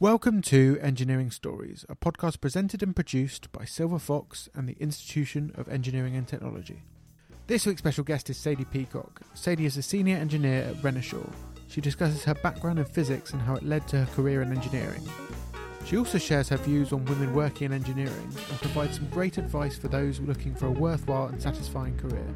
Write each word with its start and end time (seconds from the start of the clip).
Welcome 0.00 0.40
to 0.44 0.78
Engineering 0.80 1.30
Stories, 1.30 1.84
a 1.90 1.94
podcast 1.94 2.40
presented 2.40 2.82
and 2.82 2.96
produced 2.96 3.52
by 3.52 3.66
Silver 3.66 3.98
Fox 3.98 4.48
and 4.54 4.66
the 4.66 4.76
Institution 4.80 5.52
of 5.56 5.68
Engineering 5.68 6.16
and 6.16 6.26
Technology. 6.26 6.84
This 7.48 7.66
week's 7.66 7.80
special 7.80 8.02
guest 8.02 8.30
is 8.30 8.38
Sadie 8.38 8.64
Peacock. 8.64 9.20
Sadie 9.34 9.66
is 9.66 9.76
a 9.76 9.82
senior 9.82 10.16
engineer 10.16 10.62
at 10.62 10.76
Renishaw. 10.76 11.30
She 11.68 11.82
discusses 11.82 12.24
her 12.24 12.32
background 12.32 12.78
in 12.78 12.86
physics 12.86 13.34
and 13.34 13.42
how 13.42 13.56
it 13.56 13.62
led 13.62 13.86
to 13.88 13.98
her 13.98 14.14
career 14.14 14.40
in 14.40 14.56
engineering. 14.56 15.06
She 15.84 15.98
also 15.98 16.16
shares 16.16 16.48
her 16.48 16.56
views 16.56 16.94
on 16.94 17.04
women 17.04 17.34
working 17.34 17.66
in 17.66 17.74
engineering 17.74 18.34
and 18.48 18.60
provides 18.62 18.96
some 18.96 19.10
great 19.10 19.36
advice 19.36 19.76
for 19.76 19.88
those 19.88 20.18
looking 20.20 20.54
for 20.54 20.68
a 20.68 20.70
worthwhile 20.70 21.26
and 21.26 21.42
satisfying 21.42 21.98
career. 21.98 22.34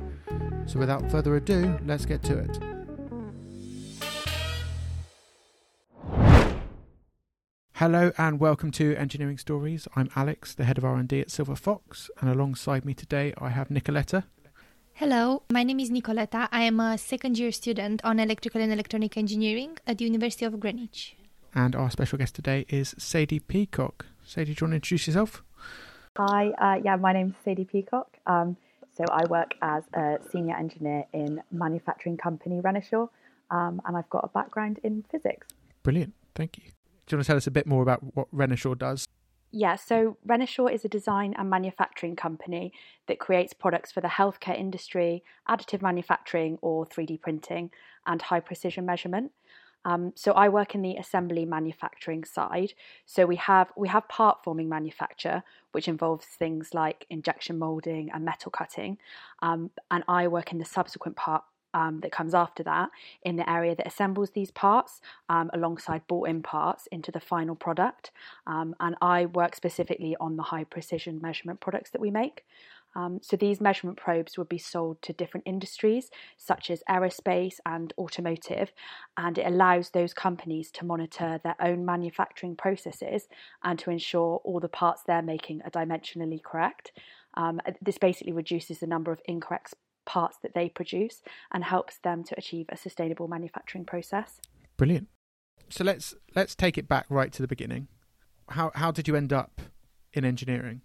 So, 0.66 0.78
without 0.78 1.10
further 1.10 1.34
ado, 1.36 1.78
let's 1.86 2.04
get 2.04 2.22
to 2.24 2.36
it. 2.40 2.73
Hello 7.78 8.12
and 8.16 8.38
welcome 8.38 8.70
to 8.70 8.94
Engineering 8.94 9.36
Stories. 9.36 9.88
I'm 9.96 10.08
Alex, 10.14 10.54
the 10.54 10.62
head 10.62 10.78
of 10.78 10.84
R&D 10.84 11.20
at 11.20 11.28
Silver 11.32 11.56
Fox, 11.56 12.08
and 12.20 12.30
alongside 12.30 12.84
me 12.84 12.94
today 12.94 13.34
I 13.38 13.48
have 13.48 13.66
Nicoletta. 13.66 14.22
Hello, 14.92 15.42
my 15.50 15.64
name 15.64 15.80
is 15.80 15.90
Nicoletta. 15.90 16.48
I 16.52 16.62
am 16.62 16.78
a 16.78 16.96
second 16.96 17.36
year 17.36 17.50
student 17.50 18.00
on 18.04 18.20
electrical 18.20 18.60
and 18.60 18.72
electronic 18.72 19.16
engineering 19.16 19.76
at 19.88 19.98
the 19.98 20.04
University 20.04 20.44
of 20.44 20.60
Greenwich. 20.60 21.16
And 21.52 21.74
our 21.74 21.90
special 21.90 22.16
guest 22.16 22.36
today 22.36 22.64
is 22.68 22.94
Sadie 22.96 23.40
Peacock. 23.40 24.06
Sadie, 24.24 24.54
do 24.54 24.60
you 24.60 24.66
want 24.66 24.70
to 24.70 24.76
introduce 24.76 25.08
yourself? 25.08 25.42
Hi, 26.16 26.50
uh, 26.50 26.80
yeah, 26.80 26.94
my 26.94 27.12
name's 27.12 27.34
Sadie 27.44 27.64
Peacock. 27.64 28.06
Um, 28.28 28.56
so 28.96 29.02
I 29.10 29.26
work 29.26 29.54
as 29.62 29.82
a 29.94 30.18
senior 30.30 30.56
engineer 30.56 31.06
in 31.12 31.42
manufacturing 31.50 32.18
company 32.18 32.60
Renishaw, 32.60 33.08
um, 33.50 33.82
and 33.84 33.96
I've 33.96 34.10
got 34.10 34.22
a 34.22 34.28
background 34.28 34.78
in 34.84 35.04
physics. 35.10 35.48
Brilliant, 35.82 36.14
thank 36.36 36.56
you. 36.58 36.73
Do 37.06 37.14
you 37.14 37.18
want 37.18 37.24
to 37.24 37.26
tell 37.26 37.36
us 37.36 37.46
a 37.46 37.50
bit 37.50 37.66
more 37.66 37.82
about 37.82 38.16
what 38.16 38.34
Renishaw 38.34 38.78
does? 38.78 39.06
Yeah, 39.56 39.76
so 39.76 40.16
Renishaw 40.26 40.72
is 40.72 40.84
a 40.84 40.88
design 40.88 41.32
and 41.38 41.48
manufacturing 41.48 42.16
company 42.16 42.72
that 43.06 43.20
creates 43.20 43.52
products 43.52 43.92
for 43.92 44.00
the 44.00 44.08
healthcare 44.08 44.58
industry, 44.58 45.22
additive 45.48 45.80
manufacturing, 45.80 46.58
or 46.60 46.84
3D 46.84 47.20
printing, 47.20 47.70
and 48.04 48.20
high 48.20 48.40
precision 48.40 48.84
measurement. 48.84 49.30
Um, 49.84 50.12
so 50.16 50.32
I 50.32 50.48
work 50.48 50.74
in 50.74 50.82
the 50.82 50.96
assembly 50.96 51.44
manufacturing 51.44 52.24
side. 52.24 52.72
So 53.06 53.26
we 53.26 53.36
have 53.36 53.70
we 53.76 53.88
have 53.88 54.08
part 54.08 54.38
forming 54.42 54.68
manufacture, 54.68 55.42
which 55.72 55.88
involves 55.88 56.24
things 56.24 56.70
like 56.72 57.06
injection 57.10 57.58
molding 57.58 58.10
and 58.10 58.24
metal 58.24 58.50
cutting, 58.50 58.98
um, 59.40 59.70
and 59.90 60.02
I 60.08 60.26
work 60.26 60.52
in 60.52 60.58
the 60.58 60.64
subsequent 60.64 61.16
part 61.16 61.44
um, 61.74 62.00
that 62.00 62.12
comes 62.12 62.32
after 62.32 62.62
that 62.62 62.88
in 63.22 63.36
the 63.36 63.48
area 63.50 63.74
that 63.74 63.86
assembles 63.86 64.30
these 64.30 64.50
parts 64.50 65.00
um, 65.28 65.50
alongside 65.52 66.06
bought 66.06 66.28
in 66.28 66.42
parts 66.42 66.86
into 66.90 67.12
the 67.12 67.20
final 67.20 67.54
product. 67.54 68.10
Um, 68.46 68.74
and 68.80 68.96
I 69.02 69.26
work 69.26 69.54
specifically 69.54 70.16
on 70.20 70.36
the 70.36 70.44
high 70.44 70.64
precision 70.64 71.20
measurement 71.20 71.60
products 71.60 71.90
that 71.90 72.00
we 72.00 72.10
make. 72.10 72.44
Um, 72.96 73.18
so 73.22 73.36
these 73.36 73.60
measurement 73.60 73.98
probes 73.98 74.38
would 74.38 74.48
be 74.48 74.58
sold 74.58 75.02
to 75.02 75.12
different 75.12 75.46
industries 75.46 76.10
such 76.36 76.70
as 76.70 76.82
aerospace 76.88 77.56
and 77.66 77.92
automotive, 77.98 78.72
and 79.16 79.36
it 79.36 79.46
allows 79.46 79.90
those 79.90 80.14
companies 80.14 80.70
to 80.72 80.84
monitor 80.84 81.40
their 81.42 81.56
own 81.60 81.84
manufacturing 81.84 82.54
processes 82.54 83.28
and 83.62 83.78
to 83.80 83.90
ensure 83.90 84.40
all 84.44 84.60
the 84.60 84.68
parts 84.68 85.02
they're 85.02 85.22
making 85.22 85.62
are 85.62 85.70
dimensionally 85.70 86.42
correct. 86.42 86.92
Um, 87.36 87.60
this 87.82 87.98
basically 87.98 88.32
reduces 88.32 88.78
the 88.78 88.86
number 88.86 89.10
of 89.10 89.20
incorrect 89.26 89.74
parts 90.04 90.38
that 90.42 90.54
they 90.54 90.68
produce 90.68 91.22
and 91.52 91.64
helps 91.64 91.98
them 91.98 92.24
to 92.24 92.34
achieve 92.38 92.66
a 92.68 92.76
sustainable 92.76 93.28
manufacturing 93.28 93.84
process. 93.84 94.40
Brilliant. 94.76 95.08
So 95.68 95.84
let's 95.84 96.14
let's 96.34 96.54
take 96.54 96.78
it 96.78 96.88
back 96.88 97.06
right 97.08 97.32
to 97.32 97.42
the 97.42 97.48
beginning. 97.48 97.88
How 98.50 98.70
how 98.74 98.90
did 98.90 99.08
you 99.08 99.16
end 99.16 99.32
up 99.32 99.60
in 100.12 100.24
engineering? 100.24 100.82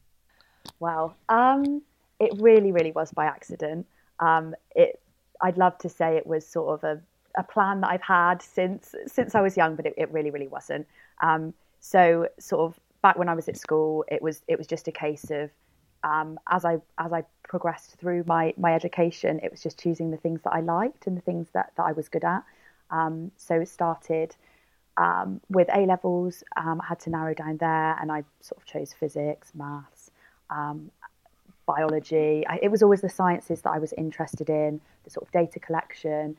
Well, 0.80 1.16
um, 1.28 1.82
it 2.20 2.32
really 2.40 2.72
really 2.72 2.92
was 2.92 3.12
by 3.12 3.26
accident. 3.26 3.86
Um, 4.20 4.56
it 4.76 5.00
I'd 5.42 5.58
love 5.58 5.78
to 5.80 5.90
say 5.90 6.18
it 6.18 6.28
was 6.28 6.46
sort 6.46 6.74
of 6.74 6.84
a, 6.84 7.02
a 7.40 7.44
plan 7.44 7.82
that 7.82 7.92
I've 7.92 8.02
had 8.02 8.42
since 8.42 8.96
since 9.08 9.36
I 9.36 9.42
was 9.42 9.58
young, 9.58 9.76
but 9.76 9.86
it, 9.86 9.94
it 9.98 10.12
really 10.12 10.32
really 10.32 10.48
wasn't. 10.48 10.88
Um, 11.22 11.54
so 11.80 12.28
sort 12.40 12.62
of 12.62 12.80
back 13.02 13.18
when 13.18 13.30
I 13.30 13.34
was 13.34 13.48
at 13.48 13.58
school, 13.58 14.06
it 14.10 14.22
was 14.22 14.42
it 14.48 14.58
was 14.58 14.68
just 14.68 14.88
a 14.88 14.92
case 14.92 15.30
of 15.32 15.50
um, 16.04 16.40
as 16.50 16.66
I 16.66 16.78
as 16.98 17.12
I 17.14 17.24
progressed 17.44 17.96
through 17.96 18.24
my 18.28 18.54
my 18.58 18.74
education, 18.74 19.40
it 19.44 19.52
was 19.52 19.62
just 19.62 19.80
choosing 19.80 20.12
the 20.12 20.18
things 20.18 20.42
that 20.44 20.52
I 20.52 20.62
liked 20.62 21.08
and 21.08 21.18
the 21.18 21.22
things 21.22 21.48
that, 21.54 21.72
that 21.78 21.84
I 21.84 21.92
was 21.92 22.10
good 22.10 22.24
at. 22.24 22.44
Um, 22.92 23.32
so 23.38 23.56
it 23.62 23.68
started 23.68 24.36
um, 24.98 25.42
with 25.50 25.68
A 25.74 25.86
levels. 25.86 26.44
Um, 26.58 26.82
I 26.82 26.88
had 26.88 27.00
to 27.02 27.10
narrow 27.10 27.34
down 27.34 27.58
there, 27.58 27.98
and 28.00 28.12
I 28.12 28.24
sort 28.42 28.62
of 28.62 28.66
chose 28.66 28.94
physics, 28.94 29.52
maths, 29.54 30.12
um, 30.50 30.92
biology. 31.66 32.46
I, 32.48 32.60
it 32.62 32.70
was 32.70 32.82
always 32.82 33.02
the 33.02 33.10
sciences 33.10 33.62
that 33.62 33.72
I 33.72 33.80
was 33.80 33.94
interested 33.94 34.50
in. 34.50 34.82
The 35.04 35.10
sort 35.10 35.28
of 35.28 35.32
data 35.32 35.60
collection, 35.60 36.36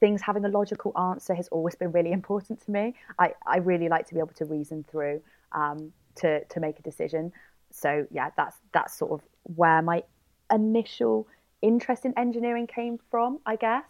things 0.00 0.22
having 0.22 0.44
a 0.44 0.48
logical 0.48 0.92
answer 0.98 1.34
has 1.34 1.48
always 1.48 1.74
been 1.74 1.92
really 1.92 2.12
important 2.20 2.64
to 2.64 2.70
me. 2.70 2.94
I, 3.18 3.34
I 3.46 3.58
really 3.58 3.88
like 3.88 4.06
to 4.08 4.14
be 4.14 4.20
able 4.20 4.34
to 4.34 4.44
reason 4.44 4.84
through 4.90 5.22
um, 5.52 5.92
to 6.16 6.44
to 6.44 6.60
make 6.60 6.78
a 6.78 6.82
decision 6.82 7.32
so 7.74 8.06
yeah, 8.10 8.30
that's 8.36 8.56
that's 8.72 8.96
sort 8.96 9.12
of 9.12 9.20
where 9.56 9.82
my 9.82 10.04
initial 10.52 11.26
interest 11.60 12.04
in 12.04 12.16
engineering 12.16 12.66
came 12.66 12.98
from, 13.10 13.40
I 13.44 13.56
guess. 13.56 13.84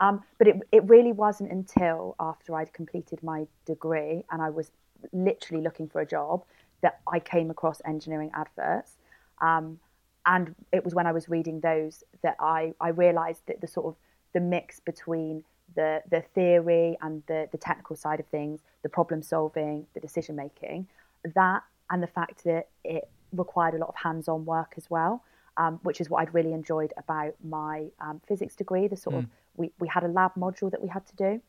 Um, 0.00 0.22
but 0.38 0.46
it 0.48 0.56
it 0.72 0.84
really 0.84 1.12
wasn't 1.12 1.50
until 1.50 2.14
after 2.20 2.54
I'd 2.54 2.72
completed 2.72 3.22
my 3.22 3.46
degree 3.66 4.24
and 4.30 4.40
I 4.40 4.50
was 4.50 4.70
literally 5.12 5.62
looking 5.62 5.88
for 5.88 6.00
a 6.00 6.06
job 6.06 6.44
that 6.80 7.00
I 7.12 7.18
came 7.18 7.50
across 7.50 7.82
engineering 7.84 8.30
adverts. 8.34 8.96
Um, 9.40 9.78
and 10.26 10.54
it 10.72 10.84
was 10.84 10.94
when 10.94 11.06
I 11.06 11.12
was 11.12 11.28
reading 11.28 11.60
those 11.60 12.02
that 12.22 12.36
I, 12.40 12.72
I 12.80 12.88
realized 12.88 13.42
that 13.46 13.60
the 13.60 13.66
sort 13.66 13.86
of 13.86 13.96
the 14.32 14.40
mix 14.40 14.80
between 14.80 15.44
the 15.74 16.02
the 16.10 16.22
theory 16.34 16.96
and 17.02 17.22
the, 17.26 17.48
the 17.50 17.58
technical 17.58 17.96
side 17.96 18.20
of 18.20 18.26
things, 18.26 18.60
the 18.82 18.88
problem 18.88 19.22
solving, 19.22 19.86
the 19.94 20.00
decision 20.00 20.36
making, 20.36 20.86
that 21.34 21.62
and 21.90 22.02
the 22.02 22.06
fact 22.06 22.44
that 22.44 22.68
it 22.84 23.08
required 23.36 23.74
a 23.74 23.78
lot 23.78 23.88
of 23.88 23.96
hands-on 23.96 24.44
work 24.44 24.74
as 24.76 24.88
well, 24.90 25.22
um, 25.56 25.80
which 25.82 26.00
is 26.00 26.08
what 26.10 26.18
I'd 26.22 26.34
really 26.34 26.52
enjoyed 26.52 26.92
about 26.96 27.34
my 27.42 27.86
um, 28.00 28.20
physics 28.26 28.54
degree. 28.56 28.88
The 28.88 28.96
sort 28.96 29.16
mm. 29.16 29.18
of 29.20 29.26
we, 29.56 29.70
we 29.78 29.88
had 29.88 30.04
a 30.04 30.08
lab 30.08 30.34
module 30.34 30.70
that 30.70 30.82
we 30.82 30.88
had 30.88 31.06
to 31.06 31.16
do, 31.16 31.40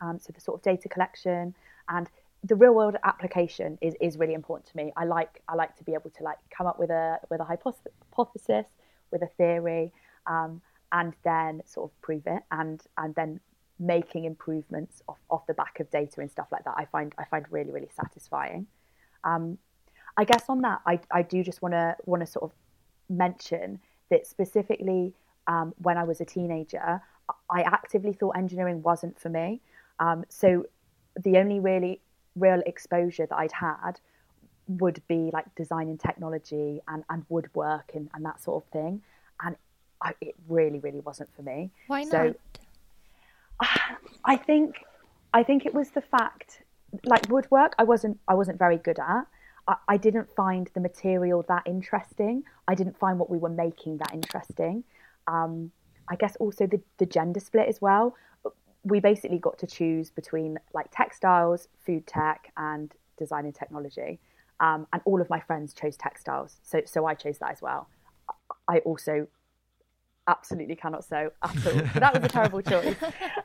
um, 0.00 0.18
so 0.18 0.32
the 0.32 0.40
sort 0.40 0.58
of 0.58 0.62
data 0.62 0.88
collection 0.88 1.54
and 1.88 2.08
the 2.44 2.54
real 2.54 2.72
world 2.74 2.96
application 3.02 3.78
is, 3.80 3.94
is 4.00 4.18
really 4.18 4.34
important 4.34 4.70
to 4.70 4.76
me. 4.76 4.92
I 4.96 5.04
like 5.04 5.42
I 5.48 5.54
like 5.54 5.76
to 5.76 5.84
be 5.84 5.94
able 5.94 6.10
to 6.10 6.22
like 6.22 6.38
come 6.50 6.66
up 6.66 6.78
with 6.78 6.90
a 6.90 7.18
with 7.30 7.40
a 7.40 7.44
hypothesis, 7.44 8.66
with 9.10 9.22
a 9.22 9.26
theory, 9.38 9.92
um, 10.26 10.60
and 10.92 11.14
then 11.24 11.62
sort 11.64 11.90
of 11.90 12.00
prove 12.02 12.22
it, 12.26 12.42
and 12.50 12.82
and 12.98 13.14
then 13.14 13.40
making 13.78 14.24
improvements 14.24 15.02
off, 15.08 15.18
off 15.28 15.46
the 15.46 15.54
back 15.54 15.80
of 15.80 15.90
data 15.90 16.20
and 16.20 16.30
stuff 16.30 16.46
like 16.50 16.64
that. 16.64 16.74
I 16.76 16.84
find 16.86 17.14
I 17.18 17.24
find 17.24 17.44
really 17.50 17.72
really 17.72 17.90
satisfying. 17.94 18.66
Um, 19.24 19.58
I 20.16 20.24
guess 20.24 20.44
on 20.48 20.62
that, 20.62 20.80
I, 20.86 21.00
I 21.10 21.22
do 21.22 21.42
just 21.42 21.62
want 21.62 21.72
to 21.72 21.96
want 22.04 22.20
to 22.20 22.26
sort 22.26 22.44
of 22.44 22.52
mention 23.08 23.80
that 24.10 24.26
specifically 24.26 25.14
um, 25.46 25.74
when 25.78 25.96
I 25.96 26.04
was 26.04 26.20
a 26.20 26.24
teenager, 26.24 27.00
I 27.50 27.62
actively 27.62 28.12
thought 28.12 28.36
engineering 28.36 28.82
wasn't 28.82 29.18
for 29.18 29.28
me. 29.28 29.60
Um, 29.98 30.24
so 30.28 30.66
the 31.22 31.38
only 31.38 31.60
really 31.60 32.00
real 32.34 32.62
exposure 32.66 33.26
that 33.26 33.36
I'd 33.36 33.52
had 33.52 34.00
would 34.68 35.00
be 35.08 35.30
like 35.32 35.52
design 35.54 35.88
and 35.88 35.98
technology 35.98 36.80
and, 36.88 37.04
and 37.08 37.24
woodwork 37.28 37.92
and, 37.94 38.10
and 38.14 38.24
that 38.24 38.42
sort 38.42 38.64
of 38.64 38.70
thing. 38.70 39.02
And 39.42 39.56
I, 40.02 40.14
it 40.20 40.34
really, 40.48 40.78
really 40.78 41.00
wasn't 41.00 41.34
for 41.34 41.42
me. 41.42 41.70
Why 41.86 42.02
not? 42.02 42.10
So, 42.10 42.34
I 44.24 44.36
think 44.36 44.84
I 45.32 45.42
think 45.42 45.66
it 45.66 45.74
was 45.74 45.90
the 45.90 46.00
fact 46.00 46.62
like 47.04 47.28
woodwork 47.28 47.74
I 47.78 47.84
wasn't 47.84 48.18
I 48.28 48.34
wasn't 48.34 48.58
very 48.58 48.78
good 48.78 48.98
at. 48.98 49.26
I, 49.68 49.76
I 49.88 49.96
didn't 49.96 50.28
find 50.34 50.70
the 50.74 50.80
material 50.80 51.44
that 51.48 51.62
interesting. 51.66 52.44
I 52.68 52.74
didn't 52.74 52.98
find 52.98 53.18
what 53.18 53.30
we 53.30 53.38
were 53.38 53.50
making 53.50 53.98
that 53.98 54.12
interesting. 54.12 54.84
Um, 55.26 55.72
I 56.08 56.16
guess 56.16 56.36
also 56.36 56.66
the, 56.66 56.80
the 56.98 57.06
gender 57.06 57.40
split 57.40 57.68
as 57.68 57.80
well. 57.80 58.16
We 58.84 59.00
basically 59.00 59.38
got 59.38 59.58
to 59.58 59.66
choose 59.66 60.10
between 60.10 60.58
like 60.72 60.86
textiles, 60.92 61.68
food 61.84 62.06
tech, 62.06 62.52
and 62.56 62.92
design 63.18 63.44
and 63.44 63.54
technology. 63.54 64.20
Um, 64.60 64.86
and 64.92 65.02
all 65.04 65.20
of 65.20 65.28
my 65.28 65.40
friends 65.40 65.74
chose 65.74 65.96
textiles, 65.98 66.60
so 66.62 66.80
so 66.86 67.04
I 67.04 67.14
chose 67.14 67.36
that 67.38 67.50
as 67.50 67.60
well. 67.60 67.88
I 68.66 68.78
also 68.78 69.26
absolutely 70.28 70.76
cannot 70.76 71.04
sew 71.04 71.30
at 71.42 71.50
all. 71.50 71.62
So 71.62 71.72
that 72.00 72.14
was 72.14 72.24
a 72.24 72.28
terrible 72.28 72.62
choice. 72.62 72.96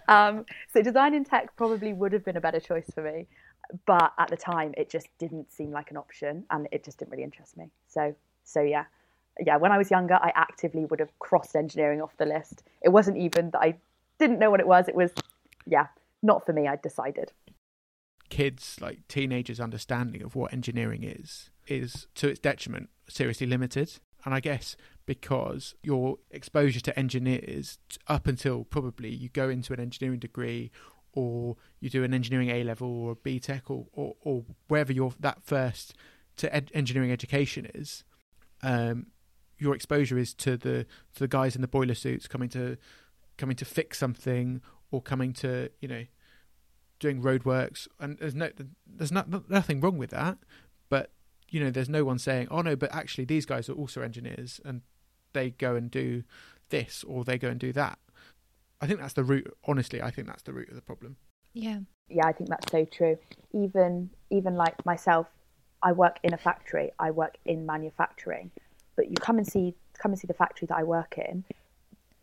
Um, 0.08 0.46
so 0.74 0.82
design 0.82 1.14
and 1.14 1.26
tech 1.26 1.56
probably 1.58 1.94
would 1.94 2.14
have 2.14 2.24
been 2.24 2.38
a 2.38 2.42
better 2.42 2.60
choice 2.60 2.90
for 2.94 3.04
me 3.04 3.28
but 3.86 4.14
at 4.18 4.30
the 4.30 4.38
time 4.38 4.74
it 4.78 4.90
just 4.90 5.08
didn't 5.18 5.52
seem 5.52 5.72
like 5.72 5.92
an 5.92 5.98
option 5.98 6.46
and 6.50 6.68
it 6.72 6.84
just 6.84 7.00
didn't 7.00 7.12
really 7.12 7.24
interest 7.24 7.58
me. 7.58 7.70
So 7.88 8.16
so 8.44 8.62
yeah. 8.62 8.86
Yeah 9.40 9.58
when 9.58 9.72
i 9.72 9.78
was 9.78 9.90
younger 9.90 10.16
i 10.16 10.32
actively 10.36 10.86
would 10.86 11.00
have 11.00 11.18
crossed 11.20 11.56
engineering 11.56 12.02
off 12.02 12.16
the 12.18 12.26
list. 12.26 12.64
It 12.82 12.90
wasn't 12.90 13.18
even 13.18 13.52
that 13.52 13.60
i 13.60 13.78
didn't 14.20 14.40
know 14.40 14.52
what 14.52 14.60
it 14.60 14.68
was. 14.68 14.88
It 14.88 14.96
was 14.96 15.12
yeah 15.66 15.88
not 16.22 16.46
for 16.46 16.54
me 16.54 16.68
i 16.68 16.76
decided. 16.76 17.32
Kids, 18.30 18.78
like 18.80 19.06
teenagers' 19.10 19.60
understanding 19.60 20.22
of 20.22 20.36
what 20.36 20.54
engineering 20.54 21.04
is, 21.04 21.50
is 21.68 22.08
to 22.16 22.30
its 22.30 22.40
detriment 22.40 22.90
seriously 23.10 23.46
limited. 23.46 24.00
And 24.24 24.34
I 24.34 24.40
guess 24.40 24.78
because 25.06 25.76
your 25.84 26.18
exposure 26.30 26.80
to 26.80 26.98
engineers 26.98 27.80
up 28.08 28.28
until 28.28 28.64
probably 28.64 29.10
you 29.10 29.30
go 29.30 29.50
into 29.50 29.74
an 29.74 29.80
engineering 29.80 30.20
degree 30.20 30.72
or 31.14 31.58
you 31.80 31.90
do 31.90 32.04
an 32.04 32.14
engineering 32.14 32.50
A 32.50 32.64
level 32.64 32.88
or 32.88 33.12
a 33.12 33.16
BTEC 33.16 33.62
or, 33.70 33.88
or, 33.94 34.16
or 34.22 34.44
wherever 34.68 34.92
your 34.94 35.14
that 35.20 35.44
first 35.44 35.94
to 36.38 36.54
ed- 36.54 36.72
engineering 36.74 37.12
education 37.12 37.70
is, 37.74 38.04
um, 38.64 39.08
your 39.58 39.76
exposure 39.76 40.18
is 40.18 40.34
to 40.36 40.58
the 40.58 40.86
to 41.14 41.20
the 41.20 41.28
guys 41.28 41.56
in 41.56 41.62
the 41.62 41.68
boiler 41.68 41.96
suits 41.96 42.28
coming 42.28 42.50
to 42.50 42.78
coming 43.38 43.56
to 43.56 43.66
fix 43.66 43.98
something 43.98 44.62
or 44.92 45.02
coming 45.02 45.34
to 45.34 45.70
you 45.80 45.88
know 45.88 46.06
doing 47.00 47.22
roadworks. 47.22 47.88
And 48.00 48.18
there's 48.18 48.36
no 48.36 48.50
there's 48.88 49.12
not 49.12 49.50
nothing 49.50 49.82
wrong 49.82 49.98
with 49.98 50.12
that. 50.12 50.38
But 50.90 51.12
you 51.52 51.60
know 51.60 51.70
there's 51.70 51.90
no 51.90 52.04
one 52.04 52.18
saying 52.18 52.48
oh 52.50 52.62
no 52.62 52.76
but 52.76 52.94
actually 52.96 53.26
these 53.26 53.46
guys 53.46 53.70
are 53.70 53.74
also 53.74 54.02
engineers 54.02 54.60
and 54.66 54.82
they 55.34 55.52
go 55.52 55.76
and 55.76 55.92
do 55.92 56.24
this 56.70 57.04
or 57.04 57.24
they 57.24 57.38
go 57.38 57.50
and 57.50 57.60
do 57.60 57.72
that 57.74 58.00
i 58.82 58.88
think 58.88 59.00
that's 59.00 59.14
the 59.14 59.24
root 59.24 59.52
honestly 59.66 60.02
i 60.02 60.12
think 60.12 60.28
that's 60.28 60.44
the 60.44 60.54
root 60.54 60.70
of 60.70 60.76
the 60.76 60.82
problem 60.82 61.16
yeah 61.54 61.80
yeah 62.10 62.26
i 62.26 62.32
think 62.32 62.50
that's 62.50 62.72
so 62.72 62.86
true 62.86 63.18
even 63.54 64.10
even 64.30 64.56
like 64.56 64.86
myself 64.86 65.28
i 65.84 65.92
work 65.92 66.18
in 66.24 66.34
a 66.34 66.38
factory 66.38 66.92
i 67.00 67.12
work 67.12 67.38
in 67.46 67.66
manufacturing 67.66 68.52
but 68.96 69.10
you 69.10 69.16
come 69.20 69.38
and 69.38 69.48
see 69.48 69.74
come 69.98 70.12
and 70.12 70.20
see 70.20 70.28
the 70.28 70.34
factory 70.34 70.66
that 70.66 70.78
i 70.78 70.84
work 70.84 71.18
in 71.18 71.44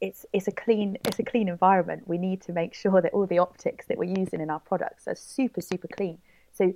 it's 0.01 0.25
it's 0.33 0.49
a 0.49 0.53
clean 0.53 0.97
it's 1.05 1.19
a 1.19 1.25
clean 1.25 1.49
environment. 1.49 2.07
We 2.07 2.19
need 2.19 2.41
to 2.43 2.53
make 2.53 2.75
sure 2.75 3.01
that 3.01 3.13
all 3.13 3.27
the 3.27 3.39
optics 3.39 3.87
that 3.87 3.99
we're 3.99 4.19
using 4.19 4.41
in 4.41 4.51
our 4.51 4.61
products 4.61 5.09
are 5.09 5.15
super 5.15 5.61
super 5.61 5.89
clean. 5.89 6.19
So 6.53 6.73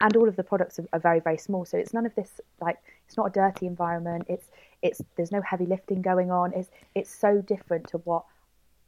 and 0.00 0.16
all 0.16 0.28
of 0.28 0.36
the 0.36 0.42
products 0.42 0.78
are, 0.78 0.86
are, 0.92 0.98
very 0.98 1.20
very 1.20 1.38
small. 1.38 1.64
So 1.64 1.76
it's 1.76 1.92
none 1.92 2.06
of 2.06 2.14
this 2.14 2.40
like 2.60 2.78
it's 3.06 3.16
not 3.16 3.26
a 3.26 3.30
dirty 3.30 3.66
environment. 3.66 4.26
It's 4.28 4.48
it's 4.82 5.02
there's 5.16 5.32
no 5.32 5.42
heavy 5.42 5.66
lifting 5.66 6.02
going 6.02 6.30
on. 6.30 6.52
It's 6.54 6.70
it's 6.94 7.14
so 7.14 7.42
different 7.42 7.88
to 7.88 7.98
what 7.98 8.24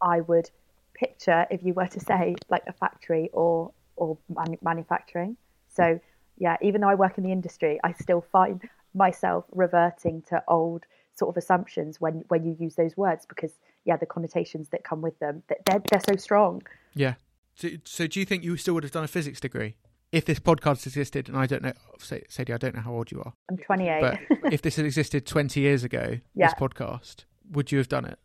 I 0.01 0.21
would 0.21 0.51
picture 0.95 1.47
if 1.51 1.63
you 1.63 1.73
were 1.75 1.87
to 1.87 2.01
say 2.01 2.35
like 2.49 2.65
a 2.67 2.73
factory 2.73 3.31
or 3.33 3.73
or 3.97 4.19
manu- 4.29 4.59
manufacturing. 4.63 5.37
So 5.69 6.01
yeah, 6.37 6.57
even 6.63 6.81
though 6.81 6.89
I 6.89 6.95
work 6.95 7.19
in 7.19 7.25
the 7.25 7.33
industry, 7.33 7.81
I 7.83 7.93
still 7.93 8.25
find 8.33 8.61
myself 8.95 9.45
reverting 9.53 10.23
to 10.29 10.43
old 10.49 10.85
sort 11.15 11.31
of 11.31 11.37
assumptions 11.37 12.01
when 12.01 12.25
when 12.29 12.45
you 12.45 12.57
use 12.59 12.77
those 12.77 12.97
words 12.97 13.27
because 13.27 13.53
yeah 13.85 13.97
the 13.97 14.07
connotations 14.07 14.69
that 14.69 14.85
come 14.85 15.03
with 15.03 15.19
them 15.19 15.43
they're 15.49 15.83
they're 15.91 16.01
so 16.09 16.17
strong. 16.17 16.63
Yeah. 16.95 17.15
So, 17.55 17.69
so 17.85 18.07
do 18.07 18.21
you 18.21 18.27
think 18.27 18.45
you 18.45 18.57
still 18.57 18.75
would 18.75 18.85
have 18.85 18.93
done 18.93 19.03
a 19.03 19.09
physics 19.09 19.41
degree 19.41 19.75
if 20.13 20.25
this 20.25 20.39
podcast 20.39 20.87
existed? 20.87 21.29
And 21.29 21.37
i 21.37 21.47
don't 21.47 21.63
know 21.63 21.73
sadie 21.99 22.53
i 22.53 22.57
don't 22.57 22.75
know 22.75 22.83
how 22.83 22.93
old 22.93 23.11
you 23.11 23.21
are. 23.21 23.33
I'm 23.51 23.59
28 23.59 24.19
but 24.43 24.53
if 24.53 24.63
this 24.63 24.77
had 24.77 24.85
existed 24.85 25.27
20 25.27 25.61
years 25.61 25.83
ago 25.83 26.19
yeah. 26.35 26.47
this 26.47 26.55
podcast 26.55 27.25
would 27.51 27.73
you 27.73 27.79
have 27.79 27.89
done 27.89 28.05
it 28.05 28.19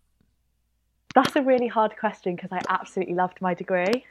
that's 1.15 1.35
a 1.35 1.41
really 1.41 1.67
hard 1.67 1.95
question 1.97 2.35
because 2.35 2.51
i 2.51 2.59
absolutely 2.69 3.13
loved 3.13 3.39
my 3.41 3.53
degree 3.53 4.05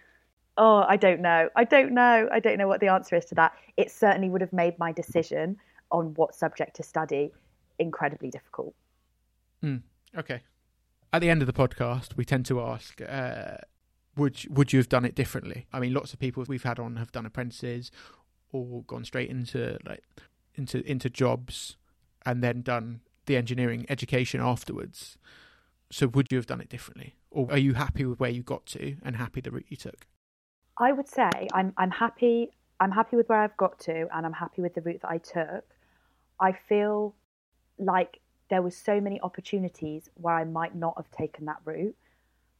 oh 0.56 0.84
i 0.88 0.96
don't 0.96 1.20
know 1.20 1.48
i 1.56 1.64
don't 1.64 1.92
know 1.92 2.28
i 2.32 2.40
don't 2.40 2.58
know 2.58 2.68
what 2.68 2.80
the 2.80 2.88
answer 2.88 3.16
is 3.16 3.24
to 3.24 3.34
that 3.34 3.52
it 3.76 3.90
certainly 3.90 4.28
would 4.28 4.40
have 4.40 4.52
made 4.52 4.78
my 4.78 4.92
decision 4.92 5.56
on 5.90 6.14
what 6.14 6.34
subject 6.34 6.74
to 6.76 6.82
study 6.82 7.30
incredibly 7.78 8.30
difficult. 8.30 8.74
Mm, 9.62 9.82
okay. 10.16 10.40
At 11.12 11.20
the 11.20 11.30
end 11.30 11.42
of 11.42 11.46
the 11.46 11.52
podcast, 11.52 12.16
we 12.16 12.24
tend 12.24 12.46
to 12.46 12.60
ask, 12.60 13.00
uh, 13.06 13.58
would 14.16 14.46
would 14.48 14.72
you 14.72 14.78
have 14.78 14.88
done 14.88 15.04
it 15.04 15.14
differently? 15.14 15.66
I 15.72 15.80
mean, 15.80 15.92
lots 15.92 16.12
of 16.12 16.18
people 16.18 16.44
we've 16.48 16.62
had 16.62 16.78
on 16.78 16.96
have 16.96 17.12
done 17.12 17.26
apprentices 17.26 17.90
or 18.50 18.82
gone 18.84 19.04
straight 19.04 19.30
into 19.30 19.78
like 19.84 20.02
into 20.54 20.82
into 20.90 21.10
jobs 21.10 21.76
and 22.24 22.42
then 22.42 22.62
done 22.62 23.00
the 23.26 23.36
engineering 23.36 23.86
education 23.88 24.40
afterwards. 24.40 25.18
So, 25.92 26.08
would 26.08 26.32
you 26.32 26.38
have 26.38 26.46
done 26.46 26.62
it 26.62 26.70
differently, 26.70 27.16
or 27.30 27.50
are 27.50 27.58
you 27.58 27.74
happy 27.74 28.06
with 28.06 28.18
where 28.18 28.30
you 28.30 28.42
got 28.42 28.64
to 28.66 28.96
and 29.04 29.16
happy 29.16 29.42
the 29.42 29.50
route 29.50 29.66
you 29.68 29.76
took? 29.76 30.06
I 30.78 30.90
would 30.90 31.06
say 31.06 31.28
I'm 31.52 31.74
I'm 31.76 31.90
happy. 31.90 32.50
I'm 32.80 32.90
happy 32.90 33.16
with 33.16 33.28
where 33.28 33.40
I've 33.40 33.56
got 33.58 33.78
to, 33.80 34.08
and 34.14 34.24
I'm 34.24 34.32
happy 34.32 34.62
with 34.62 34.74
the 34.74 34.80
route 34.80 35.02
that 35.02 35.10
I 35.10 35.18
took. 35.18 35.64
I 36.40 36.52
feel 36.52 37.14
like 37.78 38.20
there 38.48 38.62
was 38.62 38.74
so 38.74 39.02
many 39.02 39.20
opportunities 39.20 40.08
where 40.14 40.34
I 40.34 40.44
might 40.44 40.74
not 40.74 40.94
have 40.96 41.10
taken 41.10 41.44
that 41.44 41.58
route. 41.66 41.94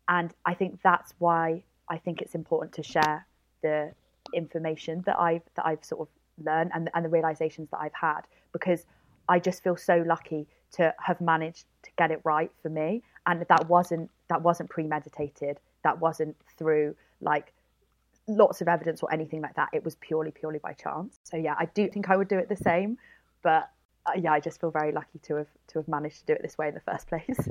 And 0.08 0.34
I 0.44 0.52
think 0.52 0.81
that's 0.82 1.14
why 1.19 1.64
I 1.88 1.96
think 1.96 2.20
it's 2.20 2.34
important 2.34 2.75
to 2.75 2.82
share 2.82 3.26
the 3.62 3.93
information 4.34 5.02
that 5.06 5.19
I've 5.19 5.43
that 5.55 5.64
I've 5.64 5.84
sort 5.84 6.02
of 6.02 6.08
learned 6.44 6.70
and 6.75 6.90
and 6.93 7.02
the 7.02 7.08
realizations 7.08 7.70
that 7.70 7.81
I've 7.81 7.94
had 7.94 8.23
because 8.52 8.84
I 9.26 9.38
just 9.38 9.62
feel 9.62 9.76
so 9.76 10.05
lucky 10.06 10.49
to 10.73 10.94
have 10.99 11.20
managed 11.20 11.64
to 11.84 11.90
get 11.96 12.11
it 12.11 12.20
right 12.25 12.50
for 12.62 12.69
me. 12.69 13.02
And 13.27 13.45
that 13.49 13.69
wasn't 13.69 14.11
that 14.29 14.43
wasn't 14.43 14.71
premeditated. 14.71 15.59
That 15.85 16.01
wasn't 16.01 16.37
through 16.59 16.97
like 17.21 17.53
lots 18.27 18.61
of 18.61 18.69
evidence 18.69 19.03
or 19.03 19.13
anything 19.13 19.41
like 19.41 19.55
that. 19.57 19.69
It 19.73 19.85
was 19.85 19.97
purely, 19.97 20.31
purely 20.31 20.59
by 20.59 20.73
chance. 20.73 21.19
So 21.25 21.37
yeah, 21.37 21.55
I 21.59 21.67
do 21.67 21.89
think 21.89 22.11
I 22.11 22.17
would 22.17 22.29
do 22.29 22.39
it 22.39 22.49
the 22.49 22.57
same, 22.57 22.99
but 23.43 23.71
uh, 24.07 24.13
yeah, 24.17 24.33
I 24.33 24.41
just 24.41 24.61
feel 24.61 24.71
very 24.71 24.93
lucky 24.93 25.19
to 25.25 25.37
have 25.37 25.49
to 25.69 25.79
have 25.79 25.89
managed 25.89 26.21
to 26.21 26.27
do 26.27 26.33
it 26.33 26.43
this 26.43 26.59
way 26.59 26.69
in 26.69 26.75
the 26.75 26.81
first 26.81 27.09
place. 27.09 27.39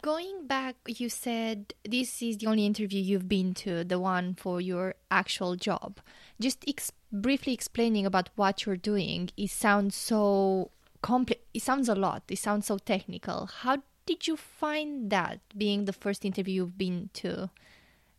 Going 0.00 0.46
back, 0.46 0.76
you 0.86 1.08
said 1.08 1.74
this 1.84 2.22
is 2.22 2.38
the 2.38 2.46
only 2.46 2.64
interview 2.64 3.02
you've 3.02 3.28
been 3.28 3.52
to, 3.54 3.82
the 3.82 3.98
one 3.98 4.34
for 4.34 4.60
your 4.60 4.94
actual 5.10 5.56
job. 5.56 5.98
Just 6.40 6.64
ex- 6.68 6.92
briefly 7.12 7.52
explaining 7.52 8.06
about 8.06 8.30
what 8.36 8.64
you're 8.64 8.76
doing, 8.76 9.30
it 9.36 9.50
sounds 9.50 9.96
so 9.96 10.70
complex. 11.02 11.40
It 11.54 11.62
sounds 11.62 11.88
a 11.88 11.94
lot. 11.94 12.22
It 12.28 12.38
sounds 12.38 12.66
so 12.66 12.78
technical. 12.78 13.46
How 13.46 13.82
did 14.06 14.26
you 14.26 14.36
find 14.36 15.10
that 15.10 15.40
being 15.56 15.84
the 15.84 15.92
first 15.92 16.24
interview 16.24 16.62
you've 16.62 16.78
been 16.78 17.10
to? 17.14 17.50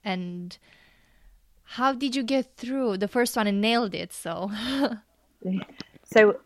And 0.03 0.57
how 1.63 1.93
did 1.93 2.15
you 2.15 2.23
get 2.23 2.55
through 2.55 2.97
the 2.97 3.07
first 3.07 3.35
one 3.35 3.47
and 3.47 3.61
nailed 3.61 3.93
it? 3.93 4.13
So 4.13 4.51
So 6.03 6.39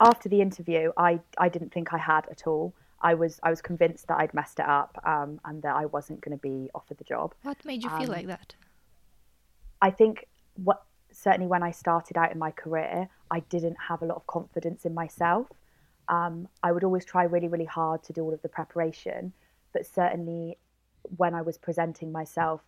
after 0.00 0.28
the 0.28 0.40
interview, 0.40 0.92
I 0.96 1.20
I 1.38 1.48
didn't 1.48 1.72
think 1.72 1.92
I 1.92 1.98
had 1.98 2.26
at 2.30 2.46
all. 2.46 2.74
I 3.00 3.14
was 3.14 3.38
I 3.42 3.50
was 3.50 3.60
convinced 3.60 4.08
that 4.08 4.18
I'd 4.18 4.34
messed 4.34 4.58
it 4.58 4.66
up 4.66 5.00
um, 5.04 5.40
and 5.44 5.62
that 5.62 5.76
I 5.76 5.86
wasn't 5.86 6.20
going 6.20 6.36
to 6.36 6.40
be 6.40 6.70
offered 6.74 6.98
the 6.98 7.04
job. 7.04 7.34
What 7.42 7.64
made 7.64 7.82
you 7.82 7.90
feel 7.90 8.10
um, 8.10 8.16
like 8.16 8.26
that? 8.26 8.54
I 9.82 9.90
think 9.90 10.26
what 10.56 10.82
certainly 11.12 11.46
when 11.46 11.62
I 11.62 11.70
started 11.70 12.16
out 12.16 12.32
in 12.32 12.38
my 12.38 12.50
career, 12.50 13.08
I 13.30 13.40
didn't 13.40 13.76
have 13.88 14.02
a 14.02 14.06
lot 14.06 14.16
of 14.16 14.26
confidence 14.26 14.84
in 14.84 14.94
myself. 14.94 15.48
Um, 16.08 16.48
I 16.62 16.72
would 16.72 16.84
always 16.84 17.04
try 17.04 17.24
really 17.24 17.48
really 17.48 17.64
hard 17.64 18.02
to 18.04 18.12
do 18.12 18.22
all 18.22 18.34
of 18.34 18.42
the 18.42 18.48
preparation, 18.48 19.32
but 19.72 19.86
certainly 19.86 20.58
when 21.16 21.34
I 21.34 21.42
was 21.42 21.58
presenting 21.58 22.12
myself 22.12 22.60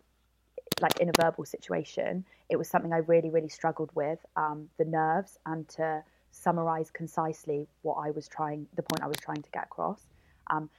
like 0.81 0.99
in 0.99 1.09
a 1.09 1.13
verbal 1.19 1.45
situation, 1.45 2.25
it 2.49 2.57
was 2.57 2.67
something 2.67 2.93
I 2.93 2.97
really 2.97 3.29
really 3.29 3.49
struggled 3.49 3.91
with 3.95 4.19
um, 4.35 4.69
the 4.77 4.85
nerves 4.85 5.39
and 5.45 5.67
to 5.69 6.03
summarize 6.31 6.91
concisely 6.91 7.67
what 7.81 7.95
I 7.95 8.11
was 8.11 8.27
trying, 8.27 8.67
the 8.75 8.83
point 8.83 9.03
I 9.03 9.07
was 9.07 9.17
trying 9.17 9.41
to 9.41 9.49
get 9.51 9.63
across. 9.63 10.01
Um, 10.49 10.69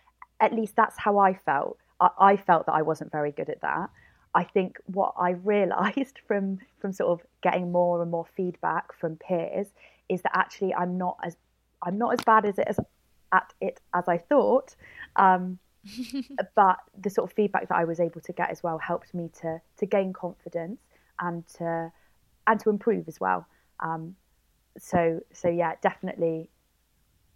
at 0.40 0.52
least 0.52 0.76
that's 0.76 0.96
how 0.98 1.18
I 1.18 1.34
felt. 1.34 1.78
I, 2.00 2.10
I, 2.18 2.36
felt 2.36 2.66
that 2.66 2.72
I 2.72 2.82
wasn't 2.82 3.10
very 3.10 3.32
good 3.32 3.50
at 3.50 3.60
that. 3.62 3.90
I 4.34 4.44
think 4.44 4.78
what 4.86 5.14
I 5.18 5.30
realized 5.54 6.20
from 6.26 6.58
from 6.80 6.92
sort 6.92 7.20
of 7.20 7.26
getting 7.42 7.72
more 7.72 8.00
and 8.00 8.10
more 8.10 8.26
feedback 8.36 8.92
from 8.92 9.16
peers 9.16 9.68
is 10.08 10.22
that 10.22 10.36
actually 10.36 10.74
I'm 10.74 10.96
not 10.96 11.18
as 11.24 11.36
I'm 11.82 11.98
not 11.98 12.12
as 12.12 12.20
bad 12.24 12.44
as 12.44 12.58
it 12.58 12.66
as 12.68 12.78
at 13.32 13.52
it 13.60 13.80
as 13.94 14.08
I 14.08 14.18
thought. 14.18 14.74
Um, 15.16 15.58
but 16.54 16.78
the 17.00 17.10
sort 17.10 17.30
of 17.30 17.34
feedback 17.34 17.68
that 17.68 17.76
I 17.76 17.84
was 17.84 18.00
able 18.00 18.20
to 18.22 18.32
get 18.32 18.50
as 18.50 18.62
well 18.62 18.78
helped 18.78 19.14
me 19.14 19.30
to 19.40 19.60
to 19.78 19.86
gain 19.86 20.12
confidence 20.12 20.80
and 21.20 21.46
to 21.58 21.92
and 22.46 22.60
to 22.60 22.70
improve 22.70 23.08
as 23.08 23.20
well. 23.20 23.46
Um, 23.80 24.16
so 24.78 25.20
so 25.32 25.48
yeah, 25.48 25.74
definitely 25.82 26.50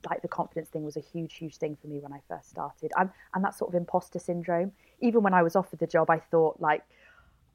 like 0.09 0.21
the 0.23 0.29
confidence 0.29 0.69
thing 0.69 0.85
was 0.85 0.97
a 0.97 1.01
huge 1.01 1.35
huge 1.35 1.57
thing 1.57 1.77
for 1.81 1.87
me 1.87 2.01
when 2.01 2.13
I 2.13 2.21
first 2.29 2.51
started. 2.51 2.91
and 2.97 3.11
and 3.35 3.45
that 3.45 3.55
sort 3.55 3.71
of 3.71 3.75
imposter 3.75 4.19
syndrome. 4.19 4.73
Even 5.01 5.23
when 5.23 5.35
I 5.35 5.43
was 5.43 5.57
offered 5.57 5.79
the 5.79 5.87
job, 5.87 6.11
I 6.11 6.19
thought 6.19 6.61
like 6.61 6.83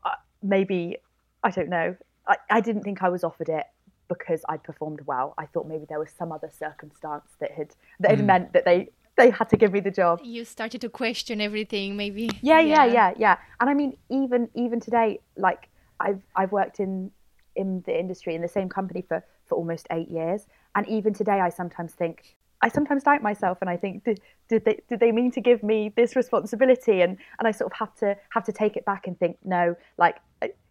uh, 0.06 0.12
maybe 0.42 0.98
I 1.44 1.52
don't 1.52 1.70
know. 1.70 1.96
I, 2.28 2.38
I 2.50 2.62
didn't 2.62 2.84
think 2.84 3.04
I 3.04 3.10
was 3.10 3.24
offered 3.24 3.50
it 3.50 3.66
because 4.08 4.42
I'd 4.50 4.64
performed 4.64 5.02
well. 5.06 5.34
I 5.38 5.46
thought 5.46 5.68
maybe 5.68 5.86
there 5.88 6.00
was 6.00 6.10
some 6.18 6.32
other 6.32 6.50
circumstance 6.50 7.30
that 7.40 7.52
had 7.52 7.76
that 8.00 8.12
had 8.12 8.20
mm. 8.20 8.26
meant 8.26 8.54
that 8.54 8.66
they 8.66 8.90
they 9.18 9.30
had 9.32 9.50
to 9.50 9.58
give 9.58 9.72
me 9.74 9.80
the 9.80 9.92
job. 9.92 10.20
You 10.24 10.46
started 10.46 10.82
to 10.82 10.90
question 10.90 11.42
everything, 11.42 11.98
maybe. 11.98 12.30
Yeah, 12.42 12.60
yeah, 12.60 12.86
yeah, 12.86 12.94
yeah, 12.94 13.14
yeah. 13.18 13.38
And 13.60 13.70
I 13.70 13.74
mean, 13.74 13.98
even 14.10 14.50
even 14.54 14.80
today, 14.80 15.20
like 15.36 15.70
I've 16.00 16.22
I've 16.36 16.52
worked 16.52 16.80
in 16.80 17.12
in 17.56 17.82
the 17.86 18.00
industry 18.00 18.36
in 18.36 18.42
the 18.42 18.48
same 18.48 18.70
company 18.70 19.02
for 19.02 19.24
for 19.46 19.56
almost 19.56 19.88
eight 19.92 20.10
years. 20.10 20.46
And 20.76 20.88
even 20.88 21.14
today, 21.14 21.40
I 21.40 21.50
sometimes 21.50 21.94
think, 21.94 22.36
I 22.62 22.70
sometimes 22.70 23.04
doubt 23.04 23.24
myself, 23.24 23.58
and 23.62 23.70
I 23.70 23.78
think, 23.78 24.04
did, 24.04 24.22
did 24.48 24.64
they 24.66 24.80
did 24.88 25.00
they 25.00 25.12
mean 25.12 25.32
to 25.32 25.42
give 25.42 25.64
me 25.64 25.92
this 25.96 26.16
responsibility? 26.16 27.02
And 27.02 27.18
and 27.40 27.48
I 27.48 27.52
sort 27.52 27.72
of 27.72 27.78
have 27.78 27.96
to 27.96 28.16
have 28.30 28.44
to 28.46 28.52
take 28.52 28.78
it 28.78 28.86
back 28.86 29.08
and 29.08 29.18
think, 29.18 29.38
no, 29.44 29.76
like 29.98 30.18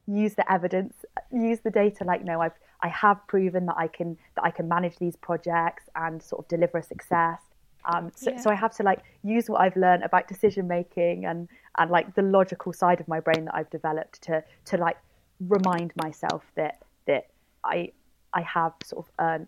use 0.07 0.35
the 0.35 0.51
evidence, 0.51 0.95
use 1.33 1.61
the 1.61 1.71
data. 1.71 2.05
Like, 2.05 2.25
no, 2.25 2.41
I've 2.41 2.53
I 2.81 2.89
have 2.89 3.27
proven 3.27 3.67
that 3.67 3.77
I 3.77 3.89
can 3.89 4.17
that 4.35 4.45
I 4.45 4.51
can 4.51 4.69
manage 4.69 4.97
these 4.99 5.17
projects 5.17 5.85
and 5.95 6.23
sort 6.23 6.45
of 6.45 6.49
deliver 6.49 6.79
a 6.79 6.83
success. 6.83 7.41
Um, 7.85 8.11
so, 8.17 8.31
yeah. 8.31 8.41
so 8.41 8.51
I 8.51 8.55
have 8.55 8.75
to 8.77 8.83
like 8.83 9.03
use 9.23 9.49
what 9.49 9.61
I've 9.61 9.77
learned 9.77 10.03
about 10.03 10.27
decision 10.29 10.67
making 10.67 11.25
and 11.25 11.49
and 11.79 11.91
like 11.91 12.15
the 12.15 12.23
logical 12.23 12.73
side 12.73 13.01
of 13.01 13.09
my 13.09 13.21
brain 13.21 13.45
that 13.47 13.55
I've 13.55 13.71
developed 13.71 14.23
to 14.23 14.43
to 14.67 14.77
like 14.77 14.97
remind 15.41 15.93
myself 16.03 16.43
that 16.57 16.83
that 17.07 17.29
I 17.65 17.93
I 18.33 18.43
have 18.43 18.73
sort 18.85 19.07
of 19.07 19.13
earned, 19.21 19.47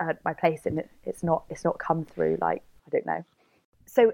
earned 0.00 0.18
my 0.24 0.32
place 0.32 0.66
and 0.66 0.78
it. 0.78 0.90
It's 1.04 1.22
not 1.22 1.44
it's 1.50 1.64
not 1.64 1.78
come 1.78 2.04
through 2.04 2.38
like 2.40 2.62
I 2.86 2.90
don't 2.90 3.06
know. 3.06 3.24
So 3.86 4.12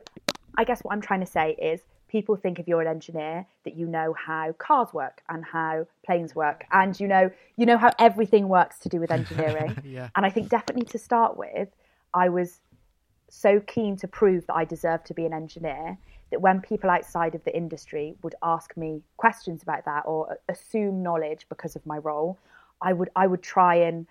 I 0.56 0.64
guess 0.64 0.80
what 0.80 0.92
I'm 0.92 1.00
trying 1.00 1.20
to 1.20 1.26
say 1.26 1.52
is 1.60 1.82
people 2.08 2.36
think 2.36 2.58
if 2.58 2.66
you're 2.66 2.80
an 2.80 2.88
engineer 2.88 3.46
that 3.64 3.76
you 3.76 3.86
know 3.86 4.14
how 4.14 4.52
cars 4.52 4.92
work 4.92 5.22
and 5.28 5.44
how 5.44 5.86
planes 6.04 6.34
work. 6.34 6.64
And 6.72 6.98
you 6.98 7.06
know 7.06 7.30
you 7.56 7.66
know 7.66 7.78
how 7.78 7.90
everything 7.98 8.48
works 8.48 8.78
to 8.80 8.88
do 8.88 9.00
with 9.00 9.10
engineering. 9.10 9.76
Yeah. 9.84 10.08
and 10.16 10.26
i 10.26 10.30
think 10.30 10.48
definitely 10.48 10.86
to 10.86 10.98
start 10.98 11.36
with 11.36 11.68
i 12.12 12.28
was 12.28 12.60
so 13.28 13.60
keen 13.60 13.96
to 13.96 14.08
prove 14.08 14.46
that 14.46 14.54
i 14.54 14.64
deserved 14.64 15.06
to 15.06 15.14
be 15.14 15.24
an 15.24 15.32
engineer 15.32 15.96
that 16.30 16.40
when 16.40 16.60
people 16.60 16.90
outside 16.90 17.34
of 17.34 17.42
the 17.44 17.56
industry 17.56 18.14
would 18.22 18.34
ask 18.42 18.76
me 18.76 19.02
questions 19.16 19.62
about 19.62 19.84
that 19.86 20.02
or 20.04 20.38
assume 20.48 21.02
knowledge 21.02 21.46
because 21.48 21.74
of 21.76 21.84
my 21.86 21.96
role 21.98 22.38
i 22.82 22.92
would 22.92 23.08
i 23.16 23.26
would 23.26 23.42
try 23.42 23.74
and 23.76 24.06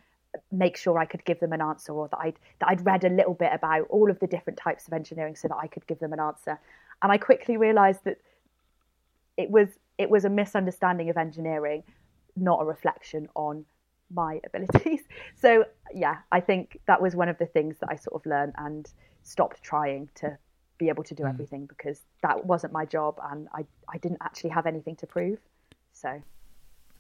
make 0.52 0.78
sure 0.78 0.98
I 1.00 1.06
could 1.06 1.24
give 1.26 1.40
them 1.40 1.54
an 1.54 1.62
answer 1.62 1.94
or 1.94 2.08
that 2.10 2.18
I'd 2.18 2.40
that 2.60 2.70
I'd 2.70 2.86
read 2.86 3.04
a 3.04 3.10
little 3.10 3.34
bit 3.34 3.52
about 3.54 3.88
all 3.90 4.10
of 4.10 4.20
the 4.20 4.28
different 4.28 4.58
types 4.58 4.88
of 4.88 4.94
engineering 4.94 5.36
so 5.36 5.48
that 5.48 5.58
I 5.58 5.68
could 5.68 5.88
give 5.88 6.00
them 6.00 6.14
an 6.14 6.20
answer 6.20 6.60
and 7.02 7.12
I 7.12 7.18
quickly 7.18 7.58
realized 7.58 8.04
that 8.06 8.18
it 9.38 9.50
was 9.50 9.70
it 9.98 10.10
was 10.10 10.26
a 10.26 10.30
misunderstanding 10.30 11.10
of 11.10 11.18
engineering, 11.18 11.84
not 12.36 12.62
a 12.62 12.66
reflection 12.66 13.28
on 13.36 13.66
my 14.12 14.40
abilities. 14.46 15.02
So 15.36 15.66
yeah, 15.94 16.18
I 16.32 16.40
think 16.40 16.80
that 16.88 17.02
was 17.02 17.16
one 17.16 17.30
of 17.30 17.38
the 17.38 17.46
things 17.46 17.78
that 17.80 17.90
I 17.90 17.96
sort 17.96 18.16
of 18.16 18.26
learned 18.26 18.54
and 18.58 18.90
stopped 19.24 19.62
trying 19.62 20.10
to 20.16 20.38
be 20.78 20.90
able 20.90 21.04
to 21.04 21.16
do 21.16 21.24
mm. 21.24 21.30
everything 21.30 21.66
because 21.66 22.02
that 22.22 22.46
wasn't 22.46 22.72
my 22.72 22.86
job 22.86 23.20
and 23.32 23.48
I, 23.54 23.66
I 23.92 23.98
didn't 23.98 24.20
actually 24.22 24.52
have 24.52 24.68
anything 24.68 24.96
to 24.98 25.08
prove. 25.08 25.40
So 25.94 26.22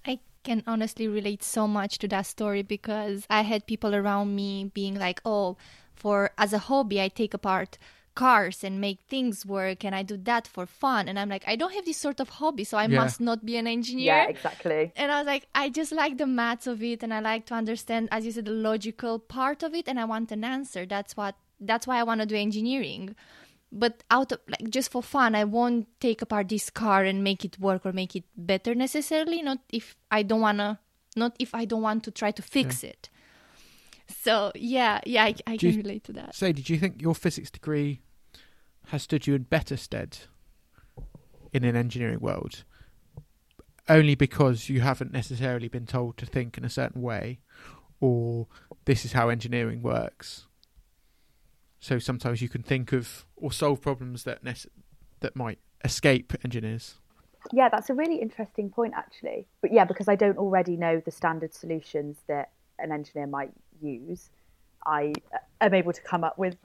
I 0.06 0.20
can 0.44 0.64
honestly 0.66 1.08
relate 1.08 1.44
so 1.44 1.68
much 1.68 2.00
to 2.00 2.08
that 2.08 2.26
story 2.26 2.64
because 2.64 3.26
I 3.30 3.42
had 3.42 3.68
people 3.68 3.94
around 3.94 4.36
me 4.36 4.72
being 4.74 4.96
like, 4.96 5.22
"Oh, 5.26 5.58
for 5.94 6.32
as 6.38 6.54
a 6.54 6.60
hobby, 6.60 7.02
I 7.02 7.10
take 7.10 7.34
apart 7.34 7.78
cars 8.18 8.64
and 8.64 8.82
make 8.82 9.00
things 9.08 9.46
work 9.46 9.86
and 9.86 9.94
I 9.94 10.02
do 10.02 10.18
that 10.32 10.48
for 10.48 10.66
fun. 10.66 11.08
And 11.08 11.20
I'm 11.20 11.30
like, 11.30 11.44
I 11.48 11.56
don't 11.56 11.74
have 11.74 11.86
this 11.86 11.98
sort 11.98 12.20
of 12.20 12.30
hobby, 12.30 12.64
so 12.64 12.76
I 12.76 12.88
yeah. 12.88 13.02
must 13.02 13.22
not 13.22 13.46
be 13.46 13.58
an 13.58 13.68
engineer. 13.68 14.06
Yeah, 14.06 14.28
exactly. 14.28 14.92
And 14.96 15.12
I 15.12 15.20
was 15.20 15.28
like, 15.28 15.48
I 15.54 15.70
just 15.70 15.92
like 15.92 16.18
the 16.18 16.26
maths 16.26 16.66
of 16.66 16.82
it 16.82 17.04
and 17.04 17.14
I 17.14 17.20
like 17.20 17.46
to 17.48 17.54
understand, 17.54 18.10
as 18.12 18.26
you 18.26 18.32
said, 18.32 18.46
the 18.46 18.52
logical 18.70 19.20
part 19.20 19.62
of 19.62 19.76
it 19.76 19.88
and 19.88 20.00
I 20.00 20.06
want 20.06 20.32
an 20.32 20.44
answer. 20.44 20.86
That's 20.88 21.16
what 21.16 21.36
that's 21.60 21.86
why 21.86 22.00
I 22.00 22.04
want 22.04 22.22
to 22.22 22.28
do 22.28 22.36
engineering. 22.36 23.16
But 23.72 24.04
out 24.10 24.32
of 24.32 24.40
like 24.48 24.68
just 24.72 24.92
for 24.92 25.04
fun, 25.04 25.36
I 25.36 25.44
won't 25.44 25.88
take 26.00 26.24
apart 26.24 26.50
this 26.50 26.72
car 26.72 27.04
and 27.04 27.24
make 27.24 27.46
it 27.46 27.60
work 27.60 27.86
or 27.86 27.94
make 27.94 28.16
it 28.16 28.24
better 28.36 28.74
necessarily. 28.74 29.44
Not 29.44 29.60
if 29.70 29.96
I 30.10 30.24
don't 30.24 30.42
wanna 30.42 30.80
not 31.16 31.36
if 31.38 31.54
I 31.54 31.66
don't 31.66 31.84
want 31.84 32.04
to 32.06 32.12
try 32.12 32.32
to 32.32 32.42
fix 32.42 32.84
yeah. 32.84 32.90
it. 32.92 33.10
So 34.24 34.52
yeah, 34.56 35.02
yeah, 35.06 35.26
I, 35.26 35.36
I 35.46 35.58
can 35.58 35.72
you, 35.72 35.78
relate 35.78 36.04
to 36.06 36.14
that. 36.14 36.34
Say, 36.34 36.52
did 36.52 36.68
you 36.70 36.80
think 36.80 37.02
your 37.02 37.14
physics 37.14 37.52
degree 37.52 38.02
has 38.88 39.04
stood 39.04 39.28
you 39.28 39.36
in 39.36 39.44
better 39.44 39.78
stead 39.78 40.18
in 41.54 41.64
an 41.64 41.76
engineering 41.76 42.20
world 42.20 42.64
only 43.90 44.16
because 44.16 44.70
you 44.70 44.82
haven't 44.82 45.12
necessarily 45.12 45.68
been 45.68 45.86
told 45.86 46.18
to 46.18 46.26
think 46.26 46.58
in 46.58 46.66
a 46.66 46.70
certain 46.70 47.02
way 47.02 47.40
or 48.00 48.48
this 48.86 49.06
is 49.06 49.14
how 49.14 49.30
engineering 49.30 49.82
works. 49.82 50.46
So 51.80 52.00
sometimes 52.00 52.42
you 52.42 52.50
can 52.50 52.64
think 52.64 52.92
of 52.92 53.26
or 53.36 53.52
solve 53.52 53.82
problems 53.82 54.24
that 54.24 54.44
nece- 54.44 54.68
that 55.20 55.36
might 55.36 55.60
escape 55.84 56.34
engineers. 56.44 56.96
Yeah, 57.54 57.70
that's 57.70 57.90
a 57.90 57.94
really 57.94 58.18
interesting 58.18 58.70
point 58.70 58.94
actually. 58.96 59.48
But 59.62 59.72
yeah, 59.72 59.86
because 59.86 60.08
I 60.08 60.16
don't 60.16 60.38
already 60.38 60.76
know 60.76 61.02
the 61.04 61.12
standard 61.12 61.54
solutions 61.54 62.18
that 62.28 62.52
an 62.80 62.92
engineer 62.92 63.28
might 63.28 63.52
use, 63.82 64.30
I 64.86 65.14
am 65.62 65.74
able 65.74 65.94
to 65.94 66.02
come 66.02 66.24
up 66.24 66.38
with 66.38 66.56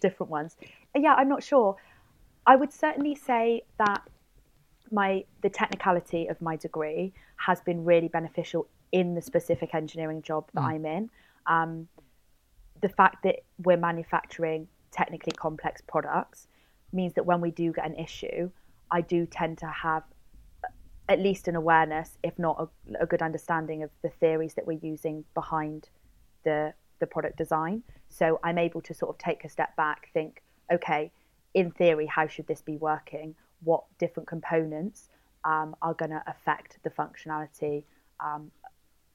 different 0.00 0.30
ones 0.30 0.56
yeah, 0.98 1.14
I'm 1.14 1.28
not 1.28 1.42
sure. 1.42 1.76
I 2.46 2.56
would 2.56 2.72
certainly 2.72 3.14
say 3.14 3.62
that 3.78 4.02
my 4.90 5.24
the 5.42 5.50
technicality 5.50 6.28
of 6.28 6.40
my 6.40 6.56
degree 6.56 7.12
has 7.36 7.60
been 7.60 7.84
really 7.84 8.08
beneficial 8.08 8.66
in 8.90 9.14
the 9.14 9.22
specific 9.22 9.74
engineering 9.74 10.22
job 10.22 10.48
that 10.54 10.62
mm. 10.62 10.68
I'm 10.68 10.86
in. 10.86 11.10
Um, 11.46 11.88
the 12.80 12.88
fact 12.88 13.22
that 13.24 13.40
we're 13.64 13.76
manufacturing 13.76 14.68
technically 14.90 15.32
complex 15.32 15.82
products 15.86 16.46
means 16.92 17.12
that 17.14 17.26
when 17.26 17.40
we 17.40 17.50
do 17.50 17.72
get 17.72 17.84
an 17.84 17.96
issue, 17.96 18.50
I 18.90 19.02
do 19.02 19.26
tend 19.26 19.58
to 19.58 19.66
have 19.66 20.04
at 21.10 21.18
least 21.18 21.48
an 21.48 21.56
awareness, 21.56 22.16
if 22.22 22.38
not 22.38 22.56
a, 22.58 23.02
a 23.02 23.06
good 23.06 23.20
understanding 23.20 23.82
of 23.82 23.90
the 24.02 24.08
theories 24.08 24.54
that 24.54 24.66
we're 24.66 24.78
using 24.80 25.24
behind 25.34 25.88
the 26.44 26.72
the 26.98 27.06
product 27.06 27.36
design. 27.36 27.82
So 28.08 28.40
I'm 28.42 28.58
able 28.58 28.80
to 28.82 28.94
sort 28.94 29.14
of 29.14 29.18
take 29.18 29.44
a 29.44 29.48
step 29.48 29.76
back, 29.76 30.08
think, 30.12 30.42
okay, 30.72 31.10
in 31.54 31.70
theory, 31.70 32.06
how 32.06 32.26
should 32.26 32.46
this 32.46 32.60
be 32.60 32.76
working? 32.76 33.34
What 33.62 33.84
different 33.98 34.28
components 34.28 35.08
um, 35.44 35.74
are 35.82 35.94
going 35.94 36.10
to 36.10 36.22
affect 36.26 36.78
the 36.82 36.90
functionality 36.90 37.84
um, 38.20 38.50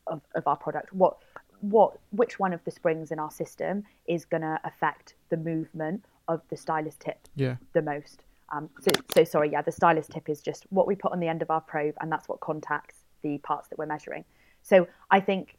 of, 0.07 0.21
of 0.35 0.47
our 0.47 0.57
product? 0.57 0.93
What 0.93 1.17
what 1.61 1.97
which 2.11 2.39
one 2.39 2.51
of 2.51 2.61
the 2.65 2.71
springs 2.71 3.11
in 3.11 3.19
our 3.19 3.31
system 3.31 3.85
is 4.05 4.25
going 4.25 4.41
to 4.41 4.59
affect 4.65 5.15
the 5.29 5.37
movement 5.37 6.03
of 6.27 6.41
the 6.49 6.57
stylus 6.57 6.95
tip 6.99 7.27
yeah. 7.35 7.55
the 7.73 7.81
most? 7.81 8.23
Um, 8.51 8.69
so, 8.81 8.91
so 9.15 9.23
sorry, 9.23 9.51
yeah, 9.51 9.61
the 9.61 9.71
stylus 9.71 10.07
tip 10.07 10.29
is 10.29 10.41
just 10.41 10.65
what 10.69 10.85
we 10.87 10.95
put 10.95 11.11
on 11.11 11.19
the 11.19 11.27
end 11.27 11.41
of 11.41 11.49
our 11.49 11.61
probe, 11.61 11.95
and 12.01 12.11
that's 12.11 12.27
what 12.27 12.39
contacts 12.41 12.97
the 13.21 13.37
parts 13.39 13.69
that 13.69 13.79
we're 13.79 13.85
measuring. 13.85 14.25
So 14.61 14.87
I 15.09 15.19
think 15.19 15.57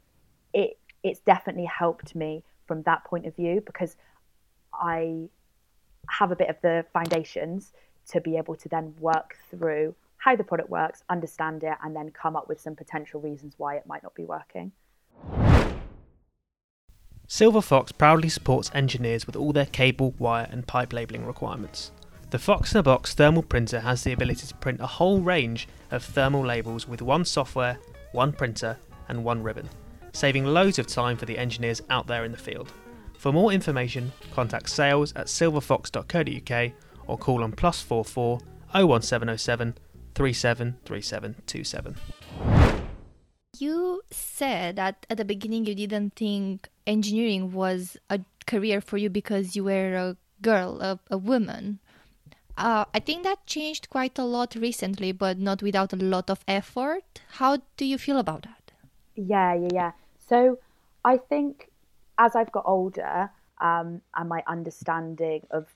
it 0.52 0.78
it's 1.02 1.20
definitely 1.20 1.66
helped 1.66 2.14
me 2.14 2.42
from 2.66 2.82
that 2.82 3.04
point 3.04 3.26
of 3.26 3.34
view 3.36 3.62
because 3.64 3.96
I 4.72 5.28
have 6.08 6.30
a 6.30 6.36
bit 6.36 6.48
of 6.48 6.56
the 6.62 6.84
foundations 6.92 7.72
to 8.08 8.20
be 8.20 8.36
able 8.36 8.54
to 8.56 8.68
then 8.68 8.94
work 9.00 9.36
through 9.50 9.94
how 10.18 10.36
the 10.36 10.44
product 10.44 10.70
works, 10.70 11.02
understand 11.10 11.62
it, 11.64 11.76
and 11.82 11.94
then 11.94 12.10
come 12.10 12.34
up 12.34 12.48
with 12.48 12.60
some 12.60 12.74
potential 12.74 13.20
reasons 13.20 13.54
why 13.58 13.76
it 13.76 13.86
might 13.86 14.02
not 14.02 14.14
be 14.14 14.24
working. 14.24 14.72
Silver 17.26 17.62
Fox 17.62 17.92
proudly 17.92 18.28
supports 18.28 18.70
engineers 18.74 19.26
with 19.26 19.36
all 19.36 19.52
their 19.52 19.66
cable, 19.66 20.14
wire, 20.18 20.48
and 20.50 20.66
pipe 20.66 20.92
labelling 20.92 21.26
requirements. 21.26 21.90
The 22.30 22.38
Fox 22.38 22.72
in 22.74 22.78
a 22.80 22.82
Box 22.82 23.14
thermal 23.14 23.42
printer 23.42 23.80
has 23.80 24.02
the 24.02 24.12
ability 24.12 24.46
to 24.46 24.54
print 24.56 24.80
a 24.80 24.86
whole 24.86 25.20
range 25.20 25.68
of 25.90 26.02
thermal 26.02 26.44
labels 26.44 26.88
with 26.88 27.00
one 27.00 27.24
software, 27.24 27.78
one 28.12 28.32
printer, 28.32 28.78
and 29.08 29.24
one 29.24 29.42
ribbon, 29.42 29.68
saving 30.14 30.46
loads 30.46 30.78
of 30.78 30.86
time 30.86 31.18
for 31.18 31.26
the 31.26 31.36
engineers 31.36 31.82
out 31.90 32.06
there 32.06 32.24
in 32.24 32.32
the 32.32 32.38
field. 32.38 32.72
For 33.18 33.32
more 33.32 33.52
information, 33.52 34.12
contact 34.32 34.70
sales 34.70 35.12
at 35.14 35.26
silverfox.co.uk 35.26 36.72
or 37.06 37.18
call 37.18 37.44
on 37.44 37.52
plus 37.52 37.82
44 37.82 38.38
01707 38.72 39.74
373727. 40.14 41.96
You 43.58 44.02
said 44.10 44.76
that 44.76 45.06
at 45.08 45.16
the 45.16 45.24
beginning 45.24 45.66
you 45.66 45.74
didn't 45.74 46.14
think 46.16 46.68
engineering 46.86 47.52
was 47.52 47.96
a 48.10 48.20
career 48.46 48.80
for 48.80 48.96
you 48.96 49.10
because 49.10 49.54
you 49.56 49.64
were 49.64 49.94
a 49.94 50.16
girl, 50.42 50.80
a, 50.80 50.98
a 51.10 51.18
woman. 51.18 51.80
Uh, 52.56 52.84
I 52.94 53.00
think 53.00 53.24
that 53.24 53.46
changed 53.46 53.90
quite 53.90 54.18
a 54.18 54.24
lot 54.24 54.54
recently, 54.54 55.12
but 55.12 55.38
not 55.38 55.62
without 55.62 55.92
a 55.92 55.96
lot 55.96 56.30
of 56.30 56.44
effort. 56.46 57.20
How 57.38 57.58
do 57.76 57.84
you 57.84 57.98
feel 57.98 58.18
about 58.18 58.42
that? 58.42 58.72
Yeah, 59.16 59.54
yeah, 59.54 59.68
yeah. 59.72 59.92
So 60.26 60.58
I 61.04 61.16
think 61.16 61.70
as 62.18 62.36
I've 62.36 62.52
got 62.52 62.64
older 62.66 63.30
um, 63.60 64.00
and 64.16 64.28
my 64.28 64.42
understanding 64.46 65.46
of 65.50 65.68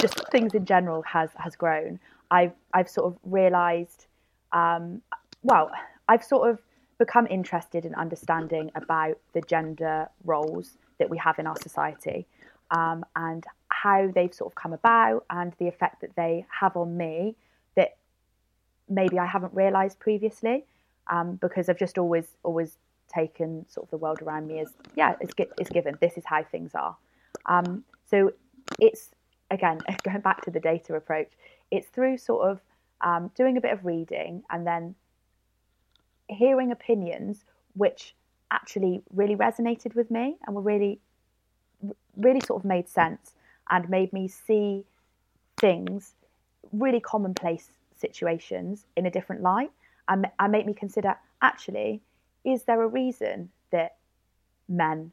just 0.00 0.28
things 0.30 0.54
in 0.54 0.64
general 0.64 1.02
has 1.02 1.30
has 1.36 1.56
grown, 1.56 1.98
I've 2.30 2.52
I've 2.72 2.88
sort 2.88 3.12
of 3.12 3.18
realised, 3.24 4.06
um, 4.52 5.02
well, 5.42 5.70
I've 6.08 6.24
sort 6.24 6.50
of 6.50 6.60
become 6.98 7.26
interested 7.26 7.84
in 7.84 7.94
understanding 7.94 8.70
about 8.74 9.18
the 9.32 9.40
gender 9.42 10.08
roles 10.24 10.78
that 10.98 11.10
we 11.10 11.18
have 11.18 11.38
in 11.38 11.46
our 11.46 11.56
society 11.60 12.26
um, 12.70 13.04
and 13.16 13.44
how 13.68 14.10
they've 14.14 14.32
sort 14.32 14.52
of 14.52 14.54
come 14.54 14.72
about 14.72 15.24
and 15.30 15.52
the 15.58 15.66
effect 15.66 16.00
that 16.00 16.14
they 16.14 16.46
have 16.48 16.76
on 16.76 16.96
me 16.96 17.34
that 17.74 17.96
maybe 18.88 19.18
I 19.18 19.26
haven't 19.26 19.52
realised 19.52 19.98
previously 19.98 20.64
um, 21.08 21.36
because 21.36 21.68
I've 21.68 21.78
just 21.78 21.98
always 21.98 22.28
always 22.42 22.78
taken 23.14 23.64
sort 23.68 23.86
of 23.86 23.90
the 23.90 23.96
world 23.96 24.20
around 24.22 24.46
me 24.48 24.58
as 24.60 24.68
yeah 24.96 25.14
it's, 25.20 25.32
it's 25.58 25.70
given. 25.70 25.96
This 26.00 26.16
is 26.16 26.24
how 26.24 26.42
things 26.42 26.72
are. 26.74 26.96
Um, 27.46 27.84
so 28.04 28.32
it's 28.80 29.10
again 29.50 29.78
going 30.04 30.20
back 30.20 30.42
to 30.44 30.50
the 30.50 30.60
data 30.60 30.94
approach 30.94 31.30
it's 31.70 31.88
through 31.88 32.18
sort 32.18 32.48
of 32.48 32.60
um, 33.00 33.30
doing 33.36 33.56
a 33.56 33.60
bit 33.60 33.72
of 33.72 33.84
reading 33.84 34.42
and 34.50 34.66
then 34.66 34.94
hearing 36.28 36.72
opinions 36.72 37.44
which 37.74 38.14
actually 38.50 39.02
really 39.12 39.36
resonated 39.36 39.94
with 39.94 40.10
me 40.10 40.36
and 40.46 40.54
were 40.54 40.62
really, 40.62 41.00
really 42.16 42.40
sort 42.40 42.60
of 42.60 42.64
made 42.64 42.88
sense 42.88 43.34
and 43.70 43.88
made 43.88 44.12
me 44.12 44.28
see 44.28 44.84
things, 45.58 46.14
really 46.72 47.00
commonplace 47.00 47.68
situations, 47.96 48.86
in 48.96 49.06
a 49.06 49.10
different 49.10 49.42
light 49.42 49.70
and, 50.08 50.26
and 50.38 50.52
make 50.52 50.66
me 50.66 50.74
consider 50.74 51.16
actually, 51.42 52.00
is 52.44 52.64
there 52.64 52.82
a 52.82 52.86
reason 52.86 53.50
that 53.70 53.96
men 54.68 55.12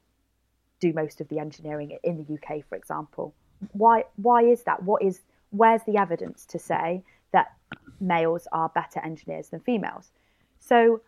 do 0.80 0.94
most 0.94 1.22
of 1.22 1.28
the 1.30 1.40
engineering 1.40 1.98
in 2.04 2.18
the 2.18 2.34
UK, 2.34 2.64
for 2.68 2.76
example? 2.76 3.34
Why 3.74 4.04
why 4.16 4.44
is 4.44 4.64
that? 4.64 4.84
What 4.84 5.04
is 5.04 5.22
where's 5.52 5.84
the 5.84 5.98
evidence 5.98 6.46
to 6.48 6.60
say 6.60 7.04
that 7.32 7.54
males 8.00 8.48
are 8.52 8.70
better 8.70 9.00
engineers 9.00 9.50
than 9.50 9.60
females? 9.60 10.12
So 10.60 11.02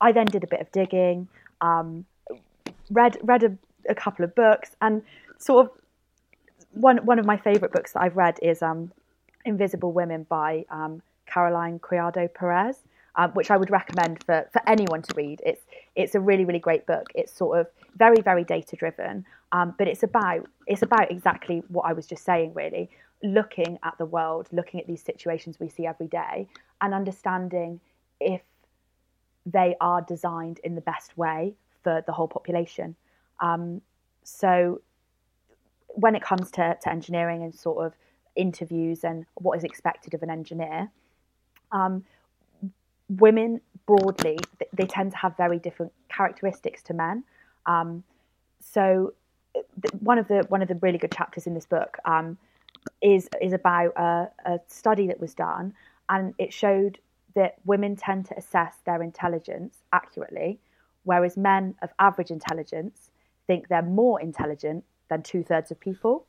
I 0.00 0.12
then 0.12 0.26
did 0.26 0.44
a 0.44 0.46
bit 0.46 0.60
of 0.60 0.70
digging, 0.72 1.28
um, 1.60 2.04
read 2.90 3.18
read 3.22 3.42
a, 3.42 3.56
a, 3.88 3.94
couple 3.94 4.24
of 4.24 4.34
books, 4.34 4.76
and 4.82 5.02
sort 5.38 5.66
of 5.66 5.72
one 6.72 6.98
one 6.98 7.18
of 7.18 7.24
my 7.24 7.38
favourite 7.38 7.72
books 7.72 7.92
that 7.92 8.02
I've 8.02 8.16
read 8.16 8.38
is 8.42 8.62
um, 8.62 8.92
Invisible 9.46 9.92
Women 9.92 10.24
by 10.28 10.66
um, 10.70 11.02
Caroline 11.26 11.78
Criado 11.78 12.28
Perez 12.28 12.82
um, 13.16 13.30
which 13.32 13.50
I 13.50 13.56
would 13.56 13.70
recommend 13.70 14.22
for, 14.24 14.48
for 14.52 14.62
anyone 14.66 15.02
to 15.02 15.14
read. 15.16 15.40
It's 15.44 15.62
it's 15.94 16.14
a 16.14 16.20
really 16.20 16.44
really 16.44 16.58
great 16.58 16.86
book. 16.86 17.06
It's 17.14 17.32
sort 17.32 17.60
of 17.60 17.66
very 17.96 18.20
very 18.20 18.44
data 18.44 18.76
driven, 18.76 19.24
um, 19.52 19.74
but 19.78 19.88
it's 19.88 20.02
about 20.02 20.46
it's 20.66 20.82
about 20.82 21.10
exactly 21.10 21.62
what 21.68 21.86
I 21.86 21.92
was 21.92 22.06
just 22.06 22.24
saying. 22.24 22.52
Really, 22.54 22.90
looking 23.22 23.78
at 23.82 23.96
the 23.98 24.06
world, 24.06 24.48
looking 24.52 24.80
at 24.80 24.86
these 24.86 25.02
situations 25.02 25.58
we 25.58 25.68
see 25.68 25.86
every 25.86 26.08
day, 26.08 26.48
and 26.80 26.94
understanding 26.94 27.80
if 28.20 28.42
they 29.44 29.76
are 29.80 30.02
designed 30.02 30.58
in 30.64 30.74
the 30.74 30.80
best 30.80 31.16
way 31.16 31.54
for 31.82 32.02
the 32.06 32.12
whole 32.12 32.28
population. 32.28 32.96
Um, 33.40 33.80
so 34.24 34.80
when 35.88 36.16
it 36.16 36.22
comes 36.22 36.50
to, 36.52 36.76
to 36.82 36.90
engineering 36.90 37.42
and 37.44 37.54
sort 37.54 37.86
of 37.86 37.94
interviews 38.34 39.04
and 39.04 39.24
what 39.34 39.56
is 39.56 39.64
expected 39.64 40.14
of 40.14 40.22
an 40.22 40.30
engineer, 40.30 40.90
um, 41.70 42.04
women 43.08 43.60
broadly 43.86 44.38
they 44.72 44.86
tend 44.86 45.12
to 45.12 45.16
have 45.16 45.36
very 45.36 45.58
different 45.58 45.92
characteristics 46.08 46.82
to 46.82 46.94
men. 46.94 47.24
Um, 47.66 48.02
so 48.60 49.14
one 50.00 50.18
of 50.18 50.28
the 50.28 50.44
one 50.48 50.62
of 50.62 50.68
the 50.68 50.74
really 50.76 50.98
good 50.98 51.12
chapters 51.12 51.46
in 51.46 51.54
this 51.54 51.66
book 51.66 51.98
um, 52.04 52.36
is 53.00 53.28
is 53.40 53.52
about 53.52 53.92
a, 53.96 54.28
a, 54.44 54.58
study 54.68 55.06
that 55.06 55.20
was 55.20 55.34
done, 55.34 55.72
and 56.08 56.34
it 56.38 56.52
showed 56.52 56.98
that 57.34 57.56
women 57.64 57.96
tend 57.96 58.26
to 58.26 58.36
assess 58.36 58.76
their 58.84 59.02
intelligence 59.02 59.78
accurately, 59.92 60.58
whereas 61.04 61.36
men 61.36 61.74
of 61.82 61.90
average 61.98 62.30
intelligence 62.30 63.10
think 63.46 63.68
they're 63.68 63.82
more 63.82 64.20
intelligent 64.20 64.84
than 65.08 65.22
two 65.22 65.42
thirds 65.42 65.70
of 65.70 65.78
people. 65.78 66.26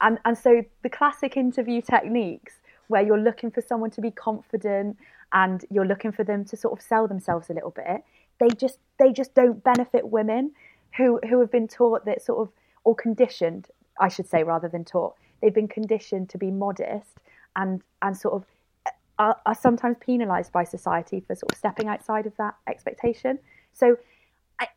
And 0.00 0.18
and 0.24 0.36
so 0.36 0.64
the 0.82 0.90
classic 0.90 1.36
interview 1.36 1.80
techniques 1.80 2.60
where 2.92 3.02
you're 3.02 3.18
looking 3.18 3.50
for 3.50 3.60
someone 3.60 3.90
to 3.90 4.00
be 4.00 4.10
confident 4.10 4.96
and 5.32 5.64
you're 5.70 5.86
looking 5.86 6.12
for 6.12 6.24
them 6.24 6.44
to 6.44 6.56
sort 6.56 6.78
of 6.78 6.84
sell 6.84 7.08
themselves 7.08 7.50
a 7.50 7.52
little 7.52 7.70
bit 7.70 8.04
they 8.38 8.48
just 8.54 8.78
they 8.98 9.12
just 9.12 9.34
don't 9.34 9.62
benefit 9.64 10.08
women 10.08 10.52
who 10.96 11.18
who 11.28 11.40
have 11.40 11.50
been 11.50 11.68
taught 11.68 12.04
that 12.04 12.22
sort 12.22 12.38
of 12.40 12.52
or 12.84 12.94
conditioned 12.94 13.68
I 14.00 14.08
should 14.08 14.28
say 14.28 14.42
rather 14.42 14.68
than 14.68 14.84
taught. 14.84 15.14
They've 15.40 15.54
been 15.54 15.68
conditioned 15.68 16.28
to 16.30 16.38
be 16.38 16.50
modest 16.50 17.18
and 17.56 17.82
and 18.00 18.16
sort 18.16 18.34
of 18.34 18.44
uh, 18.86 18.90
are, 19.18 19.40
are 19.46 19.54
sometimes 19.54 19.96
penalized 20.00 20.52
by 20.52 20.64
society 20.64 21.20
for 21.20 21.34
sort 21.34 21.52
of 21.52 21.58
stepping 21.58 21.88
outside 21.88 22.26
of 22.26 22.36
that 22.36 22.54
expectation. 22.66 23.38
So 23.72 23.98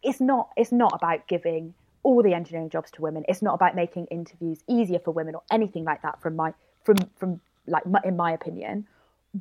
it's 0.04 0.20
not 0.20 0.50
it's 0.58 0.72
not 0.72 0.94
about 0.94 1.28
giving 1.28 1.74
all 2.04 2.22
the 2.22 2.34
engineering 2.34 2.70
jobs 2.70 2.92
to 2.92 3.02
women. 3.02 3.24
It's 3.28 3.42
not 3.42 3.56
about 3.56 3.76
making 3.76 4.08
interviews 4.08 4.60
easier 4.68 5.00
for 5.00 5.12
women 5.12 5.36
or 5.36 5.44
anything 5.52 5.86
like 5.86 6.02
that 6.02 6.22
from 6.22 6.36
my 6.36 6.54
from 6.84 6.98
from 7.16 7.42
like 7.68 7.84
in 8.04 8.16
my 8.16 8.32
opinion 8.32 8.88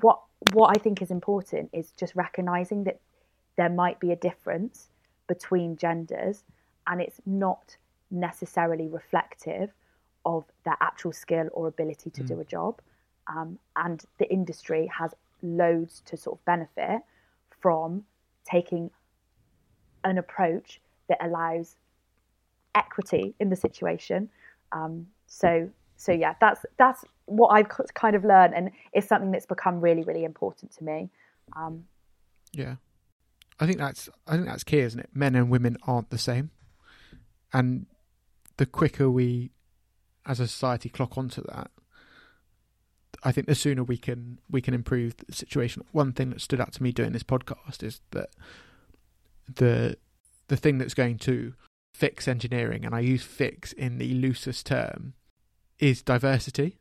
what 0.00 0.20
what 0.52 0.76
I 0.76 0.80
think 0.80 1.00
is 1.00 1.10
important 1.10 1.70
is 1.72 1.92
just 1.92 2.14
recognizing 2.14 2.84
that 2.84 3.00
there 3.56 3.70
might 3.70 4.00
be 4.00 4.10
a 4.12 4.16
difference 4.16 4.88
between 5.26 5.76
genders 5.76 6.44
and 6.86 7.00
it's 7.00 7.20
not 7.24 7.76
necessarily 8.10 8.88
reflective 8.88 9.70
of 10.24 10.44
their 10.64 10.76
actual 10.80 11.12
skill 11.12 11.48
or 11.52 11.66
ability 11.68 12.10
to 12.10 12.22
mm. 12.22 12.28
do 12.28 12.40
a 12.40 12.44
job. 12.44 12.80
Um, 13.26 13.58
and 13.76 14.04
the 14.18 14.30
industry 14.30 14.90
has 14.98 15.14
loads 15.42 16.02
to 16.06 16.16
sort 16.16 16.38
of 16.38 16.44
benefit 16.44 17.02
from 17.60 18.04
taking 18.44 18.90
an 20.04 20.18
approach 20.18 20.80
that 21.08 21.18
allows 21.24 21.76
equity 22.74 23.34
in 23.40 23.48
the 23.48 23.56
situation. 23.56 24.28
Um, 24.72 25.06
so 25.26 25.70
so 25.96 26.12
yeah, 26.12 26.34
that's 26.40 26.64
that's 26.76 27.04
what 27.26 27.48
I've 27.48 27.68
kind 27.94 28.16
of 28.16 28.24
learned, 28.24 28.54
and 28.54 28.70
it's 28.92 29.08
something 29.08 29.30
that's 29.30 29.46
become 29.46 29.80
really, 29.80 30.02
really 30.02 30.24
important 30.24 30.72
to 30.76 30.84
me. 30.84 31.10
Um, 31.56 31.84
yeah, 32.52 32.76
I 33.58 33.66
think 33.66 33.78
that's 33.78 34.08
I 34.26 34.32
think 34.32 34.46
that's 34.46 34.64
key, 34.64 34.80
isn't 34.80 35.00
it? 35.00 35.10
Men 35.14 35.34
and 35.34 35.50
women 35.50 35.76
aren't 35.86 36.10
the 36.10 36.18
same, 36.18 36.50
and 37.52 37.86
the 38.56 38.66
quicker 38.66 39.10
we, 39.10 39.50
as 40.26 40.40
a 40.40 40.46
society, 40.46 40.88
clock 40.88 41.16
onto 41.18 41.42
that, 41.42 41.70
I 43.22 43.32
think 43.32 43.46
the 43.46 43.54
sooner 43.54 43.82
we 43.82 43.96
can 43.96 44.38
we 44.50 44.60
can 44.60 44.74
improve 44.74 45.16
the 45.16 45.32
situation. 45.32 45.84
One 45.92 46.12
thing 46.12 46.30
that 46.30 46.40
stood 46.40 46.60
out 46.60 46.72
to 46.74 46.82
me 46.82 46.92
doing 46.92 47.12
this 47.12 47.22
podcast 47.22 47.82
is 47.82 48.00
that 48.10 48.30
the 49.52 49.96
the 50.48 50.56
thing 50.56 50.78
that's 50.78 50.94
going 50.94 51.18
to 51.18 51.54
fix 51.94 52.28
engineering, 52.28 52.84
and 52.84 52.94
I 52.94 53.00
use 53.00 53.22
fix 53.22 53.72
in 53.72 53.98
the 53.98 54.12
loosest 54.14 54.66
term, 54.66 55.14
is 55.78 56.02
diversity 56.02 56.78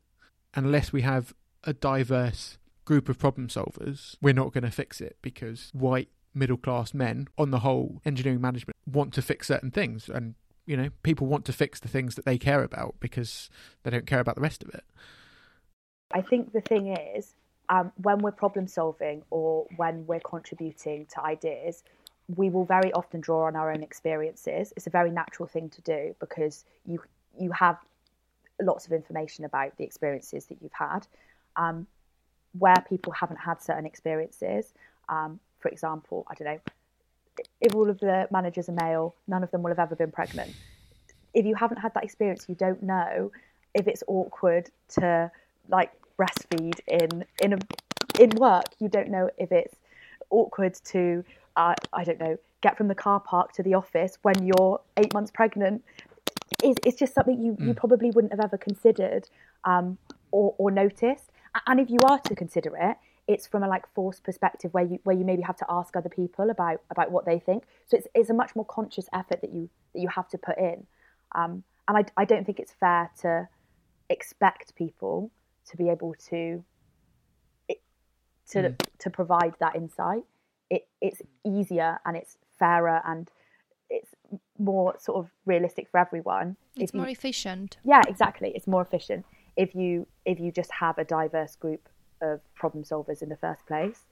unless 0.54 0.94
we 0.94 1.02
have 1.02 1.34
a 1.64 1.74
diverse 1.74 2.58
group 2.86 3.10
of 3.10 3.18
problem 3.18 3.48
solvers, 3.48 4.16
we're 4.22 4.34
not 4.34 4.54
going 4.54 4.64
to 4.64 4.72
fix 4.72 5.02
it 5.02 5.18
because 5.22 5.70
white 5.74 6.10
middle 6.34 6.58
class 6.58 6.94
men, 6.94 7.28
on 7.38 7.52
the 7.52 7.60
whole, 7.60 8.02
engineering 8.06 8.42
management 8.42 8.76
want 8.92 9.14
to 9.14 9.22
fix 9.22 9.48
certain 9.48 9.72
things. 9.72 10.10
And, 10.10 10.36
you 10.66 10.76
know, 10.76 10.90
people 11.04 11.28
want 11.28 11.46
to 11.46 11.54
fix 11.54 11.80
the 11.80 11.88
things 11.88 12.16
that 12.16 12.26
they 12.26 12.38
care 12.38 12.64
about 12.64 12.96
because 13.00 13.50
they 13.84 13.92
don't 13.92 14.08
care 14.08 14.20
about 14.20 14.36
the 14.36 14.42
rest 14.42 14.64
of 14.64 14.70
it. 14.70 14.84
I 16.12 16.22
think 16.22 16.54
the 16.54 16.62
thing 16.62 16.96
is, 16.96 17.36
um, 17.70 17.92
when 18.02 18.20
we're 18.20 18.32
problem 18.32 18.68
solving 18.68 19.24
or 19.30 19.68
when 19.78 20.06
we're 20.06 20.20
contributing 20.20 21.08
to 21.14 21.24
ideas, 21.24 21.84
we 22.36 22.50
will 22.50 22.66
very 22.66 22.92
often 22.94 23.22
draw 23.22 23.48
on 23.48 23.56
our 23.56 23.72
own 23.72 23.84
experiences. 23.84 24.74
It's 24.76 24.88
a 24.88 24.92
very 24.92 25.12
natural 25.12 25.48
thing 25.48 25.70
to 25.70 25.82
do 25.82 26.16
because 26.20 26.66
you 26.86 27.02
you 27.40 27.52
have 27.52 27.78
lots 28.62 28.86
of 28.86 28.92
information 28.92 29.46
about 29.46 29.76
the 29.78 29.84
experiences 29.84 30.46
that 30.46 30.58
you've 30.62 30.74
had. 30.74 31.08
Um, 31.56 31.88
where 32.60 32.76
people 32.88 33.12
haven't 33.14 33.38
had 33.38 33.62
certain 33.62 33.86
experiences, 33.86 34.74
um, 35.10 35.40
for 35.60 35.70
example, 35.70 36.26
I 36.30 36.36
don't 36.36 36.54
know, 36.54 36.60
if 37.62 37.74
all 37.74 37.90
of 37.90 38.00
the 38.00 38.28
managers 38.32 38.70
are 38.70 38.74
male, 38.74 39.16
none 39.28 39.44
of 39.44 39.52
them 39.52 39.64
will 39.64 39.72
have 39.72 39.80
ever 39.80 39.96
been 39.96 40.12
pregnant. 40.12 40.54
If 41.34 41.46
you 41.46 41.56
haven't 41.56 41.78
had 41.78 41.94
that 41.96 42.04
experience, 42.04 42.46
you 42.48 42.56
don't 42.56 42.84
know 42.84 43.32
if 43.74 43.88
it's 43.88 44.04
awkward 44.08 44.70
to 44.90 45.32
like 45.68 45.92
breastfeed 46.20 46.80
in 46.88 47.26
in 47.42 47.54
a, 47.54 47.58
in 48.20 48.30
work. 48.32 48.66
You 48.80 48.88
don't 48.88 49.10
know 49.10 49.30
if 49.38 49.52
it's 49.52 49.76
awkward 50.30 50.76
to 50.86 51.24
uh, 51.56 51.74
I 51.92 52.04
don't 52.04 52.20
know 52.20 52.38
get 52.62 52.78
from 52.78 52.88
the 52.88 52.96
car 52.96 53.20
park 53.20 53.52
to 53.54 53.64
the 53.64 53.74
office 53.74 54.18
when 54.22 54.46
you're 54.46 54.80
eight 54.98 55.14
months 55.14 55.32
pregnant 55.32 55.84
is, 56.64 56.76
it's 56.86 56.98
just 56.98 57.14
something 57.14 57.42
you, 57.42 57.54
mm. 57.54 57.68
you 57.68 57.74
probably 57.74 58.12
wouldn't 58.12 58.34
have 58.34 58.44
ever 58.44 58.58
considered 58.58 59.30
um, 59.64 59.98
or, 60.32 60.56
or 60.58 60.72
noticed. 60.72 61.32
And 61.68 61.80
if 61.80 61.90
you 61.90 62.00
are 62.06 62.20
to 62.20 62.36
consider 62.36 62.76
it, 62.78 62.98
it's 63.28 63.48
from 63.48 63.64
a 63.64 63.68
like 63.68 63.86
forced 63.94 64.24
perspective 64.24 64.74
where 64.74 64.84
you 64.84 65.00
where 65.04 65.16
you 65.16 65.24
maybe 65.24 65.42
have 65.44 65.56
to 65.58 65.66
ask 65.70 65.96
other 65.96 66.10
people 66.10 66.50
about 66.50 66.82
about 66.90 67.12
what 67.12 67.26
they 67.26 67.40
think. 67.40 67.64
So 67.86 67.98
it's 67.98 68.08
it's 68.14 68.30
a 68.30 68.34
much 68.34 68.56
more 68.56 68.66
conscious 68.66 69.08
effort 69.14 69.42
that 69.42 69.54
you 69.54 69.70
that 69.94 70.02
you 70.02 70.10
have 70.10 70.28
to 70.30 70.38
put 70.38 70.58
in. 70.58 70.86
Um, 71.34 71.64
and 71.88 71.98
I, 71.98 72.22
I 72.22 72.26
don't 72.26 72.46
think 72.46 72.60
it's 72.60 72.74
fair 72.74 73.12
to 73.22 73.48
expect 74.10 74.76
people 74.76 75.32
to 75.70 75.78
be 75.78 75.90
able 75.90 76.16
to 76.30 76.64
to 78.50 78.60
mm. 78.60 78.78
to 79.00 79.10
provide 79.10 79.54
that 79.60 79.76
insight. 79.76 80.24
It 80.70 80.88
it's 81.02 81.22
easier 81.46 82.00
and 82.06 82.18
it's 82.18 82.38
fairer 82.60 83.02
and 83.06 83.30
it's 83.94 84.14
more 84.58 84.96
sort 85.00 85.24
of 85.24 85.32
realistic 85.46 85.88
for 85.90 86.00
everyone. 86.00 86.58
It's 86.76 86.94
more 86.94 87.08
efficient. 87.08 87.78
Yeah, 87.84 88.02
exactly. 88.08 88.52
It's 88.56 88.68
more 88.68 88.82
efficient 88.82 89.26
if 89.56 89.76
you 89.76 90.08
if 90.26 90.40
you 90.40 90.52
just 90.52 90.72
have 90.72 90.98
a 90.98 91.04
diverse 91.04 91.56
group 91.56 91.88
of 92.22 92.42
problem 92.56 92.84
solvers 92.84 93.22
in 93.22 93.30
the 93.30 93.38
first 93.38 93.66
place, 93.66 94.06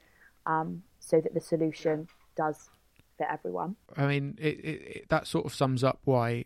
um, 0.46 0.84
so 1.00 1.22
that 1.22 1.34
the 1.34 1.42
solution 1.42 2.08
does 2.36 2.70
fit 3.18 3.28
everyone. 3.30 3.76
I 3.96 4.06
mean, 4.08 4.38
it, 4.40 4.60
it, 4.60 4.82
it, 4.96 5.06
that 5.10 5.28
sort 5.28 5.46
of 5.46 5.54
sums 5.54 5.84
up 5.84 6.00
why 6.04 6.46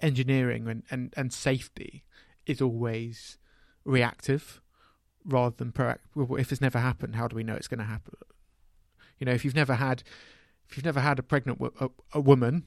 engineering 0.00 0.68
and, 0.68 0.82
and, 0.90 1.12
and 1.16 1.32
safety 1.32 2.04
is 2.46 2.60
always 2.62 3.38
reactive 3.84 4.60
rather 5.24 5.54
than 5.56 5.72
proactive. 5.72 6.38
If 6.38 6.52
it's 6.52 6.60
never 6.60 6.78
happened, 6.78 7.16
how 7.16 7.28
do 7.28 7.36
we 7.36 7.42
know 7.42 7.54
it's 7.54 7.68
going 7.68 7.78
to 7.78 7.84
happen? 7.84 8.14
You 9.18 9.26
know, 9.26 9.32
if 9.32 9.44
you've 9.44 9.54
never 9.54 9.74
had 9.74 10.02
if 10.68 10.76
you've 10.76 10.84
never 10.84 11.00
had 11.00 11.18
a 11.18 11.22
pregnant 11.22 11.60
wo- 11.60 11.72
a, 11.80 11.88
a 12.12 12.20
woman 12.20 12.64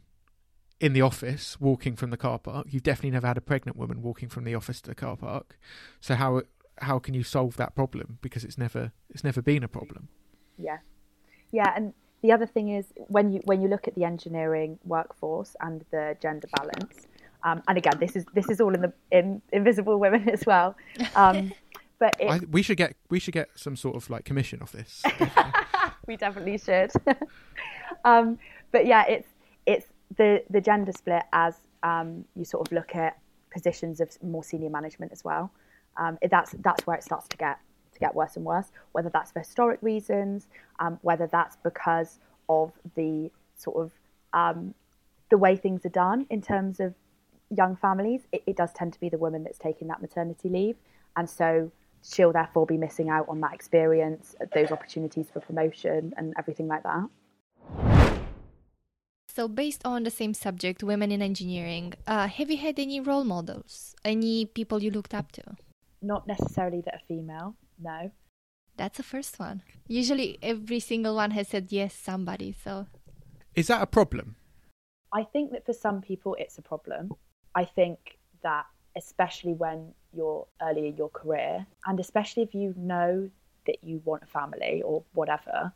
in 0.80 0.94
the 0.94 1.02
office 1.02 1.60
walking 1.60 1.96
from 1.96 2.10
the 2.10 2.18
car 2.18 2.40
park, 2.40 2.68
you've 2.70 2.84
definitely 2.84 3.12
never 3.12 3.28
had 3.28 3.38
a 3.38 3.42
pregnant 3.42 3.78
woman 3.78 4.02
walking 4.02 4.30
from 4.30 4.44
the 4.44 4.56
office 4.56 4.82
to 4.82 4.90
the 4.90 4.96
car 4.96 5.16
park. 5.16 5.60
So 6.00 6.16
how 6.16 6.42
how 6.82 7.00
can 7.00 7.14
you 7.14 7.24
solve 7.24 7.58
that 7.58 7.76
problem 7.76 8.18
because 8.22 8.44
it's 8.44 8.58
never 8.58 8.92
it's 9.10 9.24
never 9.24 9.42
been 9.42 9.64
a 9.64 9.68
problem. 9.68 10.10
Yeah, 10.58 10.78
yeah, 11.52 11.72
and 11.76 11.94
the 12.22 12.32
other 12.32 12.46
thing 12.46 12.70
is 12.70 12.86
when 12.96 13.32
you 13.32 13.42
when 13.46 13.62
you 13.62 13.68
look 13.68 13.88
at 13.88 13.96
the 13.96 14.04
engineering 14.04 14.80
workforce 14.84 15.56
and 15.62 15.86
the 15.92 16.18
gender 16.22 16.48
balance, 16.56 17.08
um, 17.44 17.62
and 17.68 17.78
again, 17.78 17.98
this 18.00 18.16
is 18.16 18.26
this 18.34 18.50
is 18.50 18.62
all 18.62 18.74
in 18.74 18.82
the 18.82 18.94
in 19.12 19.42
Invisible 19.52 20.00
Women 20.00 20.30
as 20.30 20.46
well. 20.46 20.76
Um, 21.16 21.54
but 22.00 22.16
it, 22.20 22.30
I, 22.30 22.40
we 22.50 22.62
should 22.62 22.78
get 22.78 22.96
we 23.10 23.20
should 23.20 23.34
get 23.34 23.50
some 23.56 23.76
sort 23.76 23.96
of 23.96 24.10
like 24.10 24.26
commission 24.26 24.62
off 24.62 24.72
this. 24.72 25.04
we 26.08 26.18
definitely 26.18 26.58
should. 26.58 26.92
um, 28.06 28.38
but 28.72 28.86
yeah, 28.86 29.06
it's 29.08 29.28
it's 29.66 29.88
the 30.18 30.44
the 30.50 30.62
gender 30.62 30.92
split 30.92 31.24
as 31.34 31.56
um, 31.84 32.26
you 32.36 32.46
sort 32.46 32.68
of 32.68 32.72
look 32.72 32.96
at 32.96 33.18
positions 33.52 34.00
of 34.00 34.10
more 34.24 34.44
senior 34.44 34.70
management 34.70 35.12
as 35.12 35.24
well. 35.24 35.52
Um, 35.98 36.18
that's 36.30 36.56
that's 36.60 36.86
where 36.88 36.98
it 36.98 37.04
starts 37.04 37.28
to 37.30 37.38
get 37.38 37.60
to 37.94 38.00
get 38.00 38.16
worse 38.16 38.36
and 38.36 38.46
worse. 38.46 38.72
Whether 38.94 39.10
that's 39.10 39.32
for 39.32 39.40
historic 39.40 39.80
reasons, 39.82 40.48
um, 40.80 41.00
whether 41.02 41.28
that's 41.28 41.58
because 41.58 42.20
of 42.50 42.72
the 42.96 43.30
sort 43.56 43.86
of 43.86 43.92
um, 44.34 44.74
the 45.30 45.38
way 45.38 45.56
things 45.56 45.86
are 45.86 45.90
done 45.90 46.26
in 46.30 46.42
terms 46.42 46.80
of 46.80 46.94
young 47.50 47.76
families, 47.76 48.22
it, 48.32 48.44
it 48.48 48.56
does 48.56 48.72
tend 48.74 48.94
to 48.94 49.00
be 49.00 49.10
the 49.10 49.18
woman 49.18 49.44
that's 49.44 49.58
taking 49.58 49.88
that 49.90 50.02
maternity 50.02 50.50
leave, 50.50 50.78
and 51.18 51.30
so 51.30 51.72
she'll 52.04 52.32
therefore 52.32 52.66
be 52.66 52.78
missing 52.78 53.10
out 53.10 53.28
on 53.30 53.40
that 53.42 53.54
experience, 53.54 54.36
those 54.54 54.72
opportunities 54.72 55.28
for 55.32 55.40
promotion, 55.40 56.14
and 56.18 56.34
everything 56.38 56.68
like 56.68 56.84
that. 56.84 57.08
So, 59.34 59.48
based 59.48 59.86
on 59.86 60.04
the 60.04 60.12
same 60.12 60.34
subject, 60.34 60.84
women 60.84 61.10
in 61.10 61.22
engineering, 61.22 61.94
uh, 62.06 62.28
have 62.28 62.52
you 62.52 62.58
had 62.58 62.78
any 62.78 63.00
role 63.00 63.24
models? 63.24 63.96
Any 64.04 64.46
people 64.46 64.84
you 64.84 64.92
looked 64.92 65.14
up 65.14 65.32
to? 65.32 65.56
Not 66.02 66.28
necessarily 66.28 66.82
that 66.82 66.96
are 66.96 67.06
female, 67.08 67.56
no. 67.82 68.12
That's 68.76 68.98
the 68.98 69.04
first 69.04 69.40
one. 69.40 69.62
Usually, 69.88 70.38
every 70.42 70.82
single 70.82 71.16
one 71.16 71.32
has 71.32 71.48
said 71.48 71.68
yes, 71.70 71.94
somebody. 71.94 72.52
So, 72.52 72.88
is 73.56 73.68
that 73.68 73.82
a 73.82 73.86
problem? 73.86 74.36
I 75.14 75.24
think 75.24 75.52
that 75.52 75.66
for 75.66 75.74
some 75.74 76.02
people 76.02 76.36
it's 76.38 76.58
a 76.58 76.62
problem. 76.62 77.12
I 77.56 77.64
think 77.64 78.18
that 78.44 78.66
especially 78.98 79.54
when 79.54 79.94
you're 80.14 80.46
early 80.62 80.90
in 80.90 80.98
your 80.98 81.10
career, 81.10 81.66
and 81.86 82.02
especially 82.02 82.44
if 82.44 82.54
you 82.54 82.74
know 82.76 83.30
that 83.66 83.78
you 83.82 84.02
want 84.04 84.24
a 84.24 84.26
family 84.26 84.82
or 84.84 85.04
whatever, 85.14 85.72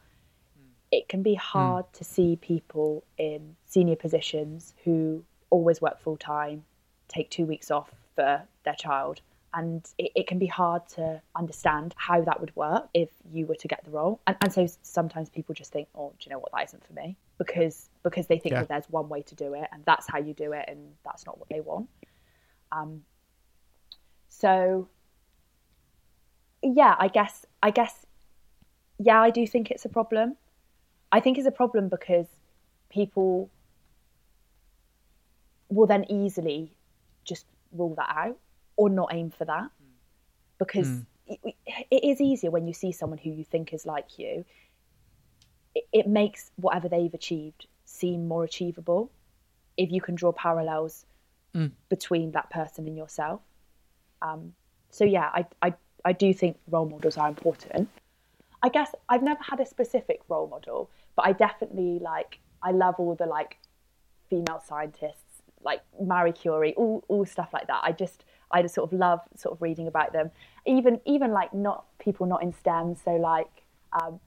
it 0.95 1.09
can 1.09 1.21
be 1.21 1.35
hard 1.35 1.85
mm. 1.85 1.91
to 1.91 2.03
see 2.05 2.37
people 2.37 3.03
in 3.17 3.57
senior 3.65 3.97
positions 3.97 4.73
who 4.85 5.25
always 5.49 5.81
work 5.81 5.99
full 5.99 6.15
time, 6.15 6.63
take 7.09 7.29
two 7.29 7.45
weeks 7.45 7.69
off 7.69 7.91
for 8.15 8.41
their 8.63 8.75
child. 8.75 9.19
And 9.53 9.85
it, 9.97 10.11
it, 10.15 10.27
can 10.27 10.39
be 10.39 10.47
hard 10.47 10.87
to 10.95 11.21
understand 11.35 11.93
how 11.97 12.21
that 12.21 12.39
would 12.41 12.53
work 12.55 12.87
if 12.93 13.09
you 13.31 13.45
were 13.45 13.55
to 13.55 13.67
get 13.67 13.83
the 13.83 13.91
role. 13.91 14.19
And, 14.27 14.35
and 14.41 14.51
so 14.51 14.67
sometimes 14.83 15.29
people 15.29 15.53
just 15.53 15.71
think, 15.71 15.87
oh, 15.95 16.13
do 16.17 16.25
you 16.25 16.31
know 16.31 16.39
what, 16.39 16.51
that 16.53 16.63
isn't 16.65 16.85
for 16.85 16.93
me. 16.93 17.17
Because 17.37 17.89
because 18.03 18.27
they 18.27 18.37
think 18.37 18.53
yeah. 18.53 18.61
that 18.61 18.69
there's 18.69 18.89
one 18.89 19.09
way 19.09 19.21
to 19.23 19.35
do 19.35 19.53
it 19.53 19.67
and 19.73 19.83
that's 19.85 20.07
how 20.09 20.19
you 20.19 20.33
do 20.33 20.53
it 20.53 20.65
and 20.67 20.79
that's 21.03 21.25
not 21.25 21.37
what 21.37 21.49
they 21.49 21.59
want. 21.59 21.89
Um, 22.71 23.01
so 24.29 24.87
yeah, 26.61 26.95
I 26.97 27.09
guess 27.09 27.45
I 27.61 27.71
guess 27.71 28.05
yeah, 28.97 29.21
I 29.21 29.29
do 29.29 29.45
think 29.45 29.71
it's 29.71 29.85
a 29.85 29.89
problem. 29.89 30.37
I 31.11 31.19
think 31.19 31.37
it's 31.37 31.47
a 31.47 31.51
problem 31.51 31.89
because 31.89 32.27
people 32.89 33.49
will 35.69 35.87
then 35.87 36.05
easily 36.09 36.73
just 37.23 37.45
rule 37.71 37.95
that 37.95 38.09
out 38.09 38.37
or 38.75 38.89
not 38.89 39.09
aim 39.11 39.29
for 39.31 39.45
that 39.45 39.69
because 40.57 40.87
mm. 40.87 41.05
it, 41.27 41.55
it 41.91 42.03
is 42.03 42.21
easier 42.21 42.51
when 42.51 42.67
you 42.67 42.73
see 42.73 42.91
someone 42.91 43.17
who 43.17 43.29
you 43.29 43.43
think 43.43 43.73
is 43.73 43.85
like 43.85 44.19
you. 44.19 44.45
It, 45.73 45.85
it 45.91 46.07
makes 46.07 46.51
whatever 46.55 46.87
they've 46.87 47.13
achieved 47.13 47.67
seem 47.85 48.27
more 48.27 48.43
achievable 48.43 49.11
if 49.77 49.91
you 49.91 50.01
can 50.01 50.15
draw 50.15 50.31
parallels 50.31 51.05
mm. 51.53 51.71
between 51.89 52.31
that 52.31 52.49
person 52.49 52.87
and 52.87 52.97
yourself. 52.97 53.41
Um, 54.21 54.53
so 54.89 55.03
yeah, 55.03 55.29
I, 55.33 55.45
I 55.61 55.73
I 56.05 56.13
do 56.13 56.33
think 56.33 56.57
role 56.69 56.87
models 56.87 57.17
are 57.17 57.27
important. 57.27 57.89
I 58.65 58.69
guess 58.69 58.95
I've 59.09 59.21
never 59.21 59.43
had 59.43 59.59
a 59.59 59.65
specific 59.65 60.21
role 60.27 60.47
model, 60.47 60.89
but 61.15 61.27
I 61.27 61.33
definitely 61.33 61.99
like 61.99 62.39
I 62.63 62.71
love 62.71 62.95
all 62.97 63.13
the 63.13 63.27
like 63.27 63.59
female 64.27 64.59
scientists, 64.65 65.43
like 65.63 65.81
Marie 66.01 66.31
Curie, 66.31 66.73
all 66.73 67.03
all 67.07 67.25
stuff 67.27 67.49
like 67.53 67.67
that. 67.67 67.81
I 67.83 67.91
just 67.91 68.25
I 68.49 68.63
just 68.63 68.73
sort 68.73 68.91
of 68.91 68.97
love 68.97 69.19
sort 69.37 69.53
of 69.55 69.61
reading 69.61 69.85
about 69.85 70.13
them. 70.13 70.31
Even 70.65 70.99
even 71.05 71.31
like 71.31 71.53
not 71.53 71.85
people 71.99 72.25
not 72.25 72.41
in 72.41 72.51
STEM, 72.53 72.95
so 72.95 73.11
like 73.11 73.51
um, 74.01 74.19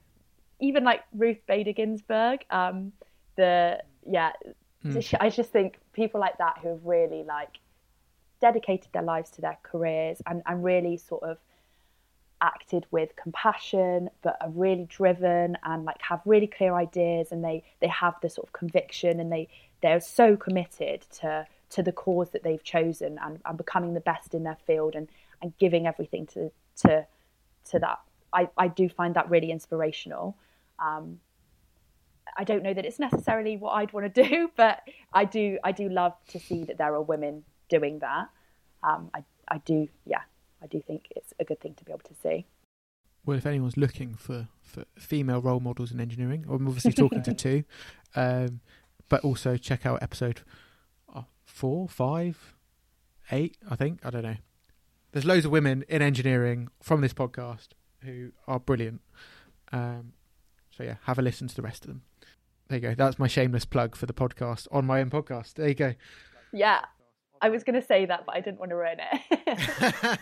even 0.61 0.85
like 0.85 1.01
Ruth 1.13 1.45
Bader 1.45 1.73
Ginsburg. 1.73 2.45
Um, 2.49 2.93
the 3.35 3.83
yeah, 4.07 4.31
mm. 4.85 5.17
I 5.19 5.29
just 5.29 5.51
think 5.51 5.79
people 5.91 6.21
like 6.21 6.37
that 6.37 6.59
who 6.61 6.69
have 6.69 6.85
really 6.85 7.23
like 7.23 7.59
dedicated 8.39 8.87
their 8.93 9.03
lives 9.03 9.31
to 9.31 9.41
their 9.41 9.57
careers 9.63 10.21
and, 10.25 10.41
and 10.45 10.63
really 10.63 10.95
sort 10.95 11.23
of 11.23 11.39
acted 12.41 12.85
with 12.91 13.15
compassion 13.15 14.09
but 14.21 14.37
are 14.41 14.49
really 14.51 14.85
driven 14.85 15.57
and 15.63 15.83
like 15.83 16.01
have 16.01 16.21
really 16.25 16.47
clear 16.47 16.73
ideas 16.75 17.31
and 17.31 17.43
they 17.43 17.63
they 17.81 17.87
have 17.87 18.15
the 18.21 18.29
sort 18.29 18.47
of 18.47 18.53
conviction 18.53 19.19
and 19.19 19.31
they 19.31 19.47
they're 19.81 19.99
so 19.99 20.35
committed 20.35 21.01
to 21.11 21.45
to 21.69 21.83
the 21.83 21.91
cause 21.91 22.31
that 22.31 22.43
they've 22.43 22.63
chosen 22.63 23.19
and, 23.23 23.39
and 23.45 23.57
becoming 23.57 23.93
the 23.93 23.99
best 23.99 24.33
in 24.33 24.43
their 24.43 24.57
field 24.65 24.95
and 24.95 25.07
and 25.41 25.57
giving 25.57 25.87
everything 25.87 26.25
to 26.27 26.51
to 26.75 27.05
to 27.69 27.79
that. 27.79 27.99
I, 28.31 28.49
I 28.57 28.67
do 28.67 28.89
find 28.89 29.15
that 29.15 29.29
really 29.29 29.51
inspirational. 29.51 30.35
Um, 30.77 31.19
I 32.37 32.43
don't 32.43 32.63
know 32.63 32.73
that 32.73 32.85
it's 32.85 32.99
necessarily 32.99 33.57
what 33.57 33.71
I'd 33.71 33.91
want 33.91 34.13
to 34.13 34.23
do 34.23 34.51
but 34.55 34.81
I 35.13 35.25
do 35.25 35.59
I 35.63 35.71
do 35.71 35.89
love 35.89 36.13
to 36.29 36.39
see 36.39 36.63
that 36.65 36.77
there 36.77 36.93
are 36.93 37.01
women 37.01 37.43
doing 37.69 37.99
that. 37.99 38.29
Um, 38.83 39.09
I, 39.13 39.23
I 39.47 39.57
do 39.59 39.87
yeah 40.05 40.21
I 40.61 40.67
do 40.67 40.81
think 40.81 41.07
it's 41.15 41.33
a 41.39 41.45
good 41.45 41.59
thing 41.59 41.73
to 41.75 41.85
be 41.85 41.91
able 41.91 42.01
to 42.01 42.13
see. 42.21 42.45
Well, 43.25 43.37
if 43.37 43.45
anyone's 43.45 43.77
looking 43.77 44.15
for, 44.15 44.47
for 44.61 44.85
female 44.97 45.41
role 45.41 45.59
models 45.59 45.91
in 45.91 45.99
engineering, 45.99 46.45
I'm 46.49 46.67
obviously 46.67 46.93
talking 46.93 47.21
to 47.23 47.33
two, 47.35 47.63
um, 48.15 48.61
but 49.09 49.23
also 49.23 49.57
check 49.57 49.85
out 49.85 50.01
episode 50.01 50.41
uh, 51.13 51.23
four, 51.45 51.87
five, 51.87 52.55
eight, 53.31 53.57
I 53.69 53.75
think. 53.75 54.05
I 54.05 54.09
don't 54.09 54.23
know. 54.23 54.37
There's 55.11 55.25
loads 55.25 55.45
of 55.45 55.51
women 55.51 55.83
in 55.89 56.01
engineering 56.01 56.69
from 56.81 57.01
this 57.01 57.13
podcast 57.13 57.69
who 58.03 58.31
are 58.47 58.59
brilliant. 58.59 59.01
Um, 59.71 60.13
so 60.69 60.83
yeah, 60.83 60.95
have 61.03 61.19
a 61.19 61.21
listen 61.21 61.47
to 61.47 61.55
the 61.55 61.61
rest 61.61 61.83
of 61.83 61.89
them. 61.89 62.03
There 62.67 62.77
you 62.77 62.81
go. 62.81 62.95
That's 62.95 63.17
my 63.17 63.27
shameless 63.27 63.65
plug 63.65 63.95
for 63.95 64.05
the 64.05 64.13
podcast 64.13 64.67
on 64.71 64.85
my 64.85 65.01
own 65.01 65.09
podcast. 65.09 65.55
There 65.55 65.67
you 65.67 65.73
go. 65.73 65.95
Yeah, 66.53 66.81
I 67.41 67.49
was 67.49 67.63
going 67.63 67.79
to 67.79 67.85
say 67.85 68.05
that, 68.05 68.25
but 68.25 68.35
I 68.35 68.41
didn't 68.41 68.59
want 68.59 68.69
to 68.71 68.75
ruin 68.75 68.97
it. 68.99 70.19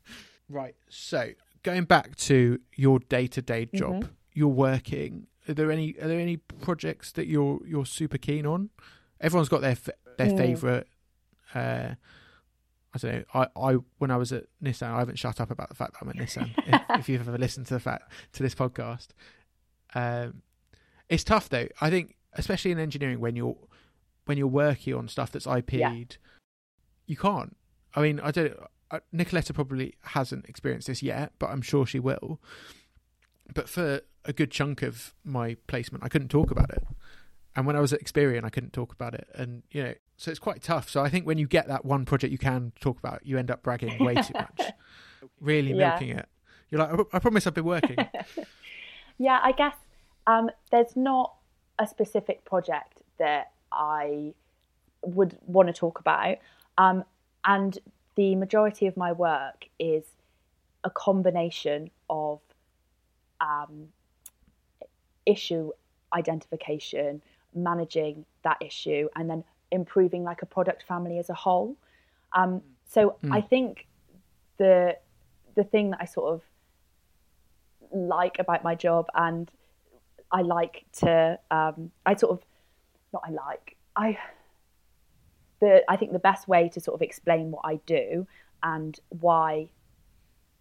right. 0.48 0.74
So 0.88 1.30
going 1.62 1.84
back 1.84 2.16
to 2.16 2.60
your 2.74 2.98
day 3.00 3.26
to 3.28 3.42
day 3.42 3.66
job, 3.66 4.04
mm-hmm. 4.04 4.12
you're 4.32 4.48
working. 4.48 5.26
Are 5.48 5.54
there 5.54 5.70
any 5.70 5.94
are 6.00 6.08
there 6.08 6.20
any 6.20 6.36
projects 6.36 7.12
that 7.12 7.26
you're 7.26 7.60
you're 7.66 7.86
super 7.86 8.18
keen 8.18 8.46
on? 8.46 8.70
Everyone's 9.20 9.48
got 9.48 9.60
their 9.60 9.76
their 10.16 10.28
mm. 10.28 10.36
favorite. 10.36 10.88
Uh, 11.54 11.94
I 12.94 12.98
don't 12.98 13.12
know. 13.12 13.24
I, 13.34 13.48
I 13.60 13.72
when 13.98 14.10
I 14.10 14.16
was 14.16 14.32
at 14.32 14.44
Nissan, 14.62 14.90
I 14.90 14.98
haven't 14.98 15.18
shut 15.18 15.40
up 15.40 15.50
about 15.50 15.68
the 15.68 15.74
fact 15.74 15.94
that 15.94 15.98
I'm 16.02 16.08
at 16.08 16.16
Nissan. 16.16 16.50
if, 16.66 17.00
if, 17.00 17.08
you've 17.08 17.28
ever 17.28 17.38
listened 17.38 17.66
to 17.66 17.74
the 17.74 17.80
fact 17.80 18.10
to 18.32 18.42
this 18.42 18.54
podcast, 18.54 19.08
um, 19.94 20.42
it's 21.08 21.24
tough 21.24 21.48
though. 21.48 21.68
I 21.80 21.90
think, 21.90 22.16
especially 22.34 22.70
in 22.70 22.78
engineering, 22.78 23.20
when 23.20 23.36
you're 23.36 23.56
when 24.24 24.38
you're 24.38 24.46
working 24.46 24.94
on 24.94 25.08
stuff 25.08 25.30
that's 25.30 25.46
IP'd, 25.46 25.74
yeah 25.74 25.92
you 27.06 27.16
can't. 27.16 27.56
I 27.94 28.02
mean, 28.02 28.20
I 28.20 28.30
don't. 28.30 28.54
Uh, 28.90 29.00
Nicoletta 29.14 29.52
probably 29.52 29.94
hasn't 30.02 30.46
experienced 30.46 30.86
this 30.86 31.02
yet, 31.02 31.32
but 31.38 31.50
I'm 31.50 31.62
sure 31.62 31.86
she 31.86 31.98
will. 31.98 32.40
But 33.52 33.68
for 33.68 34.02
a 34.24 34.32
good 34.32 34.50
chunk 34.50 34.82
of 34.82 35.14
my 35.24 35.56
placement, 35.66 36.04
I 36.04 36.08
couldn't 36.08 36.28
talk 36.28 36.50
about 36.50 36.70
it. 36.70 36.84
And 37.56 37.66
when 37.66 37.74
I 37.74 37.80
was 37.80 37.92
at 37.92 38.00
Experian, 38.00 38.44
I 38.44 38.50
couldn't 38.50 38.72
talk 38.72 38.92
about 38.92 39.14
it. 39.14 39.26
And, 39.34 39.62
you 39.70 39.82
know, 39.82 39.94
so 40.18 40.30
it's 40.30 40.40
quite 40.40 40.62
tough. 40.62 40.90
So 40.90 41.02
I 41.02 41.08
think 41.08 41.26
when 41.26 41.38
you 41.38 41.46
get 41.46 41.68
that 41.68 41.84
one 41.84 42.04
project 42.04 42.30
you 42.30 42.38
can 42.38 42.72
talk 42.80 42.98
about, 42.98 43.26
you 43.26 43.38
end 43.38 43.50
up 43.50 43.62
bragging 43.62 44.04
way 44.04 44.14
too 44.16 44.34
much, 44.34 44.72
really 45.40 45.72
yeah. 45.72 45.90
milking 45.90 46.10
it. 46.10 46.28
You're 46.70 46.80
like, 46.80 47.06
I 47.12 47.18
promise 47.18 47.46
I've 47.46 47.54
been 47.54 47.64
working. 47.64 47.96
yeah, 49.18 49.40
I 49.42 49.52
guess 49.52 49.74
um, 50.26 50.50
there's 50.70 50.96
not 50.96 51.34
a 51.78 51.86
specific 51.86 52.44
project 52.44 53.02
that 53.18 53.52
I 53.72 54.34
would 55.02 55.38
want 55.46 55.68
to 55.68 55.72
talk 55.72 55.98
about. 55.98 56.38
Um, 56.78 57.04
and 57.44 57.78
the 58.16 58.34
majority 58.34 58.86
of 58.86 58.96
my 58.96 59.12
work 59.12 59.66
is 59.78 60.04
a 60.84 60.90
combination 60.90 61.90
of 62.08 62.40
um, 63.40 63.88
issue 65.24 65.72
identification, 66.12 67.22
managing 67.54 68.24
that 68.42 68.58
issue, 68.60 69.08
and 69.16 69.28
then 69.28 69.44
improving 69.70 70.22
like 70.24 70.42
a 70.42 70.46
product 70.46 70.84
family 70.84 71.18
as 71.18 71.28
a 71.30 71.34
whole. 71.34 71.76
Um, 72.32 72.62
so 72.88 73.16
Mm. 73.22 73.34
I 73.34 73.40
think 73.40 73.86
the 74.58 74.96
the 75.54 75.64
thing 75.64 75.90
that 75.90 76.00
I 76.00 76.04
sort 76.04 76.34
of 76.34 76.42
like 77.92 78.38
about 78.38 78.62
my 78.62 78.74
job 78.74 79.06
and 79.14 79.50
I 80.30 80.42
like 80.42 80.84
to 81.00 81.38
um, 81.50 81.90
I 82.04 82.14
sort 82.14 82.32
of 82.32 82.44
not 83.12 83.22
I 83.26 83.30
like 83.30 83.76
I 83.96 84.18
the 85.60 85.82
I 85.88 85.96
think 85.96 86.12
the 86.12 86.18
best 86.18 86.48
way 86.48 86.68
to 86.70 86.80
sort 86.80 86.94
of 86.94 87.02
explain 87.02 87.50
what 87.50 87.62
I 87.64 87.76
do 87.86 88.26
and 88.62 88.98
why 89.08 89.68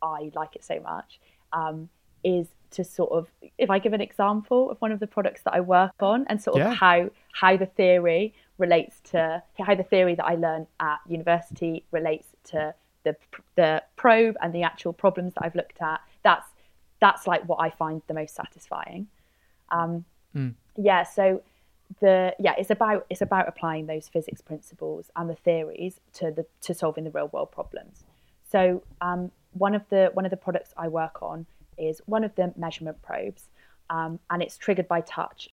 I 0.01 0.31
like 0.35 0.55
it 0.55 0.63
so 0.63 0.79
much 0.79 1.19
um, 1.53 1.89
is 2.23 2.47
to 2.71 2.83
sort 2.83 3.11
of 3.11 3.27
if 3.57 3.69
I 3.69 3.79
give 3.79 3.93
an 3.93 4.01
example 4.01 4.69
of 4.71 4.77
one 4.81 4.91
of 4.91 4.99
the 4.99 5.07
products 5.07 5.41
that 5.43 5.53
I 5.53 5.61
work 5.61 5.93
on 6.01 6.25
and 6.27 6.41
sort 6.41 6.57
of 6.61 6.67
Yeah. 6.67 6.73
how 6.75 7.09
how 7.33 7.57
the 7.57 7.65
theory 7.65 8.33
relates 8.57 8.99
to 9.11 9.41
how 9.59 9.75
the 9.75 9.83
theory 9.83 10.15
that 10.15 10.25
I 10.25 10.35
learned 10.35 10.67
at 10.79 10.99
university 11.07 11.83
relates 11.91 12.27
to 12.45 12.73
the 13.03 13.15
the 13.55 13.83
probe 13.95 14.35
and 14.41 14.53
the 14.53 14.63
actual 14.63 14.93
problems 14.93 15.33
that 15.35 15.45
I've 15.45 15.55
looked 15.55 15.81
at 15.81 16.01
that's 16.23 16.47
that's 16.99 17.27
like 17.27 17.43
what 17.47 17.59
I 17.59 17.69
find 17.69 18.01
the 18.07 18.13
most 18.13 18.33
satisfying 18.35 19.07
um, 19.71 20.05
yeah 20.77 21.03
so 21.03 21.41
the 21.99 22.35
yeah 22.39 22.53
it's 22.57 22.71
about 22.71 23.05
it's 23.09 23.21
about 23.21 23.47
applying 23.47 23.85
those 23.85 24.07
physics 24.07 24.41
principles 24.41 25.11
and 25.15 25.29
the 25.29 25.35
theories 25.35 25.99
to 26.13 26.31
the 26.31 26.45
to 26.61 26.73
solving 26.73 27.03
the 27.03 27.11
real 27.11 27.27
world 27.27 27.51
problems 27.51 28.03
so 28.49 28.83
um, 29.01 29.31
one 29.53 29.75
of 29.75 29.83
the 29.89 30.11
one 30.13 30.25
of 30.25 30.31
the 30.31 30.37
products 30.37 30.73
I 30.77 30.87
work 30.87 31.21
on 31.21 31.45
is 31.77 32.01
one 32.05 32.23
of 32.23 32.33
the 32.35 32.53
measurement 32.55 33.01
probes, 33.01 33.49
um, 33.89 34.19
and 34.29 34.41
it's 34.41 34.57
triggered 34.57 34.87
by 34.87 35.01
touch. 35.01 35.49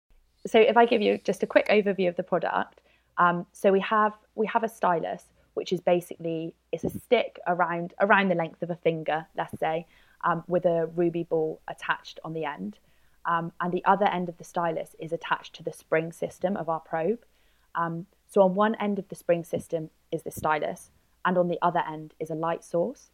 So 0.45 0.59
if 0.59 0.77
I 0.77 0.85
give 0.85 1.01
you 1.01 1.19
just 1.23 1.43
a 1.43 1.47
quick 1.47 1.67
overview 1.67 2.07
of 2.07 2.15
the 2.15 2.23
product, 2.23 2.81
um, 3.17 3.45
so 3.51 3.71
we 3.71 3.81
have 3.81 4.13
we 4.35 4.47
have 4.47 4.63
a 4.63 4.69
stylus, 4.69 5.25
which 5.55 5.73
is 5.73 5.81
basically 5.81 6.55
it's 6.71 6.83
a 6.83 6.89
stick 6.89 7.39
around 7.47 7.93
around 7.99 8.29
the 8.29 8.35
length 8.35 8.63
of 8.63 8.69
a 8.69 8.75
finger, 8.75 9.27
let's 9.35 9.59
say, 9.59 9.85
um, 10.23 10.43
with 10.47 10.65
a 10.65 10.87
ruby 10.95 11.23
ball 11.23 11.59
attached 11.67 12.19
on 12.23 12.33
the 12.33 12.45
end, 12.45 12.77
um, 13.27 13.51
and 13.59 13.71
the 13.71 13.85
other 13.85 14.05
end 14.05 14.29
of 14.29 14.37
the 14.37 14.43
stylus 14.43 14.95
is 14.99 15.11
attached 15.11 15.53
to 15.55 15.63
the 15.63 15.73
spring 15.73 16.11
system 16.11 16.55
of 16.57 16.69
our 16.69 16.79
probe. 16.79 17.23
Um, 17.75 18.07
so 18.27 18.41
on 18.41 18.55
one 18.55 18.75
end 18.75 18.97
of 18.97 19.07
the 19.09 19.15
spring 19.15 19.43
system 19.43 19.89
is 20.11 20.23
the 20.23 20.31
stylus, 20.31 20.89
and 21.25 21.37
on 21.37 21.49
the 21.49 21.59
other 21.61 21.83
end 21.87 22.13
is 22.19 22.29
a 22.29 22.35
light 22.35 22.63
source. 22.63 23.11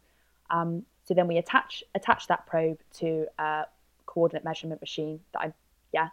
Um, 0.50 0.84
so 1.04 1.14
then 1.14 1.26
we 1.26 1.36
attach 1.36 1.84
attach 1.94 2.28
that 2.28 2.46
probe 2.46 2.78
to 2.94 3.26
a 3.38 3.64
coordinate 4.06 4.44
measurement 4.44 4.80
machine 4.80 5.20
that 5.32 5.40
I 5.40 5.52
yeah, 5.92 6.08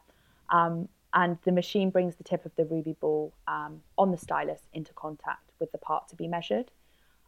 um, 0.49 0.89
and 1.13 1.37
the 1.43 1.51
machine 1.51 1.89
brings 1.91 2.15
the 2.15 2.23
tip 2.23 2.45
of 2.45 2.55
the 2.55 2.65
ruby 2.65 2.95
ball 2.99 3.33
um, 3.47 3.81
on 3.97 4.11
the 4.11 4.17
stylus 4.17 4.61
into 4.73 4.93
contact 4.93 5.51
with 5.59 5.71
the 5.71 5.77
part 5.77 6.07
to 6.09 6.15
be 6.15 6.27
measured. 6.27 6.71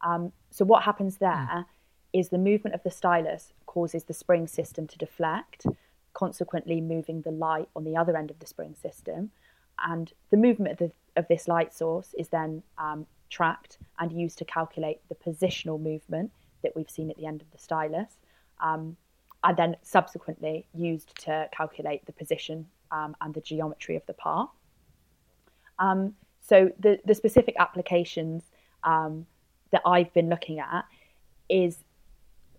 Um, 0.04 0.32
so 0.50 0.64
what 0.64 0.82
happens 0.82 1.18
there 1.18 1.66
is 2.12 2.28
the 2.28 2.38
movement 2.38 2.74
of 2.74 2.82
the 2.82 2.90
stylus 2.90 3.52
causes 3.66 4.04
the 4.04 4.14
spring 4.14 4.46
system 4.46 4.86
to 4.86 4.98
deflect, 4.98 5.66
consequently 6.14 6.80
moving 6.80 7.20
the 7.22 7.30
light 7.30 7.68
on 7.76 7.84
the 7.84 7.96
other 7.96 8.16
end 8.16 8.30
of 8.30 8.38
the 8.38 8.46
spring 8.46 8.74
system, 8.74 9.30
and 9.84 10.12
the 10.30 10.36
movement 10.36 10.72
of, 10.72 10.78
the, 10.78 10.92
of 11.16 11.28
this 11.28 11.46
light 11.48 11.74
source 11.74 12.14
is 12.16 12.28
then 12.28 12.62
um, 12.78 13.06
tracked 13.28 13.78
and 13.98 14.12
used 14.12 14.38
to 14.38 14.44
calculate 14.44 15.00
the 15.08 15.14
positional 15.16 15.80
movement 15.80 16.30
that 16.62 16.74
we've 16.76 16.90
seen 16.90 17.10
at 17.10 17.16
the 17.16 17.26
end 17.26 17.42
of 17.42 17.50
the 17.50 17.58
stylus, 17.58 18.16
um, 18.60 18.96
and 19.42 19.56
then 19.56 19.76
subsequently 19.82 20.66
used 20.72 21.14
to 21.24 21.48
calculate 21.52 22.06
the 22.06 22.12
position 22.12 22.66
um, 22.90 23.14
and 23.20 23.34
the 23.34 23.40
geometry 23.40 23.96
of 23.96 24.06
the 24.06 24.14
part. 24.14 24.48
Um, 25.78 26.14
so 26.40 26.70
the, 26.78 27.00
the 27.04 27.14
specific 27.14 27.56
applications 27.58 28.44
um, 28.84 29.26
that 29.72 29.82
I've 29.84 30.12
been 30.14 30.28
looking 30.28 30.60
at 30.60 30.84
is 31.48 31.83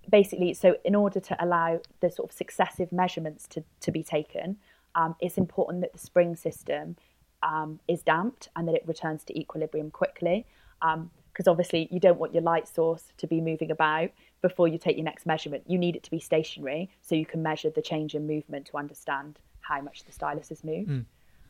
basically 0.09 0.53
so 0.53 0.75
in 0.83 0.95
order 0.95 1.19
to 1.19 1.43
allow 1.43 1.79
the 1.99 2.09
sort 2.09 2.29
of 2.29 2.35
successive 2.35 2.91
measurements 2.91 3.47
to, 3.49 3.63
to 3.81 3.91
be 3.91 4.03
taken, 4.03 4.57
um, 4.95 5.15
it's 5.19 5.37
important 5.37 5.81
that 5.81 5.93
the 5.93 5.99
spring 5.99 6.35
system 6.35 6.95
um, 7.43 7.79
is 7.87 8.01
damped 8.01 8.49
and 8.55 8.67
that 8.67 8.75
it 8.75 8.83
returns 8.87 9.23
to 9.25 9.39
equilibrium 9.39 9.91
quickly. 9.91 10.45
Because 10.81 11.47
obviously, 11.47 11.87
you 11.91 11.99
don't 11.99 12.19
want 12.19 12.33
your 12.33 12.43
light 12.43 12.67
source 12.67 13.11
to 13.17 13.27
be 13.27 13.41
moving 13.41 13.71
about 13.71 14.09
before 14.41 14.67
you 14.67 14.77
take 14.77 14.95
your 14.95 15.03
next 15.05 15.25
measurement. 15.25 15.63
You 15.67 15.77
need 15.77 15.95
it 15.95 16.03
to 16.03 16.11
be 16.11 16.19
stationary 16.19 16.89
so 17.01 17.15
you 17.15 17.25
can 17.25 17.41
measure 17.43 17.69
the 17.69 17.81
change 17.81 18.15
in 18.15 18.27
movement 18.27 18.67
to 18.67 18.77
understand 18.77 19.39
how 19.61 19.81
much 19.81 20.05
the 20.05 20.11
stylus 20.11 20.49
has 20.49 20.63
moved. 20.63 20.89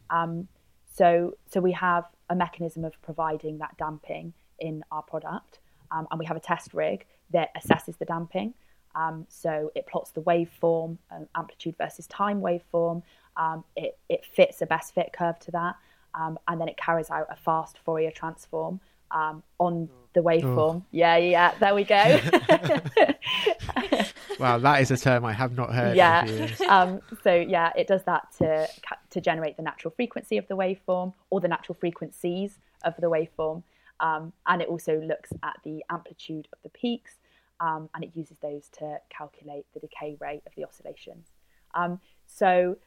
Um, 0.10 0.48
so, 0.92 1.36
so 1.52 1.60
we 1.60 1.74
have 1.74 2.06
a 2.30 2.36
mechanism 2.36 2.86
of 2.86 3.00
providing 3.02 3.58
that 3.58 3.78
damping 3.78 4.34
in 4.60 4.84
our 4.92 5.02
product, 5.02 5.60
um, 5.92 6.08
and 6.12 6.20
we 6.20 6.26
have 6.26 6.38
a 6.38 6.42
test 6.42 6.74
rig 6.74 7.06
that 7.32 7.50
assesses 7.56 7.98
the 7.98 8.06
damping. 8.06 8.54
Um, 8.96 9.26
so 9.30 9.72
it 9.76 9.88
plots 9.88 10.12
the 10.12 10.22
waveform, 10.22 10.98
um, 11.12 11.28
amplitude 11.36 11.76
versus 11.78 12.08
time 12.08 12.42
waveform. 12.42 13.04
Um, 13.36 13.64
it, 13.76 13.98
it 14.10 14.26
fits 14.26 14.62
a 14.62 14.66
best 14.66 14.94
fit 14.94 15.12
curve 15.12 15.38
to 15.40 15.52
that, 15.52 15.76
um, 16.14 16.40
and 16.48 16.62
then 16.62 16.70
it 16.70 16.78
carries 16.78 17.10
out 17.10 17.28
a 17.30 17.36
fast 17.36 17.78
Fourier 17.86 18.12
transform 18.12 18.80
um, 19.12 19.44
on 19.60 19.90
the 20.14 20.22
waveform. 20.22 20.84
Yeah, 20.92 21.18
yeah, 21.18 21.54
there 21.60 21.76
we 21.76 21.84
go. 21.84 22.22
Wow, 24.40 24.58
that 24.60 24.82
is 24.82 24.92
a 24.92 24.98
term 24.98 25.24
I 25.26 25.34
have 25.34 25.56
not 25.56 25.74
heard. 25.74 25.96
yeah. 25.96 26.26
Um, 26.68 27.02
so 27.24 27.34
yeah, 27.34 27.72
it 27.76 27.88
does 27.88 28.04
that 28.04 28.28
to 28.40 28.68
to 29.12 29.22
generate 29.22 29.58
the 29.58 29.64
natural 29.64 29.94
frequency 29.96 30.38
of 30.38 30.48
the 30.48 30.56
waveform 30.56 31.14
or 31.30 31.40
the 31.40 31.48
natural 31.48 31.76
frequencies 31.80 32.60
of 32.84 32.96
the 32.98 33.10
waveform, 33.10 33.64
um, 34.00 34.34
and 34.48 34.62
it 34.62 34.68
also 34.68 35.00
looks 35.00 35.32
at 35.44 35.58
the 35.64 35.84
amplitude 35.90 36.48
of 36.54 36.60
the 36.64 36.70
peaks, 36.70 37.16
um, 37.60 37.90
and 37.94 38.04
it 38.04 38.12
uses 38.14 38.38
those 38.40 38.68
to 38.80 39.00
calculate 39.10 39.66
the 39.74 39.80
decay 39.80 40.18
rate 40.20 40.42
of 40.46 40.54
the 40.56 40.66
oscillations. 40.66 41.28
Um, 41.74 42.00
so 42.28 42.78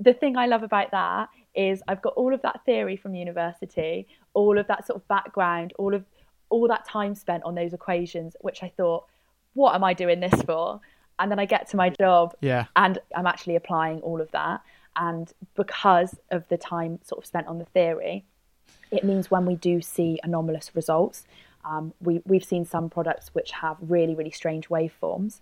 the 0.00 0.12
thing 0.12 0.36
I 0.36 0.46
love 0.46 0.62
about 0.62 0.90
that 0.92 1.28
is 1.54 1.82
I've 1.88 2.02
got 2.02 2.14
all 2.14 2.32
of 2.32 2.42
that 2.42 2.64
theory 2.64 2.96
from 2.96 3.14
university, 3.14 4.06
all 4.34 4.58
of 4.58 4.66
that 4.68 4.86
sort 4.86 4.96
of 4.96 5.08
background, 5.08 5.72
all 5.78 5.94
of 5.94 6.04
all 6.50 6.68
that 6.68 6.86
time 6.86 7.14
spent 7.14 7.42
on 7.44 7.54
those 7.54 7.72
equations, 7.72 8.36
which 8.40 8.62
I 8.62 8.68
thought, 8.68 9.04
what 9.54 9.74
am 9.74 9.84
I 9.84 9.92
doing 9.92 10.20
this 10.20 10.40
for? 10.42 10.80
And 11.18 11.30
then 11.30 11.38
I 11.38 11.46
get 11.46 11.68
to 11.70 11.76
my 11.76 11.90
job 11.90 12.34
Yeah. 12.40 12.66
and 12.76 12.98
I'm 13.14 13.26
actually 13.26 13.56
applying 13.56 14.00
all 14.00 14.20
of 14.20 14.30
that. 14.30 14.60
And 14.96 15.32
because 15.56 16.16
of 16.30 16.46
the 16.48 16.56
time 16.56 17.00
sort 17.02 17.22
of 17.22 17.26
spent 17.26 17.46
on 17.48 17.58
the 17.58 17.64
theory, 17.66 18.24
it 18.90 19.04
means 19.04 19.30
when 19.30 19.44
we 19.44 19.54
do 19.54 19.80
see 19.80 20.18
anomalous 20.22 20.74
results, 20.74 21.26
um, 21.64 21.92
we, 22.00 22.22
we've 22.24 22.44
seen 22.44 22.64
some 22.64 22.88
products 22.88 23.34
which 23.34 23.50
have 23.52 23.76
really, 23.80 24.14
really 24.14 24.30
strange 24.30 24.68
waveforms. 24.68 25.40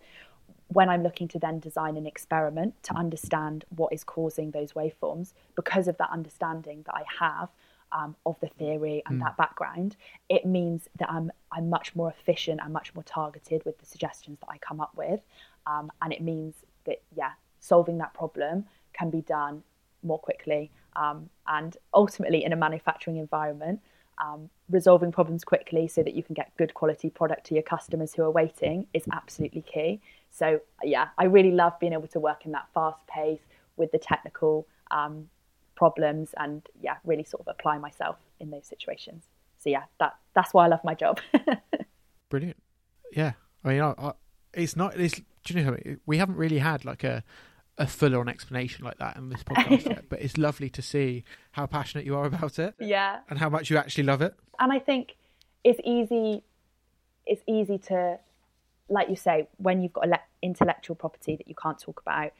When 0.68 0.88
I'm 0.88 1.02
looking 1.02 1.28
to 1.28 1.38
then 1.38 1.60
design 1.60 1.96
an 1.96 2.06
experiment 2.06 2.82
to 2.84 2.94
understand 2.94 3.64
what 3.68 3.92
is 3.92 4.02
causing 4.02 4.50
those 4.50 4.72
waveforms, 4.72 5.32
because 5.54 5.86
of 5.86 5.96
that 5.98 6.10
understanding 6.10 6.82
that 6.86 6.94
I 6.94 7.04
have 7.20 7.50
um, 7.92 8.16
of 8.26 8.38
the 8.40 8.48
theory 8.48 9.02
and 9.06 9.22
that 9.22 9.36
background, 9.36 9.96
it 10.28 10.44
means 10.44 10.88
that 10.98 11.08
I'm 11.08 11.30
I'm 11.52 11.70
much 11.70 11.94
more 11.94 12.10
efficient 12.10 12.60
and 12.62 12.72
much 12.72 12.92
more 12.96 13.04
targeted 13.04 13.64
with 13.64 13.78
the 13.78 13.86
suggestions 13.86 14.40
that 14.40 14.48
I 14.50 14.58
come 14.58 14.80
up 14.80 14.90
with, 14.96 15.20
um, 15.68 15.92
and 16.02 16.12
it 16.12 16.20
means 16.20 16.56
that 16.84 17.00
yeah, 17.14 17.30
solving 17.60 17.98
that 17.98 18.12
problem 18.12 18.66
can 18.92 19.08
be 19.08 19.20
done 19.20 19.62
more 20.02 20.18
quickly 20.18 20.72
um, 20.96 21.30
and 21.46 21.76
ultimately 21.94 22.44
in 22.44 22.52
a 22.52 22.56
manufacturing 22.56 23.16
environment. 23.16 23.80
Um, 24.18 24.48
resolving 24.70 25.12
problems 25.12 25.44
quickly 25.44 25.88
so 25.88 26.02
that 26.02 26.14
you 26.14 26.22
can 26.22 26.32
get 26.32 26.50
good 26.56 26.72
quality 26.72 27.10
product 27.10 27.44
to 27.48 27.54
your 27.54 27.62
customers 27.62 28.14
who 28.14 28.22
are 28.22 28.30
waiting 28.30 28.86
is 28.94 29.02
absolutely 29.12 29.60
key. 29.60 30.00
So 30.30 30.60
yeah, 30.82 31.08
I 31.18 31.24
really 31.24 31.50
love 31.50 31.78
being 31.78 31.92
able 31.92 32.08
to 32.08 32.18
work 32.18 32.46
in 32.46 32.52
that 32.52 32.66
fast 32.72 33.06
pace 33.06 33.42
with 33.76 33.92
the 33.92 33.98
technical 33.98 34.66
um, 34.90 35.28
problems 35.74 36.30
and 36.38 36.66
yeah, 36.80 36.96
really 37.04 37.24
sort 37.24 37.42
of 37.42 37.48
apply 37.48 37.76
myself 37.76 38.16
in 38.40 38.50
those 38.50 38.66
situations. 38.66 39.24
So 39.58 39.70
yeah, 39.70 39.84
that 40.00 40.16
that's 40.34 40.52
why 40.52 40.64
I 40.64 40.68
love 40.68 40.82
my 40.84 40.94
job. 40.94 41.20
Brilliant. 42.30 42.56
Yeah. 43.12 43.32
I 43.64 43.68
mean, 43.68 43.80
I, 43.80 43.94
I, 43.98 44.12
it's 44.54 44.76
not. 44.76 44.98
It's, 44.98 45.20
do 45.44 45.54
you 45.54 45.64
know? 45.64 45.76
We 46.06 46.18
haven't 46.18 46.36
really 46.36 46.58
had 46.58 46.84
like 46.84 47.04
a 47.04 47.22
a 47.78 47.86
full 47.86 48.16
on 48.16 48.28
explanation 48.28 48.84
like 48.84 48.98
that 48.98 49.16
in 49.16 49.28
this 49.28 49.42
podcast 49.42 49.86
yet, 49.86 50.04
but 50.08 50.20
it's 50.22 50.38
lovely 50.38 50.70
to 50.70 50.82
see 50.82 51.24
how 51.52 51.66
passionate 51.66 52.06
you 52.06 52.16
are 52.16 52.24
about 52.24 52.58
it 52.58 52.74
yeah. 52.80 53.18
and 53.28 53.38
how 53.38 53.48
much 53.48 53.70
you 53.70 53.76
actually 53.76 54.04
love 54.04 54.22
it. 54.22 54.34
and 54.58 54.72
I 54.72 54.78
think 54.78 55.16
it's 55.64 55.80
easy. 55.84 56.42
It's 57.26 57.42
easy 57.46 57.78
to, 57.88 58.18
like 58.88 59.08
you 59.08 59.16
say, 59.16 59.48
when 59.56 59.82
you've 59.82 59.92
got 59.92 60.08
intellectual 60.42 60.94
property 60.96 61.36
that 61.36 61.48
you 61.48 61.54
can't 61.54 61.78
talk 61.78 62.00
about, 62.00 62.32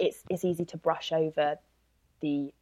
it's 0.00 0.24
it's 0.30 0.44
easy 0.44 0.64
to 0.64 0.76
brush 0.76 1.12
over 1.12 1.58
the 2.20 2.52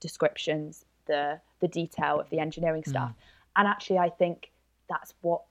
descriptions, 0.00 0.84
the 1.06 1.40
the 1.60 1.68
detail 1.68 2.20
of 2.20 2.30
the 2.30 2.38
engineering 2.38 2.82
mm. 2.82 2.88
stuff. 2.88 3.12
And 3.56 3.66
actually, 3.66 3.98
I 3.98 4.08
think 4.08 4.52
that's 4.88 5.14
what 5.20 5.42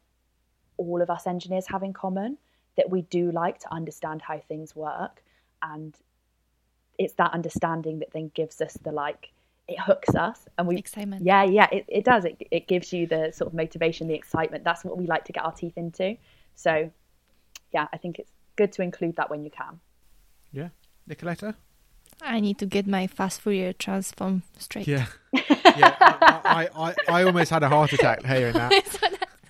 all 0.77 1.01
of 1.01 1.09
us 1.09 1.27
engineers 1.27 1.67
have 1.67 1.83
in 1.83 1.93
common 1.93 2.37
that 2.77 2.89
we 2.89 3.01
do 3.03 3.31
like 3.31 3.59
to 3.59 3.73
understand 3.73 4.21
how 4.21 4.39
things 4.47 4.75
work 4.75 5.23
and 5.61 5.95
it's 6.97 7.13
that 7.13 7.31
understanding 7.33 7.99
that 7.99 8.11
then 8.13 8.31
gives 8.33 8.59
us 8.61 8.73
the 8.83 8.91
like 8.91 9.31
it 9.67 9.79
hooks 9.79 10.15
us 10.15 10.45
and 10.57 10.67
we 10.67 10.77
Excitement. 10.77 11.25
yeah 11.25 11.43
yeah 11.43 11.67
it, 11.71 11.85
it 11.87 12.05
does 12.05 12.23
it, 12.25 12.41
it 12.51 12.67
gives 12.67 12.93
you 12.93 13.05
the 13.05 13.31
sort 13.33 13.47
of 13.49 13.53
motivation 13.53 14.07
the 14.07 14.13
excitement 14.15 14.63
that's 14.63 14.83
what 14.85 14.97
we 14.97 15.05
like 15.05 15.25
to 15.25 15.33
get 15.33 15.43
our 15.43 15.51
teeth 15.51 15.77
into 15.77 16.15
so 16.55 16.89
yeah 17.73 17.87
i 17.91 17.97
think 17.97 18.17
it's 18.17 18.31
good 18.55 18.71
to 18.71 18.81
include 18.81 19.15
that 19.17 19.29
when 19.29 19.43
you 19.43 19.51
can 19.51 19.79
Yeah. 20.53 20.69
Nicoletta? 21.09 21.55
I 22.21 22.39
need 22.39 22.57
to 22.59 22.65
get 22.65 22.87
my 22.87 23.05
fast 23.07 23.41
Fourier 23.41 23.73
transform 23.73 24.41
straight. 24.57 24.87
Yeah. 24.87 25.05
yeah. 25.33 25.95
I, 25.99 26.67
I, 26.75 26.87
I, 26.89 26.95
I 27.09 27.23
almost 27.23 27.51
had 27.51 27.61
a 27.61 27.69
heart 27.69 27.93
attack 27.93 28.25
hearing 28.25 28.53
that. 28.53 28.71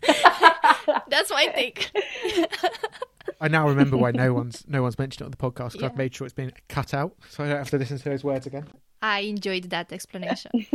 That's 1.10 1.30
my 1.32 1.48
take. 1.48 1.90
I 3.40 3.48
now 3.48 3.68
remember 3.68 3.98
why 3.98 4.12
no 4.12 4.34
one's 4.40 4.66
no 4.68 4.82
one's 4.82 4.98
mentioned 4.98 5.22
it 5.22 5.26
on 5.26 5.32
the 5.32 5.38
podcast 5.38 5.74
because 5.74 5.82
Yeah. 5.82 5.88
I've 5.88 5.98
made 5.98 6.14
sure 6.16 6.26
it's 6.26 6.34
been 6.34 6.52
cut 6.70 6.94
out, 6.94 7.16
so 7.30 7.44
I 7.44 7.48
don't 7.50 7.58
have 7.58 7.70
to 7.72 7.78
listen 7.78 7.98
to 7.98 8.04
those 8.04 8.24
words 8.24 8.48
again. 8.48 8.68
I 9.02 9.20
enjoyed 9.22 9.66
that 9.66 9.92
explanation. 9.94 10.52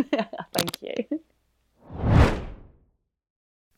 thank 0.55 0.81
you 0.83 1.21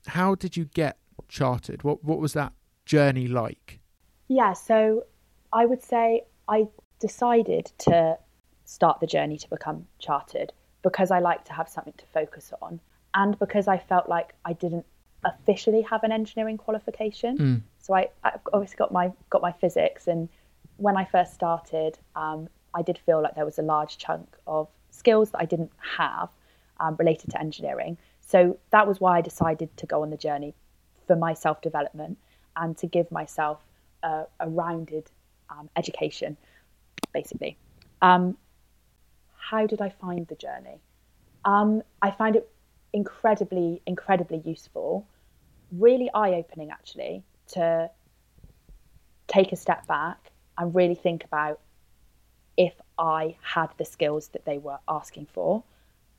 How 0.06 0.34
did 0.34 0.56
you 0.56 0.66
get 0.66 0.98
chartered? 1.28 1.82
What 1.82 2.04
what 2.04 2.18
was 2.18 2.32
that 2.34 2.52
journey 2.84 3.26
like? 3.26 3.80
Yeah, 4.28 4.52
so 4.52 5.04
I 5.52 5.66
would 5.66 5.82
say 5.82 6.24
I 6.48 6.66
decided 7.00 7.72
to 7.78 8.18
start 8.64 9.00
the 9.00 9.06
journey 9.06 9.38
to 9.38 9.48
become 9.50 9.86
chartered 9.98 10.52
because 10.82 11.10
I 11.10 11.18
like 11.20 11.44
to 11.46 11.52
have 11.52 11.68
something 11.68 11.94
to 11.98 12.06
focus 12.06 12.52
on 12.60 12.80
and 13.14 13.38
because 13.38 13.68
I 13.68 13.78
felt 13.78 14.08
like 14.08 14.34
I 14.44 14.52
didn't 14.54 14.84
officially 15.24 15.82
have 15.82 16.02
an 16.04 16.12
engineering 16.12 16.58
qualification. 16.58 17.36
Hmm. 17.36 17.56
So 17.84 17.92
I, 17.92 18.08
I 18.24 18.38
obviously 18.54 18.76
got 18.76 18.92
my 18.92 19.12
got 19.28 19.42
my 19.42 19.52
physics 19.52 20.08
and 20.08 20.30
when 20.78 20.96
I 20.96 21.04
first 21.04 21.34
started, 21.34 21.98
um, 22.16 22.48
I 22.72 22.80
did 22.80 22.96
feel 22.96 23.22
like 23.22 23.34
there 23.34 23.44
was 23.44 23.58
a 23.58 23.62
large 23.62 23.98
chunk 23.98 24.26
of 24.46 24.68
skills 24.90 25.32
that 25.32 25.42
I 25.42 25.44
didn't 25.44 25.70
have 25.98 26.30
um, 26.80 26.96
related 26.98 27.30
to 27.32 27.38
engineering. 27.38 27.98
So 28.22 28.58
that 28.70 28.88
was 28.88 29.00
why 29.00 29.18
I 29.18 29.20
decided 29.20 29.76
to 29.76 29.84
go 29.84 30.02
on 30.02 30.08
the 30.08 30.16
journey 30.16 30.54
for 31.06 31.14
my 31.14 31.34
self 31.34 31.60
development 31.60 32.16
and 32.56 32.74
to 32.78 32.86
give 32.86 33.12
myself 33.12 33.60
a, 34.02 34.24
a 34.40 34.48
rounded 34.48 35.10
um, 35.50 35.68
education, 35.76 36.38
basically. 37.12 37.58
Um, 38.00 38.38
how 39.36 39.66
did 39.66 39.82
I 39.82 39.90
find 39.90 40.26
the 40.28 40.36
journey? 40.36 40.80
Um, 41.44 41.82
I 42.00 42.10
find 42.12 42.34
it 42.34 42.48
incredibly, 42.94 43.82
incredibly 43.86 44.38
useful, 44.38 45.06
really 45.70 46.08
eye 46.14 46.30
opening 46.30 46.70
actually, 46.70 47.24
to 47.54 47.90
take 49.26 49.52
a 49.52 49.56
step 49.56 49.86
back 49.86 50.30
and 50.58 50.74
really 50.74 50.94
think 50.94 51.24
about 51.24 51.60
if 52.56 52.74
I 52.98 53.36
had 53.42 53.68
the 53.78 53.84
skills 53.84 54.28
that 54.28 54.44
they 54.44 54.58
were 54.58 54.78
asking 54.88 55.26
for. 55.32 55.64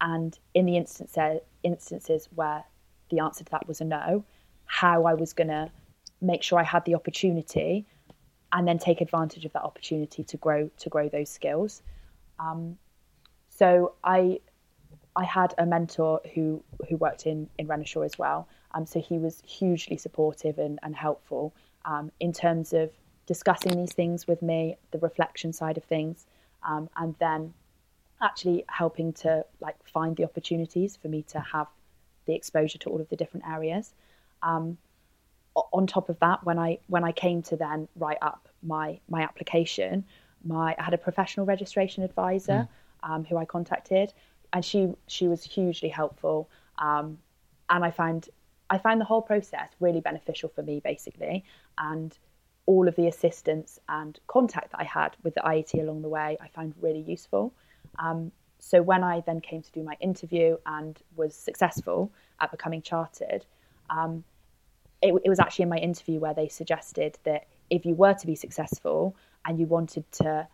And 0.01 0.37
in 0.53 0.65
the 0.65 0.75
instance, 0.75 1.17
instances 1.63 2.27
where 2.35 2.63
the 3.09 3.19
answer 3.19 3.43
to 3.43 3.51
that 3.51 3.67
was 3.67 3.81
a 3.81 3.85
no, 3.85 4.25
how 4.65 5.05
I 5.05 5.13
was 5.13 5.33
going 5.33 5.47
to 5.47 5.71
make 6.21 6.43
sure 6.43 6.59
I 6.59 6.63
had 6.63 6.83
the 6.85 6.95
opportunity 6.95 7.85
and 8.51 8.67
then 8.67 8.77
take 8.77 9.01
advantage 9.01 9.45
of 9.45 9.53
that 9.53 9.63
opportunity 9.63 10.23
to 10.23 10.37
grow 10.37 10.69
to 10.77 10.89
grow 10.89 11.09
those 11.09 11.29
skills. 11.29 11.81
Um, 12.39 12.77
so 13.49 13.93
I 14.03 14.39
I 15.15 15.23
had 15.23 15.53
a 15.57 15.65
mentor 15.65 16.21
who 16.33 16.63
who 16.89 16.97
worked 16.97 17.25
in 17.25 17.49
in 17.57 17.67
Renishaw 17.67 18.05
as 18.05 18.17
well. 18.17 18.47
Um, 18.75 18.85
so 18.85 18.99
he 18.99 19.17
was 19.17 19.41
hugely 19.45 19.97
supportive 19.97 20.59
and, 20.59 20.79
and 20.83 20.95
helpful 20.95 21.55
um, 21.85 22.11
in 22.19 22.33
terms 22.33 22.73
of 22.73 22.91
discussing 23.25 23.75
these 23.77 23.93
things 23.93 24.27
with 24.27 24.41
me, 24.41 24.75
the 24.91 24.99
reflection 24.99 25.53
side 25.53 25.77
of 25.77 25.83
things, 25.85 26.27
um, 26.67 26.89
and 26.97 27.15
then 27.19 27.53
actually 28.21 28.65
helping 28.67 29.13
to 29.13 29.45
like 29.61 29.75
find 29.87 30.15
the 30.17 30.23
opportunities 30.23 30.95
for 30.95 31.07
me 31.07 31.23
to 31.23 31.39
have 31.39 31.67
the 32.25 32.33
exposure 32.33 32.77
to 32.79 32.89
all 32.89 32.99
of 32.99 33.09
the 33.09 33.15
different 33.15 33.45
areas. 33.47 33.93
Um, 34.43 34.77
on 35.55 35.87
top 35.87 36.09
of 36.09 36.19
that, 36.19 36.43
when 36.43 36.59
I 36.59 36.79
when 36.87 37.05
I 37.05 37.13
came 37.13 37.41
to 37.43 37.55
then 37.55 37.87
write 37.95 38.17
up 38.21 38.49
my 38.61 38.99
my 39.07 39.21
application, 39.21 40.03
my 40.43 40.75
I 40.77 40.83
had 40.83 40.93
a 40.93 40.97
professional 40.97 41.45
registration 41.45 42.03
advisor 42.03 42.67
um, 43.03 43.23
who 43.23 43.37
I 43.37 43.45
contacted, 43.45 44.13
and 44.51 44.65
she 44.65 44.93
she 45.07 45.29
was 45.29 45.43
hugely 45.45 45.89
helpful, 45.89 46.49
um, 46.77 47.19
and 47.69 47.85
I 47.85 47.91
find 47.91 48.27
I 48.69 48.77
find 48.77 48.99
the 48.99 49.05
whole 49.05 49.21
process 49.21 49.69
really 49.79 50.01
beneficial 50.01 50.49
for 50.49 50.63
me 50.63 50.81
basically, 50.83 51.43
and 51.77 52.17
all 52.65 52.87
of 52.87 52.95
the 52.95 53.07
assistance 53.07 53.79
and 53.87 54.19
contact 54.27 54.71
that 54.71 54.81
I 54.81 54.85
had 54.85 55.15
with 55.23 55.35
the 55.35 55.41
IET 55.41 55.79
along 55.79 56.01
the 56.01 56.09
way, 56.09 56.37
I 56.41 56.47
found 56.47 56.73
really 56.81 57.01
useful. 57.01 57.53
Um, 57.99 58.31
so 58.59 58.81
when 58.81 59.03
I 59.03 59.21
then 59.25 59.41
came 59.41 59.61
to 59.61 59.71
do 59.71 59.83
my 59.83 59.95
interview 59.99 60.57
and 60.65 60.99
was 61.15 61.35
successful 61.35 62.11
at 62.39 62.51
becoming 62.51 62.81
chartered, 62.81 63.45
um, 63.89 64.23
it, 65.01 65.13
it 65.23 65.29
was 65.29 65.39
actually 65.39 65.63
in 65.63 65.69
my 65.69 65.77
interview 65.77 66.19
where 66.19 66.33
they 66.33 66.47
suggested 66.47 67.19
that 67.23 67.45
if 67.69 67.85
you 67.85 67.93
were 67.93 68.13
to 68.13 68.25
be 68.25 68.35
successful 68.35 69.15
and 69.45 69.59
you 69.59 69.67
wanted 69.67 70.11
to 70.13 70.47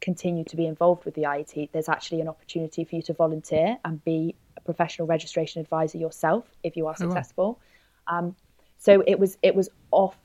continue 0.00 0.42
to 0.44 0.56
be 0.56 0.66
involved 0.66 1.04
with 1.04 1.14
the 1.14 1.22
IET, 1.22 1.70
there's 1.72 1.88
actually 1.88 2.20
an 2.20 2.28
opportunity 2.28 2.84
for 2.84 2.96
you 2.96 3.02
to 3.02 3.12
volunteer 3.12 3.78
and 3.84 4.04
be 4.04 4.34
professional 4.64 5.06
registration 5.06 5.60
advisor 5.60 5.98
yourself 5.98 6.44
if 6.62 6.76
you 6.76 6.86
are 6.86 6.94
Oh, 7.00 7.04
wow. 7.06 7.14
successful. 7.14 7.60
Um, 8.06 8.36
so 8.78 9.02
it 9.06 9.18
was 9.18 9.38
it 9.42 9.54
was 9.54 9.68
off 9.90 10.16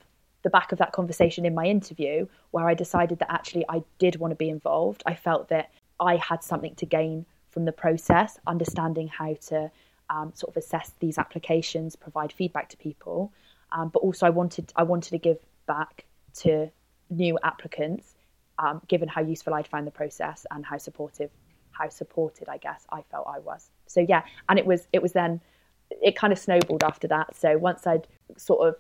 the 0.44 0.50
back 0.50 0.72
of 0.72 0.78
that 0.80 0.92
conversation 0.94 1.46
in 1.46 1.54
my 1.54 1.66
interview 1.66 2.28
where 2.52 2.68
I 2.68 2.74
decided 2.74 3.20
that 3.20 3.32
actually 3.32 3.66
I 3.70 3.84
did 4.00 4.16
want 4.18 4.32
to 4.32 4.36
be 4.36 4.50
involved. 4.50 5.04
I 5.06 5.16
felt 5.16 5.50
that 5.50 5.72
I 6.00 6.16
had 6.18 6.44
something 6.44 6.76
to 6.76 6.86
gain 6.86 7.26
from 7.50 7.66
the 7.66 7.72
process, 7.72 8.40
understanding 8.48 9.08
how 9.08 9.34
to 9.48 9.72
um, 10.10 10.32
sort 10.36 10.56
of 10.56 10.58
assess 10.58 10.92
these 11.00 11.18
applications, 11.18 11.96
provide 11.96 12.32
feedback 12.32 12.70
to 12.70 12.78
people, 12.78 13.34
um, 13.72 13.90
but 13.90 14.00
also 14.00 14.26
I 14.26 14.30
wanted 14.30 14.72
I 14.76 14.84
wanted 14.84 15.10
to 15.10 15.18
give 15.18 15.40
back 15.66 16.06
to 16.36 16.70
new 17.10 17.38
applicants, 17.44 18.16
um, 18.60 18.82
given 18.88 19.08
how 19.10 19.22
useful 19.22 19.54
I'd 19.54 19.68
found 19.68 19.86
the 19.88 19.92
process 19.92 20.46
and 20.52 20.66
how 20.66 20.78
supportive, 20.78 21.30
how 21.78 21.90
supported 21.90 22.50
I 22.50 22.58
guess 22.58 22.86
I 22.92 23.02
felt 23.12 23.28
I 23.28 23.40
was. 23.40 23.70
So 23.88 24.06
yeah, 24.08 24.24
and 24.50 24.58
it 24.60 24.66
was 24.66 24.88
it 24.94 25.02
was 25.02 25.14
then 25.14 25.42
it 25.90 26.16
kind 26.16 26.34
of 26.34 26.40
snowballed 26.40 26.84
after 26.84 27.08
that. 27.08 27.36
So 27.36 27.58
once 27.58 27.88
I'd 27.88 28.08
sort 28.36 28.68
of 28.68 28.76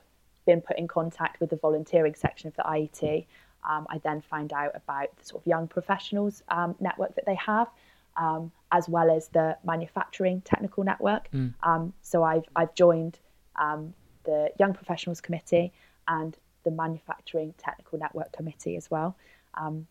been 0.45 0.61
put 0.61 0.77
in 0.77 0.87
contact 0.87 1.39
with 1.39 1.49
the 1.49 1.55
volunteering 1.57 2.15
section 2.15 2.47
of 2.47 2.55
the 2.55 2.63
IET, 2.63 3.25
um, 3.67 3.85
I 3.89 3.97
then 3.99 4.21
found 4.21 4.53
out 4.53 4.71
about 4.75 5.15
the 5.17 5.25
sort 5.25 5.43
of 5.43 5.47
young 5.47 5.67
professionals 5.67 6.43
um, 6.49 6.75
network 6.79 7.15
that 7.15 7.25
they 7.25 7.35
have, 7.35 7.67
um, 8.15 8.51
as 8.71 8.87
well 8.89 9.09
as 9.09 9.27
the 9.29 9.57
manufacturing 9.63 10.41
technical 10.41 10.83
network. 10.83 11.29
Um, 11.63 11.93
so 12.01 12.23
I've 12.23 12.45
I've 12.55 12.73
joined 12.75 13.19
um, 13.57 13.93
the 14.23 14.51
Young 14.59 14.73
Professionals 14.73 15.21
Committee 15.21 15.73
and 16.07 16.37
the 16.63 16.71
Manufacturing 16.71 17.53
Technical 17.57 17.97
Network 17.97 18.31
Committee 18.33 18.75
as 18.75 18.91
well, 18.91 19.15
um, 19.55 19.87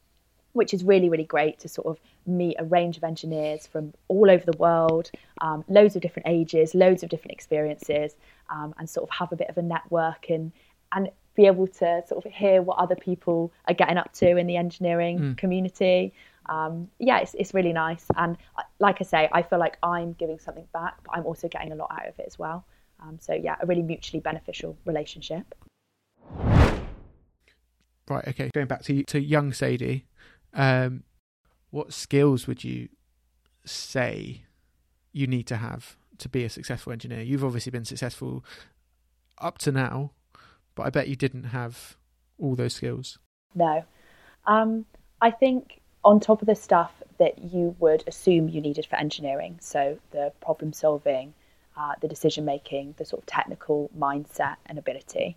which 0.56 0.74
is 0.74 0.82
really 0.84 1.08
really 1.08 1.24
great 1.24 1.58
to 1.60 1.68
sort 1.68 1.86
of 1.86 1.98
meet 2.26 2.56
a 2.58 2.64
range 2.64 2.96
of 2.96 3.04
engineers 3.04 3.66
from 3.66 3.92
all 4.08 4.30
over 4.30 4.44
the 4.44 4.56
world, 4.58 5.10
um, 5.40 5.64
loads 5.68 5.94
of 5.96 6.02
different 6.02 6.26
ages, 6.28 6.74
loads 6.74 7.02
of 7.02 7.08
different 7.08 7.32
experiences, 7.32 8.16
um, 8.50 8.74
and 8.78 8.88
sort 8.90 9.08
of 9.08 9.14
have 9.14 9.32
a 9.32 9.36
bit 9.36 9.48
of 9.48 9.56
a 9.56 9.62
network 9.62 10.28
and 10.30 10.52
and 10.92 11.10
be 11.34 11.46
able 11.46 11.66
to 11.66 12.02
sort 12.08 12.24
of 12.24 12.32
hear 12.32 12.62
what 12.62 12.78
other 12.78 12.96
people 12.96 13.52
are 13.68 13.74
getting 13.74 13.98
up 13.98 14.12
to 14.12 14.36
in 14.36 14.46
the 14.46 14.56
engineering 14.56 15.34
community. 15.36 16.12
Um, 16.46 16.88
yeah, 16.98 17.18
it's, 17.18 17.34
it's 17.34 17.52
really 17.52 17.72
nice. 17.72 18.06
And 18.16 18.36
uh, 18.56 18.62
like 18.78 18.96
I 19.00 19.04
say, 19.04 19.28
I 19.32 19.42
feel 19.42 19.58
like 19.58 19.76
I'm 19.82 20.12
giving 20.14 20.38
something 20.38 20.66
back, 20.72 20.96
but 21.04 21.16
I'm 21.16 21.26
also 21.26 21.48
getting 21.48 21.72
a 21.72 21.74
lot 21.74 21.90
out 21.90 22.08
of 22.08 22.18
it 22.18 22.24
as 22.26 22.38
well. 22.38 22.64
Um, 23.02 23.18
so 23.20 23.34
yeah, 23.34 23.56
a 23.60 23.66
really 23.66 23.82
mutually 23.82 24.20
beneficial 24.20 24.76
relationship. 24.84 25.54
Right. 28.08 28.26
Okay. 28.28 28.50
Going 28.54 28.68
back 28.68 28.82
to 28.84 29.02
to 29.04 29.20
young 29.20 29.52
Sadie, 29.52 30.06
um, 30.56 31.04
what 31.70 31.92
skills 31.92 32.46
would 32.46 32.64
you 32.64 32.88
say 33.64 34.42
you 35.12 35.26
need 35.26 35.46
to 35.46 35.56
have 35.56 35.96
to 36.18 36.28
be 36.28 36.44
a 36.44 36.48
successful 36.48 36.92
engineer? 36.92 37.20
You've 37.20 37.44
obviously 37.44 37.70
been 37.70 37.84
successful 37.84 38.44
up 39.38 39.58
to 39.58 39.70
now, 39.70 40.12
but 40.74 40.86
I 40.86 40.90
bet 40.90 41.08
you 41.08 41.16
didn't 41.16 41.44
have 41.44 41.96
all 42.38 42.56
those 42.56 42.74
skills. 42.74 43.18
No. 43.54 43.84
Um, 44.46 44.86
I 45.20 45.30
think 45.30 45.80
on 46.04 46.20
top 46.20 46.40
of 46.40 46.46
the 46.46 46.54
stuff 46.54 46.92
that 47.18 47.38
you 47.38 47.76
would 47.78 48.04
assume 48.06 48.48
you 48.48 48.60
needed 48.60 48.86
for 48.86 48.96
engineering, 48.96 49.58
so 49.60 49.98
the 50.12 50.32
problem 50.40 50.72
solving, 50.72 51.34
uh, 51.76 51.94
the 52.00 52.08
decision 52.08 52.44
making, 52.44 52.94
the 52.96 53.04
sort 53.04 53.22
of 53.22 53.26
technical 53.26 53.90
mindset 53.98 54.56
and 54.66 54.78
ability, 54.78 55.36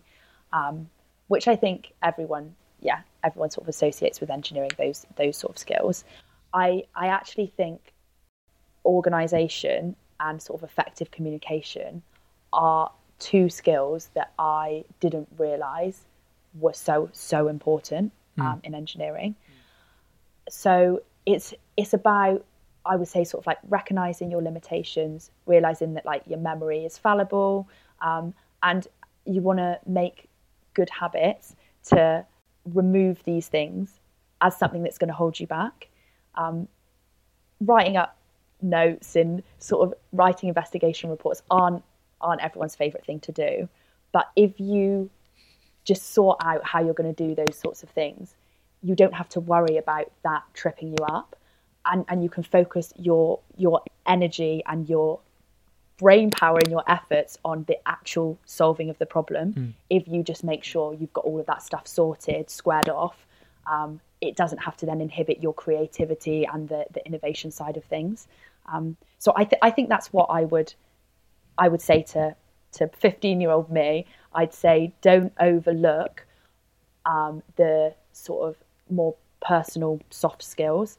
um, 0.52 0.88
which 1.28 1.48
I 1.48 1.56
think 1.56 1.92
everyone, 2.02 2.54
yeah, 2.80 3.00
everyone 3.24 3.50
sort 3.50 3.64
of 3.64 3.68
associates 3.68 4.20
with 4.20 4.30
engineering 4.30 4.70
those 4.78 5.06
those 5.16 5.36
sort 5.36 5.52
of 5.52 5.58
skills. 5.58 6.04
I 6.52 6.84
I 6.94 7.08
actually 7.08 7.46
think 7.56 7.92
organization 8.84 9.96
and 10.18 10.40
sort 10.40 10.62
of 10.62 10.68
effective 10.68 11.10
communication 11.10 12.02
are 12.52 12.90
two 13.18 13.48
skills 13.48 14.10
that 14.14 14.32
I 14.38 14.84
didn't 14.98 15.28
realize 15.38 16.06
were 16.58 16.72
so 16.72 17.10
so 17.12 17.48
important 17.48 18.12
um, 18.38 18.60
in 18.64 18.74
engineering. 18.74 19.36
So 20.48 21.02
it's 21.26 21.54
it's 21.76 21.92
about 21.94 22.44
I 22.84 22.96
would 22.96 23.08
say 23.08 23.24
sort 23.24 23.42
of 23.42 23.46
like 23.46 23.58
recognizing 23.68 24.30
your 24.30 24.42
limitations, 24.42 25.30
realizing 25.46 25.94
that 25.94 26.06
like 26.06 26.22
your 26.26 26.38
memory 26.38 26.84
is 26.84 26.96
fallible, 26.96 27.68
um, 28.00 28.34
and 28.62 28.86
you 29.26 29.42
want 29.42 29.58
to 29.58 29.78
make 29.86 30.28
good 30.74 30.88
habits 30.90 31.54
to 31.84 32.24
remove 32.64 33.22
these 33.24 33.48
things 33.48 34.00
as 34.40 34.56
something 34.56 34.82
that's 34.82 34.98
going 34.98 35.08
to 35.08 35.14
hold 35.14 35.38
you 35.38 35.46
back. 35.46 35.88
Um, 36.34 36.68
writing 37.60 37.96
up 37.96 38.16
notes 38.62 39.16
and 39.16 39.42
sort 39.58 39.88
of 39.88 39.94
writing 40.12 40.48
investigation 40.48 41.10
reports 41.10 41.42
aren't 41.50 41.82
aren't 42.20 42.42
everyone's 42.42 42.76
favorite 42.76 43.04
thing 43.04 43.18
to 43.20 43.32
do, 43.32 43.68
but 44.12 44.30
if 44.36 44.60
you 44.60 45.08
just 45.84 46.12
sort 46.12 46.38
out 46.44 46.62
how 46.64 46.82
you're 46.84 46.94
going 46.94 47.12
to 47.14 47.28
do 47.28 47.34
those 47.34 47.56
sorts 47.56 47.82
of 47.82 47.88
things, 47.88 48.36
you 48.82 48.94
don't 48.94 49.14
have 49.14 49.28
to 49.30 49.40
worry 49.40 49.78
about 49.78 50.12
that 50.22 50.42
tripping 50.52 50.88
you 50.88 51.04
up 51.06 51.36
and, 51.86 52.04
and 52.08 52.22
you 52.22 52.28
can 52.28 52.42
focus 52.42 52.92
your 52.96 53.40
your 53.56 53.82
energy 54.06 54.62
and 54.66 54.88
your 54.88 55.20
brain 56.00 56.30
power 56.30 56.58
and 56.58 56.70
your 56.70 56.84
efforts 56.88 57.38
on 57.44 57.64
the 57.68 57.76
actual 57.86 58.38
solving 58.44 58.88
of 58.90 58.98
the 58.98 59.06
problem. 59.06 59.52
Mm. 59.52 59.72
if 59.90 60.08
you 60.08 60.22
just 60.22 60.42
make 60.42 60.64
sure 60.64 60.94
you've 60.94 61.12
got 61.12 61.24
all 61.24 61.38
of 61.38 61.46
that 61.46 61.62
stuff 61.62 61.86
sorted 61.86 62.50
squared 62.50 62.88
off 62.88 63.26
um, 63.66 64.00
it 64.20 64.36
doesn't 64.36 64.58
have 64.58 64.76
to 64.78 64.86
then 64.86 65.00
inhibit 65.00 65.42
your 65.42 65.54
creativity 65.54 66.44
and 66.44 66.68
the, 66.68 66.84
the 66.92 67.04
innovation 67.06 67.50
side 67.50 67.76
of 67.76 67.84
things. 67.84 68.26
Um, 68.70 68.96
so 69.18 69.32
I, 69.36 69.44
th- 69.44 69.60
I 69.62 69.70
think 69.70 69.88
that's 69.88 70.12
what 70.12 70.26
I 70.26 70.44
would 70.44 70.74
I 71.58 71.68
would 71.68 71.80
say 71.80 72.02
to 72.02 72.34
to 72.72 72.88
15 72.88 73.40
year 73.40 73.50
old 73.50 73.70
me. 73.70 74.06
I'd 74.34 74.54
say 74.54 74.92
don't 75.02 75.32
overlook 75.40 76.26
um, 77.04 77.42
the 77.56 77.94
sort 78.12 78.48
of 78.48 78.56
more 78.88 79.14
personal 79.40 80.00
soft 80.10 80.42
skills. 80.42 80.98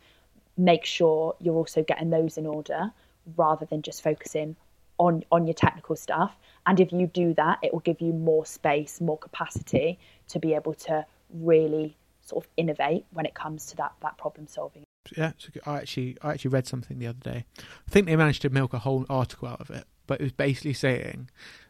Make 0.57 0.85
sure 0.85 1.35
you're 1.39 1.55
also 1.55 1.83
getting 1.83 2.09
those 2.09 2.37
in 2.37 2.45
order 2.45 2.91
rather 3.37 3.65
than 3.65 3.81
just 3.81 4.03
focusing 4.03 4.55
on 4.97 5.23
on 5.31 5.47
your 5.47 5.53
technical 5.53 5.95
stuff. 5.95 6.35
And 6.65 6.79
if 6.79 6.91
you 6.91 7.07
do 7.07 7.33
that 7.35 7.59
it 7.61 7.73
will 7.73 7.79
give 7.79 8.01
you 8.01 8.13
more 8.13 8.45
space 8.45 9.01
more 9.01 9.17
capacity 9.17 9.99
to 10.29 10.39
be 10.39 10.53
able 10.53 10.73
to 10.75 11.05
really 11.33 11.97
sort 12.21 12.45
of 12.45 12.51
innovate 12.57 13.05
when 13.11 13.25
it 13.25 13.33
comes 13.33 13.65
to 13.67 13.75
that 13.77 13.93
that 14.01 14.17
problem 14.17 14.47
solving. 14.47 14.83
Yeah 15.17 15.31
i 15.65 15.77
actually 15.77 16.17
i 16.21 16.31
actually 16.31 16.49
read 16.49 16.67
something 16.67 16.99
the 16.99 17.07
other 17.07 17.19
day. 17.19 17.45
I 17.59 17.91
think 17.91 18.07
they 18.07 18.15
managed 18.15 18.43
to 18.43 18.49
milk 18.49 18.73
a 18.73 18.79
whole 18.79 19.05
article 19.09 19.47
out 19.47 19.61
of 19.61 19.69
it 19.69 19.85
but 20.07 20.19
it 20.19 20.23
was 20.23 20.31
basically 20.33 20.73
saying 20.73 21.29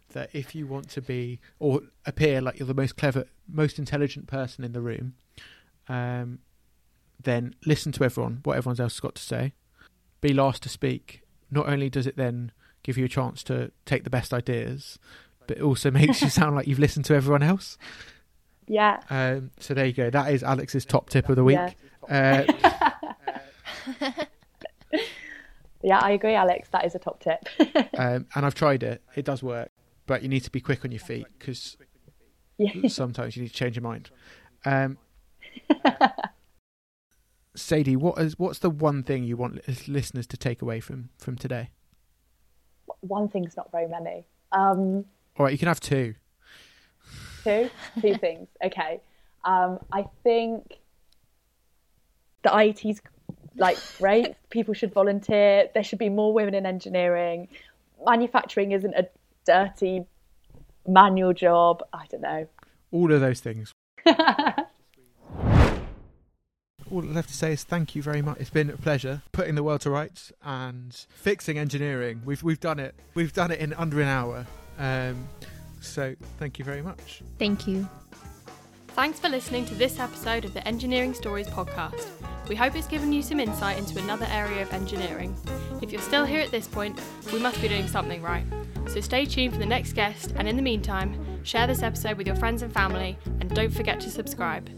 that 0.09 0.30
if 0.34 0.53
you 0.53 0.67
want 0.67 0.89
to 0.89 1.01
be 1.01 1.39
or 1.59 1.82
appear 2.05 2.41
like 2.41 2.59
you're 2.59 2.67
the 2.67 2.74
most 2.74 2.97
clever 2.97 3.26
most 3.47 3.80
intelligent 3.80 4.28
person 4.28 4.65
in 4.65 4.74
the 4.74 4.82
room 4.82 5.13
um, 5.88 6.39
then 7.24 7.55
listen 7.65 7.91
to 7.93 8.03
everyone, 8.03 8.39
what 8.43 8.57
everyone 8.57 8.80
else 8.80 8.93
has 8.93 8.99
got 8.99 9.15
to 9.15 9.22
say, 9.22 9.53
be 10.22 10.34
last 10.34 10.63
to 10.63 10.69
speak. 10.69 11.22
Not 11.49 11.67
only 11.67 11.89
does 11.89 12.07
it 12.07 12.17
then 12.17 12.51
give 12.84 12.97
you 12.97 13.05
a 13.05 13.09
chance 13.09 13.43
to 13.43 13.71
take 13.86 14.03
the 14.03 14.09
best 14.09 14.34
ideas, 14.34 14.99
but 15.47 15.57
it 15.57 15.63
also 15.63 15.91
makes 15.99 16.21
you 16.21 16.29
sound 16.29 16.55
like 16.55 16.67
you've 16.67 16.79
listened 16.79 17.05
to 17.05 17.15
everyone 17.15 17.43
else. 17.43 17.77
Yeah. 18.67 19.01
Um, 19.09 19.51
so 19.59 19.73
there 19.73 19.86
you 19.86 19.93
go. 19.93 20.09
That 20.09 20.34
is 20.34 20.43
Alex's 20.43 20.86
top 20.86 21.09
tip 21.09 21.29
of 21.29 21.36
the 21.36 21.43
week. 21.43 21.59
Yeah. 22.09 22.45
Uh, 22.47 22.93
yeah, 25.84 25.99
I 25.99 26.11
agree, 26.11 26.36
Alex. 26.36 26.69
That 26.69 26.86
is 26.86 26.95
a 26.95 26.99
top 26.99 27.21
tip. 27.21 27.47
um, 27.97 28.27
and 28.36 28.45
I've 28.45 28.55
tried 28.55 28.84
it. 28.84 29.01
It 29.15 29.25
does 29.25 29.43
work, 29.43 29.69
but 30.07 30.23
you 30.23 30.29
need 30.29 30.41
to 30.41 30.51
be 30.51 30.61
quick 30.61 30.86
on 30.86 30.91
your 30.91 30.99
feet 30.99 31.27
because 31.38 31.77
yeah. 32.57 32.88
sometimes 32.88 33.36
you 33.36 33.43
need 33.43 33.49
to 33.49 33.55
change 33.55 33.75
your 33.75 33.84
mind. 33.84 34.09
Um, 34.65 34.97
Sadie, 37.55 37.95
what 37.95 38.17
is 38.19 38.39
what's 38.39 38.59
the 38.59 38.69
one 38.69 39.03
thing 39.03 39.23
you 39.23 39.36
want 39.36 39.59
listeners 39.88 40.27
to 40.27 40.38
take 40.38 40.61
away 40.61 40.79
from 40.79 41.09
from 41.17 41.36
today? 41.36 41.69
One 43.01 43.27
thing's 43.27 43.57
not 43.57 43.71
very 43.71 43.87
many. 43.87 44.25
Um, 44.51 45.05
All 45.37 45.45
right, 45.45 45.51
you 45.51 45.57
can 45.57 45.67
have 45.67 45.79
two. 45.79 46.15
Two, 47.43 47.69
two 48.01 48.15
things. 48.19 48.47
Okay. 48.63 49.01
Um, 49.43 49.79
I 49.91 50.05
think 50.23 50.79
the 52.43 52.49
IET's 52.49 53.01
like 53.55 53.77
great. 53.97 54.35
People 54.49 54.73
should 54.73 54.93
volunteer. 54.93 55.69
There 55.73 55.83
should 55.83 55.99
be 55.99 56.09
more 56.09 56.33
women 56.33 56.53
in 56.53 56.65
engineering. 56.65 57.47
Manufacturing 58.05 58.71
isn't 58.71 58.93
a 58.93 59.07
dirty 59.45 60.05
manual 60.87 61.33
job. 61.33 61.83
I 61.93 62.05
don't 62.09 62.21
know. 62.21 62.47
All 62.91 63.11
of 63.11 63.21
those 63.21 63.39
things. 63.39 63.73
all 66.91 67.03
I'd 67.03 67.15
left 67.15 67.29
to 67.29 67.35
say 67.35 67.53
is 67.53 67.63
thank 67.63 67.95
you 67.95 68.01
very 68.01 68.21
much. 68.21 68.37
It's 68.39 68.49
been 68.49 68.69
a 68.69 68.77
pleasure 68.77 69.21
putting 69.31 69.55
the 69.55 69.63
world 69.63 69.81
to 69.81 69.89
rights 69.89 70.31
and 70.43 70.93
fixing 71.09 71.57
engineering. 71.57 72.21
We've 72.25 72.43
we've 72.43 72.59
done 72.59 72.79
it. 72.79 72.95
We've 73.13 73.33
done 73.33 73.51
it 73.51 73.59
in 73.59 73.73
under 73.73 74.01
an 74.01 74.07
hour. 74.07 74.45
Um, 74.77 75.27
so 75.79 76.15
thank 76.37 76.59
you 76.59 76.65
very 76.65 76.81
much. 76.81 77.21
Thank 77.39 77.67
you. 77.67 77.87
Thanks 78.89 79.19
for 79.19 79.29
listening 79.29 79.65
to 79.65 79.75
this 79.75 79.99
episode 79.99 80.43
of 80.43 80.53
the 80.53 80.67
Engineering 80.67 81.13
Stories 81.13 81.47
podcast. 81.47 82.07
We 82.49 82.55
hope 82.55 82.75
it's 82.75 82.87
given 82.87 83.13
you 83.13 83.21
some 83.21 83.39
insight 83.39 83.77
into 83.77 83.97
another 83.99 84.27
area 84.29 84.61
of 84.61 84.73
engineering. 84.73 85.33
If 85.81 85.93
you're 85.93 86.01
still 86.01 86.25
here 86.25 86.41
at 86.41 86.51
this 86.51 86.67
point, 86.67 86.99
we 87.31 87.39
must 87.39 87.61
be 87.61 87.69
doing 87.69 87.87
something 87.87 88.21
right. 88.21 88.43
So 88.89 88.99
stay 88.99 89.25
tuned 89.25 89.53
for 89.53 89.59
the 89.59 89.65
next 89.65 89.93
guest, 89.93 90.33
and 90.35 90.45
in 90.45 90.57
the 90.57 90.61
meantime, 90.61 91.15
share 91.43 91.67
this 91.67 91.83
episode 91.83 92.17
with 92.17 92.27
your 92.27 92.35
friends 92.35 92.63
and 92.63 92.73
family, 92.73 93.17
and 93.39 93.49
don't 93.55 93.71
forget 93.71 94.01
to 94.01 94.09
subscribe. 94.09 94.69